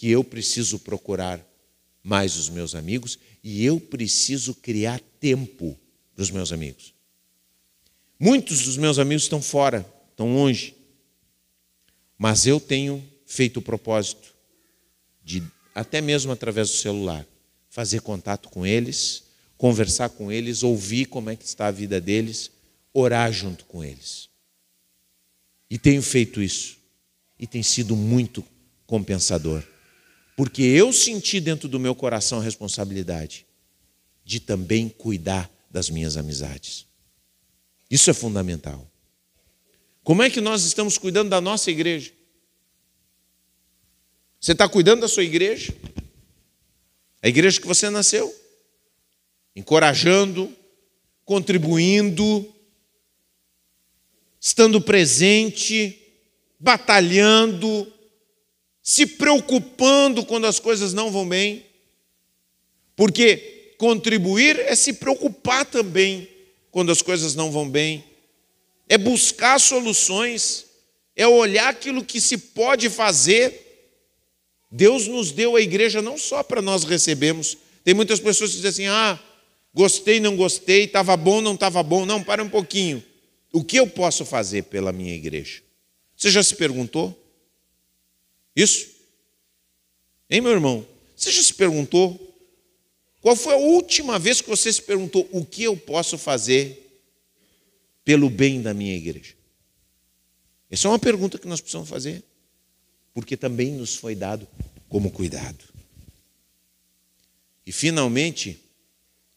que 0.01 0.09
eu 0.09 0.25
preciso 0.25 0.79
procurar 0.79 1.47
mais 2.03 2.37
os 2.37 2.49
meus 2.49 2.75
amigos 2.75 3.19
e 3.45 3.63
eu 3.63 3.79
preciso 3.79 4.55
criar 4.55 4.99
tempo 5.21 5.79
para 6.15 6.23
os 6.23 6.31
meus 6.31 6.53
amigos. 6.53 6.95
Muitos 8.19 8.63
dos 8.63 8.79
meus 8.79 8.99
amigos 8.99 9.25
estão 9.25 9.43
fora, 9.43 9.87
estão 10.11 10.35
longe, 10.35 10.75
mas 12.17 12.47
eu 12.47 12.59
tenho 12.59 13.07
feito 13.27 13.59
o 13.59 13.63
propósito 13.63 14.35
de, 15.23 15.43
até 15.75 16.01
mesmo 16.01 16.33
através 16.33 16.71
do 16.71 16.77
celular, 16.77 17.27
fazer 17.69 18.01
contato 18.01 18.49
com 18.49 18.67
eles, 18.67 19.25
conversar 19.57 20.09
com 20.11 20.31
eles, 20.31 20.63
ouvir 20.63 21.07
como 21.07 21.31
é 21.31 21.37
que 21.37 21.45
está 21.45 21.67
a 21.67 21.71
vida 21.71 22.01
deles, 22.01 22.51
orar 22.93 23.33
junto 23.33 23.65
com 23.65 23.85
eles. 23.85 24.29
E 25.71 25.79
tenho 25.79 26.03
feito 26.03 26.43
isso. 26.43 26.79
E 27.39 27.47
tem 27.47 27.63
sido 27.63 27.95
muito 27.97 28.45
compensador 28.87 29.63
porque 30.41 30.63
eu 30.63 30.91
senti 30.91 31.39
dentro 31.39 31.69
do 31.69 31.79
meu 31.79 31.95
coração 31.95 32.41
a 32.41 32.43
responsabilidade 32.43 33.45
de 34.25 34.41
também 34.41 34.89
cuidar 34.89 35.51
das 35.71 35.91
minhas 35.91 36.17
amizades. 36.17 36.87
Isso 37.91 38.09
é 38.09 38.15
fundamental. 38.15 38.91
Como 40.03 40.23
é 40.23 40.31
que 40.31 40.41
nós 40.41 40.65
estamos 40.65 40.97
cuidando 40.97 41.29
da 41.29 41.43
nossa 41.43 41.71
igreja? 41.71 42.11
Você 44.41 44.53
está 44.53 44.67
cuidando 44.69 45.03
da 45.03 45.09
sua 45.09 45.23
igreja? 45.23 45.75
A 47.23 47.29
igreja 47.29 47.61
que 47.61 47.67
você 47.67 47.91
nasceu? 47.91 48.35
Encorajando, 49.55 50.51
contribuindo, 51.27 52.51
estando 54.41 54.81
presente, 54.81 56.01
batalhando, 56.59 57.93
se 58.83 59.07
preocupando 59.07 60.25
quando 60.25 60.47
as 60.47 60.59
coisas 60.59 60.95
não 60.95 61.11
vão 61.13 61.29
bem, 61.29 61.67
porque 62.97 63.75
contribuir 63.77 64.59
é 64.59 64.75
se 64.75 64.95
preocupar 64.95 65.67
também 65.67 66.29
quando 66.71 66.91
as 66.91 67.03
coisas 67.03 67.35
não 67.35 67.53
vão 67.53 67.69
bem, 67.69 68.05
é 68.89 68.97
buscar 68.97 69.61
soluções, 69.61 70.67
é 71.15 71.27
olhar 71.27 71.69
aquilo 71.69 72.05
que 72.05 72.21
se 72.21 72.39
pode 72.39 72.89
fazer. 72.89 73.70
Deus 74.71 75.09
nos 75.09 75.33
deu 75.33 75.57
a 75.57 75.61
igreja 75.61 76.01
não 76.01 76.17
só 76.17 76.43
para 76.43 76.63
nós 76.63 76.85
recebermos. 76.85 77.57
Tem 77.83 77.93
muitas 77.93 78.21
pessoas 78.21 78.51
que 78.51 78.57
dizem 78.57 78.87
assim: 78.87 78.87
ah, 78.87 79.19
gostei, 79.75 80.21
não 80.21 80.37
gostei, 80.37 80.85
estava 80.85 81.17
bom, 81.17 81.41
não 81.41 81.55
estava 81.55 81.83
bom. 81.83 82.07
Não, 82.07 82.23
para 82.23 82.43
um 82.43 82.49
pouquinho. 82.49 83.03
O 83.53 83.65
que 83.65 83.77
eu 83.77 83.87
posso 83.87 84.25
fazer 84.25 84.65
pela 84.65 84.93
minha 84.93 85.15
igreja? 85.15 85.63
Você 86.17 86.31
já 86.31 86.43
se 86.43 86.55
perguntou? 86.55 87.17
Isso? 88.55 88.89
Hein, 90.29 90.41
meu 90.41 90.53
irmão? 90.53 90.87
Você 91.17 91.33
já 91.33 91.43
se 91.43 91.55
perguntou? 91.55 92.29
Qual 93.21 93.35
foi 93.35 93.55
a 93.55 93.59
última 93.59 94.19
vez 94.19 94.41
que 94.41 94.49
você 94.49 94.73
se 94.73 94.81
perguntou 94.81 95.29
o 95.33 95.45
que 95.45 95.65
eu 95.65 95.77
posso 95.77 96.17
fazer 96.17 97.03
pelo 98.05 98.31
bem 98.31 98.63
da 98.63 98.73
minha 98.73 98.95
igreja? 98.95 99.35
Essa 100.71 100.87
é 100.87 100.91
uma 100.91 100.99
pergunta 100.99 101.39
que 101.39 101.49
nós 101.49 101.61
precisamos 101.61 101.89
fazer, 101.89 102.23
porque 103.13 103.37
também 103.37 103.73
nos 103.73 103.97
foi 103.97 104.15
dado 104.15 104.47
como 104.89 105.11
cuidado. 105.11 105.65
E 107.67 107.73
finalmente, 107.73 108.59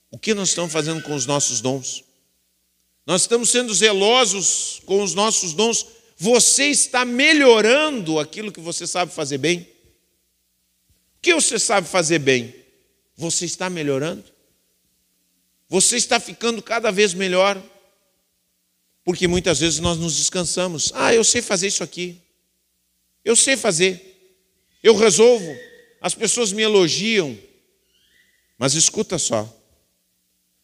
o 0.10 0.18
que 0.18 0.34
nós 0.34 0.50
estamos 0.50 0.72
fazendo 0.72 1.02
com 1.04 1.16
os 1.16 1.26
nossos 1.26 1.62
dons? 1.62 2.04
Nós 3.06 3.22
estamos 3.22 3.50
sendo 3.50 3.74
zelosos 3.74 4.82
com 4.86 5.04
os 5.04 5.14
nossos 5.14 5.54
dons 5.54 5.86
você 6.24 6.68
está 6.68 7.04
melhorando 7.04 8.18
aquilo 8.20 8.50
que 8.50 8.62
você 8.62 8.88
sabe 8.88 9.12
fazer 9.12 9.38
bem? 9.38 9.62
O 11.18 11.22
que 11.22 11.34
você 11.34 11.60
sabe 11.60 11.86
fazer 11.86 12.20
bem? 12.20 12.56
Você 13.18 13.44
está 13.44 13.70
melhorando? 13.70 14.24
Você 15.68 15.98
está 15.98 16.20
ficando 16.20 16.62
cada 16.62 16.92
vez 16.92 17.14
melhor? 17.14 17.62
Porque 19.04 19.28
muitas 19.28 19.60
vezes 19.60 19.80
nós 19.80 19.98
nos 19.98 20.16
descansamos. 20.16 20.92
Ah, 20.96 21.14
eu 21.14 21.26
sei 21.26 21.42
fazer 21.42 21.68
isso 21.68 21.84
aqui. 21.84 22.22
Eu 23.24 23.36
sei 23.36 23.56
fazer. 23.56 24.02
Eu 24.82 24.96
resolvo. 24.96 25.56
As 26.02 26.14
pessoas 26.14 26.52
me 26.52 26.62
elogiam. 26.62 27.38
Mas 28.58 28.74
escuta 28.74 29.18
só. 29.18 29.52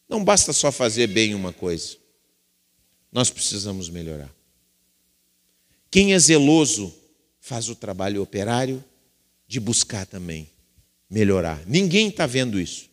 Não 0.08 0.24
basta 0.24 0.52
só 0.52 0.70
fazer 0.70 1.06
bem 1.06 1.34
uma 1.34 1.52
coisa. 1.52 1.96
Nós 3.12 3.30
precisamos 3.30 3.88
melhorar. 3.88 4.30
Quem 5.90 6.14
é 6.14 6.18
zeloso 6.18 6.94
faz 7.40 7.68
o 7.68 7.74
trabalho 7.74 8.22
operário 8.22 8.84
de 9.48 9.58
buscar 9.58 10.06
também 10.06 10.48
melhorar. 11.08 11.60
Ninguém 11.66 12.08
está 12.08 12.26
vendo 12.26 12.60
isso. 12.60 12.88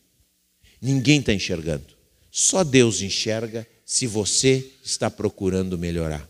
Ninguém 0.82 1.20
está 1.20 1.34
enxergando. 1.34 1.86
Só 2.32 2.64
Deus 2.64 3.02
enxerga 3.02 3.68
se 3.86 4.08
você 4.08 4.72
está 4.84 5.10
procurando 5.10 5.78
melhorar. 5.78 6.28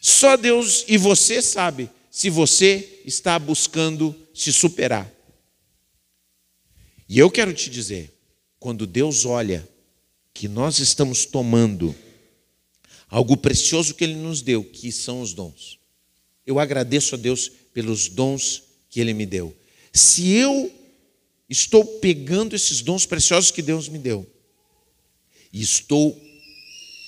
Só 0.00 0.36
Deus 0.36 0.84
e 0.86 0.96
você 0.98 1.40
sabe 1.40 1.90
se 2.16 2.30
você 2.30 3.02
está 3.04 3.38
buscando 3.38 4.16
se 4.32 4.50
superar. 4.50 5.12
E 7.06 7.18
eu 7.18 7.30
quero 7.30 7.52
te 7.52 7.68
dizer, 7.68 8.10
quando 8.58 8.86
Deus 8.86 9.26
olha 9.26 9.68
que 10.32 10.48
nós 10.48 10.78
estamos 10.78 11.26
tomando 11.26 11.94
algo 13.06 13.36
precioso 13.36 13.94
que 13.94 14.02
Ele 14.02 14.14
nos 14.14 14.40
deu, 14.40 14.64
que 14.64 14.90
são 14.90 15.20
os 15.20 15.34
dons. 15.34 15.78
Eu 16.46 16.58
agradeço 16.58 17.16
a 17.16 17.18
Deus 17.18 17.52
pelos 17.74 18.08
dons 18.08 18.62
que 18.88 18.98
Ele 18.98 19.12
me 19.12 19.26
deu. 19.26 19.54
Se 19.92 20.30
eu 20.30 20.72
estou 21.50 21.84
pegando 21.84 22.56
esses 22.56 22.80
dons 22.80 23.04
preciosos 23.04 23.50
que 23.50 23.60
Deus 23.60 23.90
me 23.90 23.98
deu 23.98 24.26
e 25.52 25.60
estou 25.60 26.18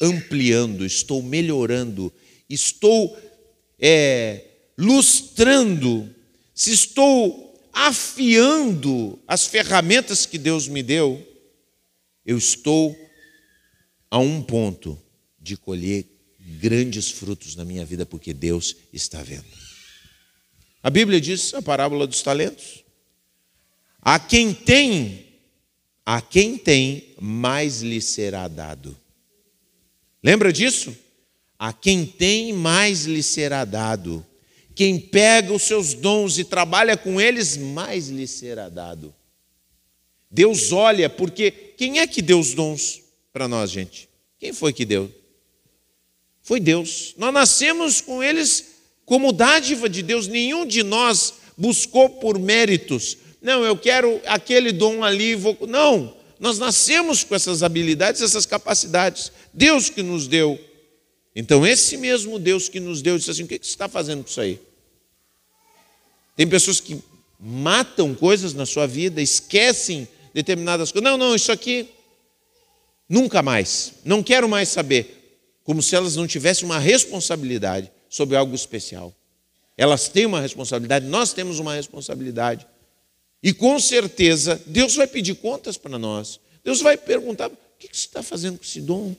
ampliando, 0.02 0.84
estou 0.84 1.22
melhorando, 1.22 2.12
estou 2.46 3.18
é, 3.80 4.47
lustrando, 4.78 6.08
se 6.54 6.72
estou 6.72 7.68
afiando 7.72 9.18
as 9.26 9.44
ferramentas 9.44 10.24
que 10.24 10.38
Deus 10.38 10.68
me 10.68 10.84
deu, 10.84 11.26
eu 12.24 12.38
estou 12.38 12.96
a 14.08 14.18
um 14.18 14.40
ponto 14.40 14.96
de 15.40 15.56
colher 15.56 16.06
grandes 16.38 17.10
frutos 17.10 17.56
na 17.56 17.64
minha 17.64 17.84
vida, 17.84 18.06
porque 18.06 18.32
Deus 18.32 18.76
está 18.92 19.22
vendo. 19.22 19.46
A 20.82 20.90
Bíblia 20.90 21.20
diz 21.20 21.52
a 21.54 21.60
parábola 21.60 22.06
dos 22.06 22.22
talentos. 22.22 22.84
A 24.00 24.18
quem 24.18 24.54
tem, 24.54 25.26
a 26.06 26.22
quem 26.22 26.56
tem, 26.56 27.14
mais 27.20 27.82
lhe 27.82 28.00
será 28.00 28.46
dado. 28.46 28.96
Lembra 30.22 30.52
disso? 30.52 30.96
A 31.58 31.72
quem 31.72 32.06
tem, 32.06 32.52
mais 32.52 33.04
lhe 33.04 33.22
será 33.22 33.64
dado. 33.64 34.24
Quem 34.78 35.00
pega 35.00 35.52
os 35.52 35.64
seus 35.64 35.92
dons 35.92 36.38
e 36.38 36.44
trabalha 36.44 36.96
com 36.96 37.20
eles, 37.20 37.56
mais 37.56 38.10
lhe 38.10 38.28
será 38.28 38.68
dado. 38.68 39.12
Deus 40.30 40.70
olha, 40.70 41.10
porque 41.10 41.50
quem 41.50 41.98
é 41.98 42.06
que 42.06 42.22
deu 42.22 42.38
os 42.38 42.54
dons 42.54 43.02
para 43.32 43.48
nós, 43.48 43.72
gente? 43.72 44.08
Quem 44.38 44.52
foi 44.52 44.72
que 44.72 44.84
deu? 44.84 45.12
Foi 46.42 46.60
Deus. 46.60 47.12
Nós 47.16 47.34
nascemos 47.34 48.00
com 48.00 48.22
eles 48.22 48.66
como 49.04 49.32
dádiva 49.32 49.88
de 49.88 50.00
Deus. 50.00 50.28
Nenhum 50.28 50.64
de 50.64 50.84
nós 50.84 51.34
buscou 51.56 52.08
por 52.08 52.38
méritos. 52.38 53.18
Não, 53.42 53.64
eu 53.64 53.76
quero 53.76 54.20
aquele 54.26 54.70
dom 54.70 55.02
ali. 55.02 55.34
Vou... 55.34 55.58
Não, 55.66 56.16
nós 56.38 56.60
nascemos 56.60 57.24
com 57.24 57.34
essas 57.34 57.64
habilidades, 57.64 58.22
essas 58.22 58.46
capacidades. 58.46 59.32
Deus 59.52 59.90
que 59.90 60.04
nos 60.04 60.28
deu. 60.28 60.56
Então, 61.34 61.66
esse 61.66 61.96
mesmo 61.96 62.38
Deus 62.38 62.68
que 62.68 62.78
nos 62.78 63.02
deu 63.02 63.18
disse 63.18 63.32
assim: 63.32 63.42
o 63.42 63.48
que 63.48 63.56
você 63.56 63.70
está 63.70 63.88
fazendo 63.88 64.22
com 64.22 64.30
isso 64.30 64.40
aí? 64.40 64.67
Tem 66.38 66.48
pessoas 66.48 66.80
que 66.80 66.98
matam 67.38 68.14
coisas 68.14 68.54
na 68.54 68.64
sua 68.64 68.86
vida, 68.86 69.20
esquecem 69.20 70.08
determinadas 70.32 70.90
coisas. 70.90 71.10
Não, 71.10 71.18
não, 71.18 71.34
isso 71.34 71.52
aqui 71.52 71.90
Nunca 73.08 73.42
mais. 73.42 73.94
Não 74.04 74.22
quero 74.22 74.48
mais 74.48 74.68
saber. 74.68 75.14
Como 75.64 75.82
se 75.82 75.96
elas 75.96 76.16
não 76.16 76.26
tivessem 76.26 76.64
uma 76.64 76.78
responsabilidade 76.78 77.90
sobre 78.08 78.36
algo 78.36 78.54
especial. 78.54 79.14
Elas 79.76 80.08
têm 80.08 80.26
uma 80.26 80.40
responsabilidade, 80.40 81.06
nós 81.06 81.32
temos 81.32 81.58
uma 81.58 81.74
responsabilidade. 81.74 82.66
E 83.42 83.52
com 83.52 83.78
certeza, 83.78 84.60
Deus 84.66 84.96
vai 84.96 85.06
pedir 85.06 85.36
contas 85.36 85.76
para 85.76 85.98
nós. 85.98 86.40
Deus 86.64 86.80
vai 86.80 86.96
perguntar: 86.96 87.48
o 87.48 87.56
que 87.78 87.86
você 87.86 88.06
está 88.06 88.22
fazendo 88.22 88.58
com 88.58 88.64
esse 88.64 88.80
dom? 88.80 89.14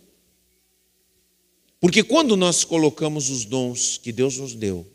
Porque 1.79 2.03
quando 2.03 2.35
nós 2.35 2.65
colocamos 2.65 3.29
os 3.29 3.45
dons 3.45 3.97
que 3.97 4.11
Deus 4.11 4.37
nos 4.37 4.53
deu 4.53 4.85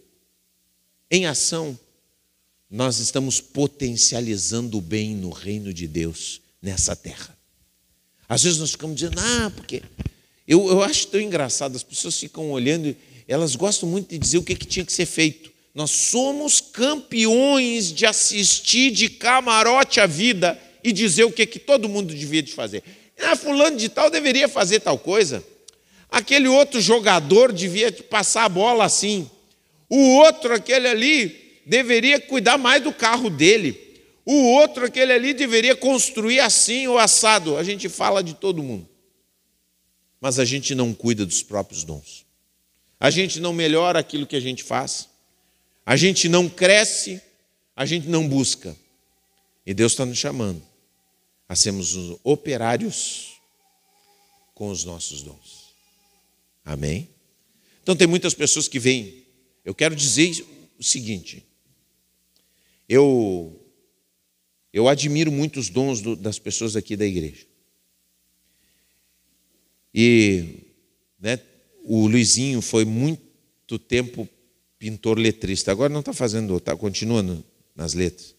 em 1.11 1.25
ação, 1.25 1.79
nós 2.75 2.99
estamos 2.99 3.41
potencializando 3.41 4.79
o 4.79 4.81
bem 4.81 5.15
no 5.15 5.31
reino 5.31 5.73
de 5.73 5.87
Deus 5.87 6.41
nessa 6.61 6.97
terra. 6.97 7.39
Às 8.29 8.43
vezes 8.43 8.59
nós 8.59 8.73
ficamos 8.73 8.97
dizendo, 8.97 9.17
ah, 9.21 9.53
porque. 9.55 9.81
Eu, 10.47 10.67
eu 10.69 10.83
acho 10.83 11.07
tão 11.07 11.21
engraçado, 11.21 11.77
as 11.77 11.85
pessoas 11.85 12.19
ficam 12.19 12.51
olhando, 12.51 12.95
elas 13.29 13.55
gostam 13.55 13.89
muito 13.89 14.09
de 14.09 14.19
dizer 14.19 14.39
o 14.39 14.43
que, 14.43 14.57
que 14.57 14.67
tinha 14.67 14.85
que 14.85 14.93
ser 14.93 15.07
feito. 15.07 15.53
Nós 15.73 15.93
somos 15.93 16.61
campeões 16.61 17.93
de 17.93 18.07
assistir 18.07 18.91
de 18.91 19.09
camarote 19.09 20.01
a 20.01 20.07
vida 20.07 20.61
e 20.83 20.91
dizer 20.91 21.23
o 21.23 21.31
que, 21.31 21.47
que 21.47 21.61
todo 21.61 21.89
mundo 21.89 22.13
devia 22.13 22.43
de 22.43 22.53
fazer. 22.53 22.83
Ah, 23.21 23.37
fulano 23.37 23.77
de 23.77 23.89
tal 23.89 24.11
deveria 24.11 24.49
fazer 24.49 24.81
tal 24.81 24.99
coisa. 24.99 25.45
Aquele 26.11 26.49
outro 26.49 26.81
jogador 26.81 27.53
devia 27.53 27.93
passar 27.93 28.47
a 28.47 28.49
bola 28.49 28.85
assim. 28.85 29.31
O 29.89 30.17
outro, 30.17 30.53
aquele 30.53 30.89
ali, 30.89 31.44
deveria 31.67 32.21
cuidar 32.21 32.59
mais 32.59 32.83
do 32.83 32.93
carro 32.93 33.31
dele. 33.31 34.03
O 34.25 34.35
outro, 34.53 34.87
aquele 34.87 35.13
ali, 35.13 35.35
deveria 35.35 35.77
construir 35.77 36.41
assim 36.41 36.87
ou 36.87 36.99
assado. 36.99 37.57
A 37.57 37.63
gente 37.63 37.89
fala 37.89 38.23
de 38.23 38.35
todo 38.35 38.63
mundo. 38.63 38.89
Mas 40.21 40.39
a 40.39 40.45
gente 40.45 40.75
não 40.75 40.95
cuida 40.95 41.27
dos 41.27 41.43
próprios 41.43 41.85
dons. 41.85 42.25
A 42.99 43.11
gente 43.11 43.41
não 43.41 43.53
melhora 43.53 43.99
aquilo 43.99 44.27
que 44.27 44.37
a 44.37 44.41
gente 44.41 44.63
faz. 44.63 45.09
A 45.85 45.97
gente 45.97 46.29
não 46.29 46.49
cresce. 46.49 47.21
A 47.77 47.85
gente 47.85 48.09
não 48.09 48.27
busca. 48.27 48.75
E 49.67 49.75
Deus 49.75 49.93
está 49.93 50.07
nos 50.07 50.19
chamando 50.19 50.63
a 51.49 51.55
sermos 51.55 51.95
operários 52.23 53.35
com 54.55 54.71
os 54.71 54.85
nossos 54.85 55.23
dons. 55.23 55.75
Amém? 56.65 57.09
Então, 57.83 57.95
tem 57.95 58.07
muitas 58.07 58.33
pessoas 58.33 58.67
que 58.67 58.79
vêm. 58.79 59.27
Eu 59.65 59.75
quero 59.75 59.95
dizer 59.95 60.45
o 60.79 60.83
seguinte. 60.83 61.45
Eu 62.89 63.61
eu 64.73 64.89
admiro 64.89 65.31
muito 65.31 65.61
os 65.61 65.69
dons 65.69 66.01
do, 66.01 66.17
das 66.17 66.39
pessoas 66.39 66.75
aqui 66.75 66.97
da 66.97 67.07
igreja. 67.07 67.47
E 69.95 70.65
né, 71.21 71.39
o 71.85 72.09
Luizinho 72.09 72.61
foi 72.61 72.85
muito 72.85 73.79
tempo 73.79 74.29
pintor 74.77 75.17
letrista. 75.17 75.71
Agora 75.71 75.93
não 75.93 76.01
está 76.01 76.13
fazendo, 76.13 76.57
está 76.57 76.77
continuando 76.77 77.45
nas 77.75 77.95
letras. 77.95 78.35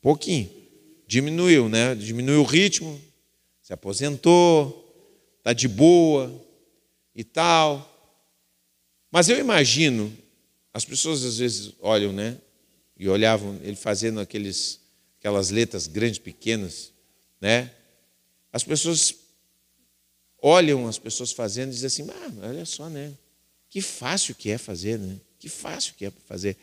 Pouquinho. 0.00 0.48
Diminuiu, 1.08 1.68
né? 1.68 1.92
Diminuiu 1.96 2.42
o 2.42 2.44
ritmo, 2.44 3.00
se 3.60 3.72
aposentou, 3.72 4.94
está 5.38 5.52
de 5.52 5.66
boa 5.66 6.32
e 7.16 7.24
tal. 7.24 7.86
Mas 9.10 9.28
eu 9.28 9.40
imagino, 9.40 10.16
as 10.72 10.84
pessoas 10.84 11.24
às 11.24 11.38
vezes 11.38 11.72
olham, 11.80 12.12
né? 12.12 12.38
E 13.00 13.08
olhavam 13.08 13.58
ele 13.62 13.76
fazendo 13.76 14.20
aqueles 14.20 14.78
aquelas 15.18 15.48
letras 15.48 15.86
grandes, 15.86 16.18
pequenas, 16.18 16.92
né? 17.40 17.70
As 18.52 18.62
pessoas 18.62 19.14
olham 20.42 20.86
as 20.86 20.98
pessoas 20.98 21.32
fazendo 21.32 21.70
e 21.70 21.72
dizem 21.72 21.86
assim: 21.86 22.06
ah, 22.10 22.46
olha 22.46 22.66
só, 22.66 22.90
né? 22.90 23.14
Que 23.70 23.80
fácil 23.80 24.34
que 24.34 24.50
é 24.50 24.58
fazer, 24.58 24.98
né? 24.98 25.16
Que 25.38 25.48
fácil 25.48 25.94
que 25.94 26.04
é 26.04 26.12
fazer. 26.26 26.58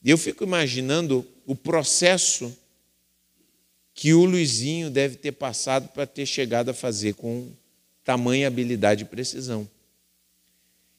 E 0.00 0.08
eu 0.08 0.16
fico 0.16 0.44
imaginando 0.44 1.26
o 1.44 1.56
processo 1.56 2.56
que 3.92 4.14
o 4.14 4.24
Luizinho 4.24 4.90
deve 4.90 5.16
ter 5.16 5.32
passado 5.32 5.88
para 5.88 6.06
ter 6.06 6.24
chegado 6.24 6.68
a 6.68 6.74
fazer 6.74 7.14
com 7.14 7.50
tamanha 8.04 8.46
habilidade 8.46 9.02
e 9.02 9.06
precisão. 9.06 9.68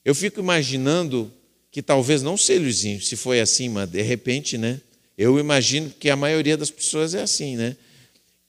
Eu 0.03 0.13
fico 0.13 0.41
imaginando 0.41 1.31
que 1.71 1.81
talvez 1.81 2.21
não 2.21 2.35
sei, 2.35 2.59
Luizinho, 2.59 3.01
se 3.01 3.15
foi 3.15 3.39
assim, 3.39 3.69
mas 3.69 3.89
de 3.89 4.01
repente, 4.01 4.57
né? 4.57 4.81
Eu 5.17 5.39
imagino 5.39 5.89
que 5.97 6.09
a 6.09 6.15
maioria 6.15 6.57
das 6.57 6.69
pessoas 6.69 7.15
é 7.15 7.21
assim, 7.21 7.55
né? 7.55 7.77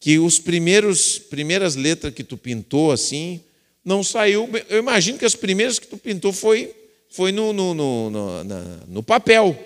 Que 0.01 0.18
os 0.18 0.41
primeiros 0.41 1.18
primeiras 1.18 1.77
letras 1.77 2.12
que 2.12 2.25
tu 2.25 2.37
pintou 2.37 2.91
assim, 2.91 3.41
não 3.85 4.03
saiu. 4.03 4.49
Eu 4.68 4.79
imagino 4.79 5.18
que 5.18 5.25
as 5.25 5.37
primeiras 5.37 5.79
que 5.79 5.87
tu 5.87 5.97
pintou 5.97 6.33
foi 6.33 6.75
foi 7.09 7.31
no, 7.31 7.53
no, 7.53 7.75
no, 7.75 8.11
no, 8.11 8.45
na, 8.45 8.61
no 8.89 9.03
papel, 9.03 9.57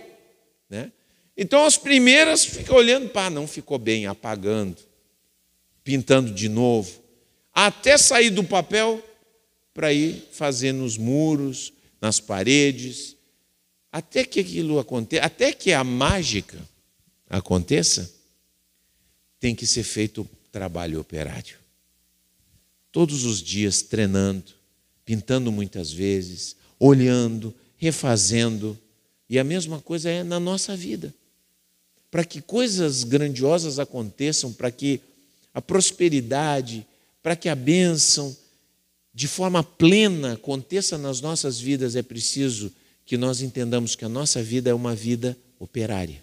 né? 0.69 0.93
Então 1.37 1.65
as 1.65 1.79
primeiras 1.79 2.45
fica 2.45 2.75
olhando, 2.75 3.09
pá, 3.09 3.31
não 3.31 3.47
ficou 3.47 3.79
bem, 3.79 4.07
apagando, 4.07 4.77
pintando 5.83 6.33
de 6.33 6.49
novo, 6.49 6.91
até 7.55 7.97
sair 7.97 8.31
do 8.31 8.45
papel 8.45 9.03
para 9.73 9.93
ir 9.93 10.29
fazendo 10.33 10.85
os 10.85 10.99
muros, 10.99 11.73
nas 12.01 12.21
paredes, 12.21 13.16
até 13.97 14.26
que 14.26 14.40
aquilo 14.40 14.78
aconteça, 14.78 15.24
até 15.24 15.55
que 15.55 15.72
a 15.72 15.82
mágica 15.82 16.59
aconteça, 17.30 18.12
tem 19.40 19.55
que 19.55 19.66
ser 19.66 19.84
feito 19.84 20.28
trabalho 20.53 21.01
operário. 21.01 21.57
Todos 22.92 23.24
os 23.24 23.42
dias 23.42 23.80
treinando, 23.80 24.53
pintando 25.03 25.51
muitas 25.51 25.90
vezes, 25.90 26.57
olhando, 26.78 27.55
refazendo, 27.78 28.78
E 29.30 29.38
a 29.38 29.44
mesma 29.44 29.80
coisa 29.80 30.11
é 30.11 30.22
na 30.22 30.38
nossa 30.38 30.76
vida. 30.76 31.12
Para 32.11 32.24
que 32.24 32.42
coisas 32.42 33.03
grandiosas 33.03 33.78
aconteçam, 33.78 34.53
para 34.53 34.70
que 34.70 35.01
a 35.55 35.62
prosperidade, 35.62 36.86
para 37.22 37.34
que 37.34 37.49
a 37.49 37.55
bênção 37.55 38.36
de 39.14 39.26
forma 39.26 39.64
plena 39.64 40.34
aconteça 40.34 40.99
nas 40.99 41.22
nossas 41.22 41.59
vidas, 41.59 41.97
é 41.97 42.03
preciso 42.03 42.70
que 43.07 43.17
nós 43.17 43.41
entendamos 43.41 43.95
que 43.95 44.05
a 44.05 44.09
nossa 44.09 44.43
vida 44.43 44.69
é 44.69 44.75
uma 44.75 44.95
vida 44.95 45.39
operária. 45.61 46.23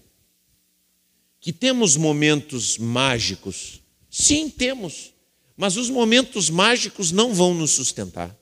Que 1.39 1.53
temos 1.53 1.95
momentos 1.95 2.77
mágicos, 2.77 3.81
sim, 4.09 4.49
temos, 4.49 5.13
mas 5.55 5.77
os 5.77 5.89
momentos 5.89 6.49
mágicos 6.49 7.11
não 7.11 7.33
vão 7.33 7.53
nos 7.53 7.71
sustentar. 7.71 8.37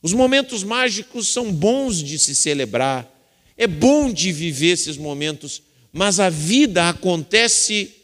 Os 0.00 0.12
momentos 0.12 0.62
mágicos 0.62 1.28
são 1.28 1.52
bons 1.52 2.02
de 2.02 2.18
se 2.18 2.36
celebrar, 2.36 3.12
é 3.56 3.66
bom 3.66 4.12
de 4.12 4.32
viver 4.32 4.68
esses 4.68 4.96
momentos, 4.96 5.62
mas 5.92 6.20
a 6.20 6.30
vida 6.30 6.88
acontece 6.88 7.94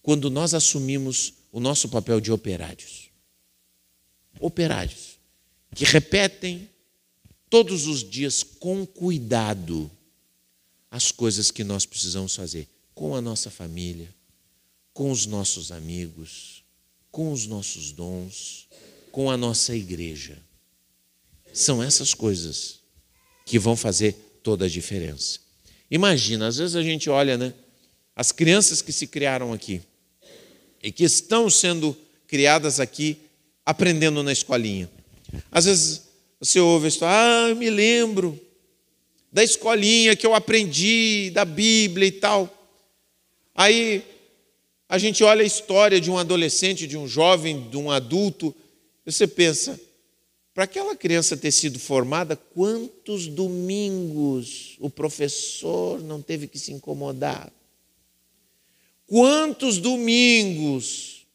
quando 0.00 0.30
nós 0.30 0.54
assumimos 0.54 1.32
o 1.50 1.58
nosso 1.58 1.88
papel 1.88 2.20
de 2.20 2.30
operários. 2.30 3.10
Operários 4.38 5.16
que 5.74 5.84
repetem 5.84 6.68
todos 7.48 7.86
os 7.86 8.08
dias 8.08 8.42
com 8.42 8.86
cuidado 8.86 9.90
as 10.90 11.12
coisas 11.12 11.50
que 11.50 11.64
nós 11.64 11.84
precisamos 11.84 12.34
fazer 12.34 12.68
com 12.94 13.14
a 13.14 13.20
nossa 13.20 13.50
família, 13.50 14.08
com 14.92 15.10
os 15.10 15.26
nossos 15.26 15.70
amigos, 15.70 16.64
com 17.10 17.32
os 17.32 17.46
nossos 17.46 17.92
dons, 17.92 18.66
com 19.12 19.30
a 19.30 19.36
nossa 19.36 19.74
igreja. 19.74 20.38
São 21.52 21.82
essas 21.82 22.14
coisas 22.14 22.80
que 23.44 23.58
vão 23.58 23.76
fazer 23.76 24.14
toda 24.42 24.64
a 24.64 24.68
diferença. 24.68 25.40
Imagina, 25.90 26.48
às 26.48 26.56
vezes 26.56 26.76
a 26.76 26.82
gente 26.82 27.08
olha, 27.08 27.36
né? 27.36 27.54
As 28.14 28.32
crianças 28.32 28.80
que 28.80 28.92
se 28.92 29.06
criaram 29.06 29.52
aqui 29.52 29.82
e 30.82 30.90
que 30.90 31.04
estão 31.04 31.48
sendo 31.50 31.96
criadas 32.26 32.80
aqui, 32.80 33.18
aprendendo 33.64 34.22
na 34.22 34.32
escolinha. 34.32 34.90
Às 35.50 35.66
vezes 35.66 36.05
você 36.40 36.60
ouve 36.60 36.86
a 36.86 36.88
história, 36.88 37.16
ah, 37.16 37.48
eu 37.50 37.56
me 37.56 37.70
lembro 37.70 38.38
da 39.32 39.42
escolinha 39.42 40.16
que 40.16 40.26
eu 40.26 40.34
aprendi, 40.34 41.30
da 41.30 41.44
Bíblia 41.44 42.08
e 42.08 42.12
tal. 42.12 42.52
Aí 43.54 44.04
a 44.88 44.98
gente 44.98 45.24
olha 45.24 45.42
a 45.42 45.46
história 45.46 46.00
de 46.00 46.10
um 46.10 46.18
adolescente, 46.18 46.86
de 46.86 46.96
um 46.96 47.08
jovem, 47.08 47.68
de 47.68 47.76
um 47.76 47.90
adulto, 47.90 48.54
e 49.04 49.12
você 49.12 49.26
pensa, 49.26 49.78
para 50.54 50.64
aquela 50.64 50.96
criança 50.96 51.36
ter 51.36 51.52
sido 51.52 51.78
formada, 51.78 52.36
quantos 52.36 53.26
domingos 53.26 54.76
o 54.80 54.88
professor 54.88 56.00
não 56.00 56.22
teve 56.22 56.48
que 56.48 56.58
se 56.58 56.72
incomodar? 56.72 57.52
Quantos 59.06 59.78
domingos 59.78 61.26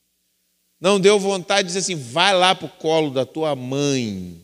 não 0.80 1.00
deu 1.00 1.20
vontade 1.20 1.68
de 1.68 1.68
dizer 1.68 1.80
assim: 1.80 1.96
vai 1.96 2.36
lá 2.36 2.56
para 2.56 2.66
o 2.66 2.70
colo 2.70 3.12
da 3.12 3.26
tua 3.26 3.56
mãe? 3.56 4.42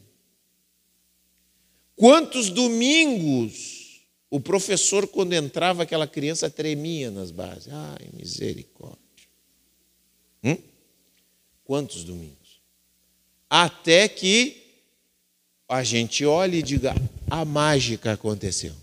Quantos 1.97 2.51
domingos 2.51 4.03
o 4.29 4.39
professor, 4.39 5.07
quando 5.07 5.33
entrava, 5.33 5.81
aquela 5.81 6.05
criança 6.05 6.47
tremia 6.47 7.09
nas 7.09 7.31
bases? 7.31 7.69
Ai, 7.69 8.07
misericórdia. 8.13 8.99
Hum? 10.43 10.57
Quantos 11.63 12.03
domingos? 12.03 12.61
Até 13.49 14.07
que 14.07 14.63
a 15.67 15.83
gente 15.83 16.23
olhe 16.23 16.59
e 16.59 16.63
diga: 16.63 16.93
a 17.31 17.43
mágica 17.43 18.13
aconteceu. 18.13 18.75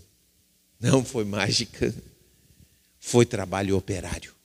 Não 0.77 1.05
foi 1.05 1.23
mágica, 1.23 1.95
foi 2.99 3.25
trabalho 3.25 3.77
operário. 3.77 4.35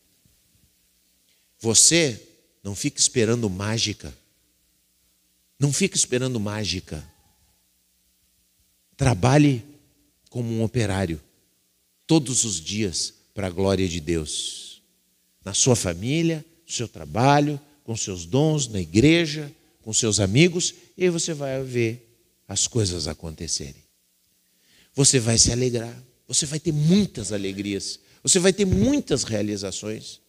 Você 1.58 2.24
não 2.62 2.76
fica 2.76 3.00
esperando 3.00 3.50
mágica. 3.50 4.14
Não 5.58 5.72
fica 5.72 5.96
esperando 5.96 6.38
mágica. 6.38 7.04
Trabalhe 9.00 9.64
como 10.28 10.52
um 10.52 10.62
operário, 10.62 11.18
todos 12.06 12.44
os 12.44 12.60
dias, 12.60 13.14
para 13.32 13.46
a 13.46 13.50
glória 13.50 13.88
de 13.88 13.98
Deus. 13.98 14.82
Na 15.42 15.54
sua 15.54 15.74
família, 15.74 16.44
no 16.66 16.70
seu 16.70 16.86
trabalho, 16.86 17.58
com 17.82 17.96
seus 17.96 18.26
dons, 18.26 18.68
na 18.68 18.78
igreja, 18.78 19.50
com 19.80 19.90
seus 19.90 20.20
amigos, 20.20 20.74
e 20.98 21.04
aí 21.04 21.08
você 21.08 21.32
vai 21.32 21.62
ver 21.62 22.14
as 22.46 22.66
coisas 22.66 23.08
acontecerem. 23.08 23.82
Você 24.94 25.18
vai 25.18 25.38
se 25.38 25.50
alegrar, 25.50 25.96
você 26.28 26.44
vai 26.44 26.60
ter 26.60 26.72
muitas 26.72 27.32
alegrias, 27.32 27.98
você 28.22 28.38
vai 28.38 28.52
ter 28.52 28.66
muitas 28.66 29.24
realizações. 29.24 30.20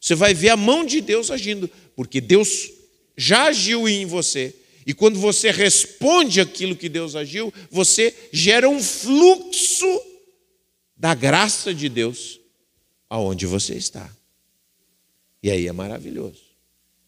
Você 0.00 0.14
vai 0.14 0.32
ver 0.32 0.48
a 0.48 0.56
mão 0.56 0.86
de 0.86 1.02
Deus 1.02 1.30
agindo, 1.30 1.70
porque 1.94 2.22
Deus 2.22 2.70
já 3.14 3.48
agiu 3.48 3.86
em 3.86 4.06
você. 4.06 4.56
E 4.86 4.94
quando 4.94 5.18
você 5.18 5.50
responde 5.50 6.40
aquilo 6.40 6.76
que 6.76 6.88
Deus 6.88 7.16
agiu, 7.16 7.52
você 7.68 8.14
gera 8.32 8.68
um 8.68 8.80
fluxo 8.80 10.00
da 10.96 11.12
graça 11.12 11.74
de 11.74 11.88
Deus 11.88 12.38
aonde 13.10 13.46
você 13.46 13.74
está. 13.74 14.08
E 15.42 15.50
aí 15.50 15.66
é 15.66 15.72
maravilhoso. 15.72 16.40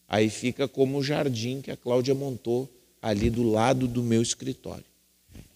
Aí 0.08 0.28
fica 0.28 0.66
como 0.66 0.98
o 0.98 1.04
jardim 1.04 1.60
que 1.60 1.70
a 1.70 1.76
Cláudia 1.76 2.16
montou 2.16 2.68
ali 3.00 3.30
do 3.30 3.44
lado 3.44 3.86
do 3.86 4.02
meu 4.02 4.22
escritório. 4.22 4.84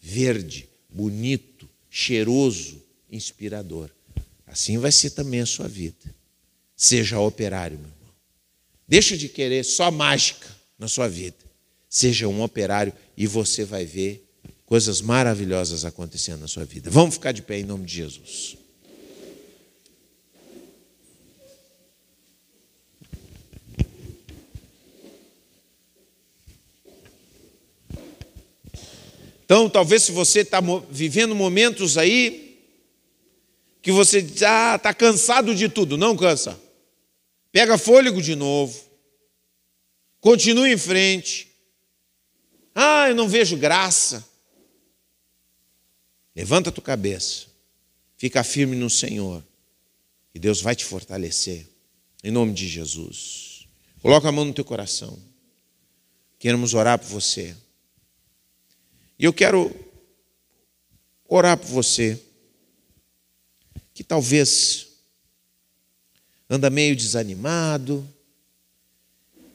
Verde, 0.00 0.68
bonito, 0.88 1.68
cheiroso, 1.90 2.80
inspirador. 3.10 3.90
Assim 4.46 4.78
vai 4.78 4.92
ser 4.92 5.10
também 5.10 5.40
a 5.40 5.46
sua 5.46 5.66
vida. 5.66 6.14
Seja 6.76 7.18
operário, 7.18 7.78
meu 7.78 7.88
irmão. 7.88 8.14
Deixa 8.86 9.16
de 9.16 9.28
querer 9.28 9.64
só 9.64 9.90
mágica 9.90 10.48
na 10.78 10.86
sua 10.86 11.08
vida. 11.08 11.51
Seja 11.94 12.26
um 12.26 12.40
operário 12.40 12.90
e 13.14 13.26
você 13.26 13.66
vai 13.66 13.84
ver 13.84 14.26
coisas 14.64 15.02
maravilhosas 15.02 15.84
acontecendo 15.84 16.40
na 16.40 16.48
sua 16.48 16.64
vida. 16.64 16.90
Vamos 16.90 17.16
ficar 17.16 17.32
de 17.32 17.42
pé 17.42 17.58
em 17.58 17.64
nome 17.64 17.84
de 17.84 17.96
Jesus. 17.96 18.56
Então, 29.44 29.68
talvez 29.68 30.04
se 30.04 30.12
você 30.12 30.40
está 30.40 30.60
vivendo 30.90 31.34
momentos 31.34 31.98
aí 31.98 32.58
que 33.82 33.92
você 33.92 34.22
diz, 34.22 34.42
ah, 34.44 34.76
está 34.76 34.94
cansado 34.94 35.54
de 35.54 35.68
tudo. 35.68 35.98
Não 35.98 36.16
cansa. 36.16 36.58
Pega 37.52 37.76
fôlego 37.76 38.22
de 38.22 38.34
novo. 38.34 38.80
Continue 40.22 40.72
em 40.72 40.78
frente. 40.78 41.51
Ah, 42.74 43.08
eu 43.08 43.14
não 43.14 43.28
vejo 43.28 43.56
graça. 43.56 44.26
Levanta 46.34 46.70
a 46.70 46.72
tua 46.72 46.82
cabeça. 46.82 47.46
Fica 48.16 48.42
firme 48.42 48.76
no 48.76 48.88
Senhor. 48.88 49.44
E 50.34 50.38
Deus 50.38 50.60
vai 50.60 50.74
te 50.74 50.84
fortalecer. 50.84 51.66
Em 52.24 52.30
nome 52.30 52.52
de 52.52 52.68
Jesus. 52.68 53.68
Coloca 54.00 54.28
a 54.28 54.32
mão 54.32 54.44
no 54.44 54.54
teu 54.54 54.64
coração. 54.64 55.18
Queremos 56.38 56.74
orar 56.74 56.98
por 56.98 57.08
você. 57.08 57.56
E 59.18 59.24
eu 59.24 59.32
quero 59.32 59.72
orar 61.28 61.56
por 61.56 61.68
você, 61.68 62.20
que 63.94 64.04
talvez 64.04 64.88
anda 66.48 66.68
meio 66.68 66.94
desanimado, 66.94 68.06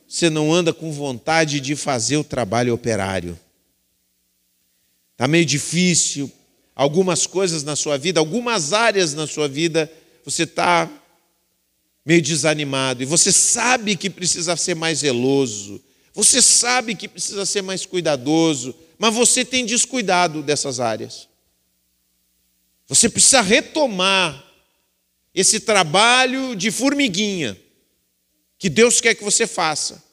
você 0.07 0.29
não 0.29 0.53
anda 0.53 0.73
com 0.73 0.91
vontade 0.91 1.59
de 1.59 1.75
fazer 1.75 2.15
o 2.17 2.23
trabalho 2.23 2.73
operário. 2.73 3.37
Está 5.11 5.27
meio 5.27 5.45
difícil, 5.45 6.31
algumas 6.73 7.27
coisas 7.27 7.63
na 7.63 7.75
sua 7.75 7.97
vida, 7.97 8.19
algumas 8.19 8.71
áreas 8.71 9.13
na 9.13 9.27
sua 9.27 9.47
vida, 9.47 9.91
você 10.23 10.43
está 10.43 10.89
meio 12.05 12.21
desanimado, 12.21 13.03
e 13.03 13.05
você 13.05 13.33
sabe 13.33 13.97
que 13.97 14.09
precisa 14.09 14.55
ser 14.55 14.75
mais 14.75 14.99
zeloso, 14.99 15.81
você 16.13 16.41
sabe 16.41 16.95
que 16.95 17.07
precisa 17.07 17.45
ser 17.45 17.61
mais 17.61 17.85
cuidadoso, 17.85 18.73
mas 18.97 19.13
você 19.13 19.43
tem 19.43 19.65
descuidado 19.65 20.41
dessas 20.41 20.79
áreas. 20.79 21.27
Você 22.87 23.09
precisa 23.09 23.41
retomar 23.41 24.43
esse 25.35 25.59
trabalho 25.59 26.55
de 26.55 26.71
formiguinha 26.71 27.57
que 28.57 28.69
Deus 28.69 28.99
quer 28.99 29.15
que 29.15 29.23
você 29.23 29.45
faça. 29.45 30.03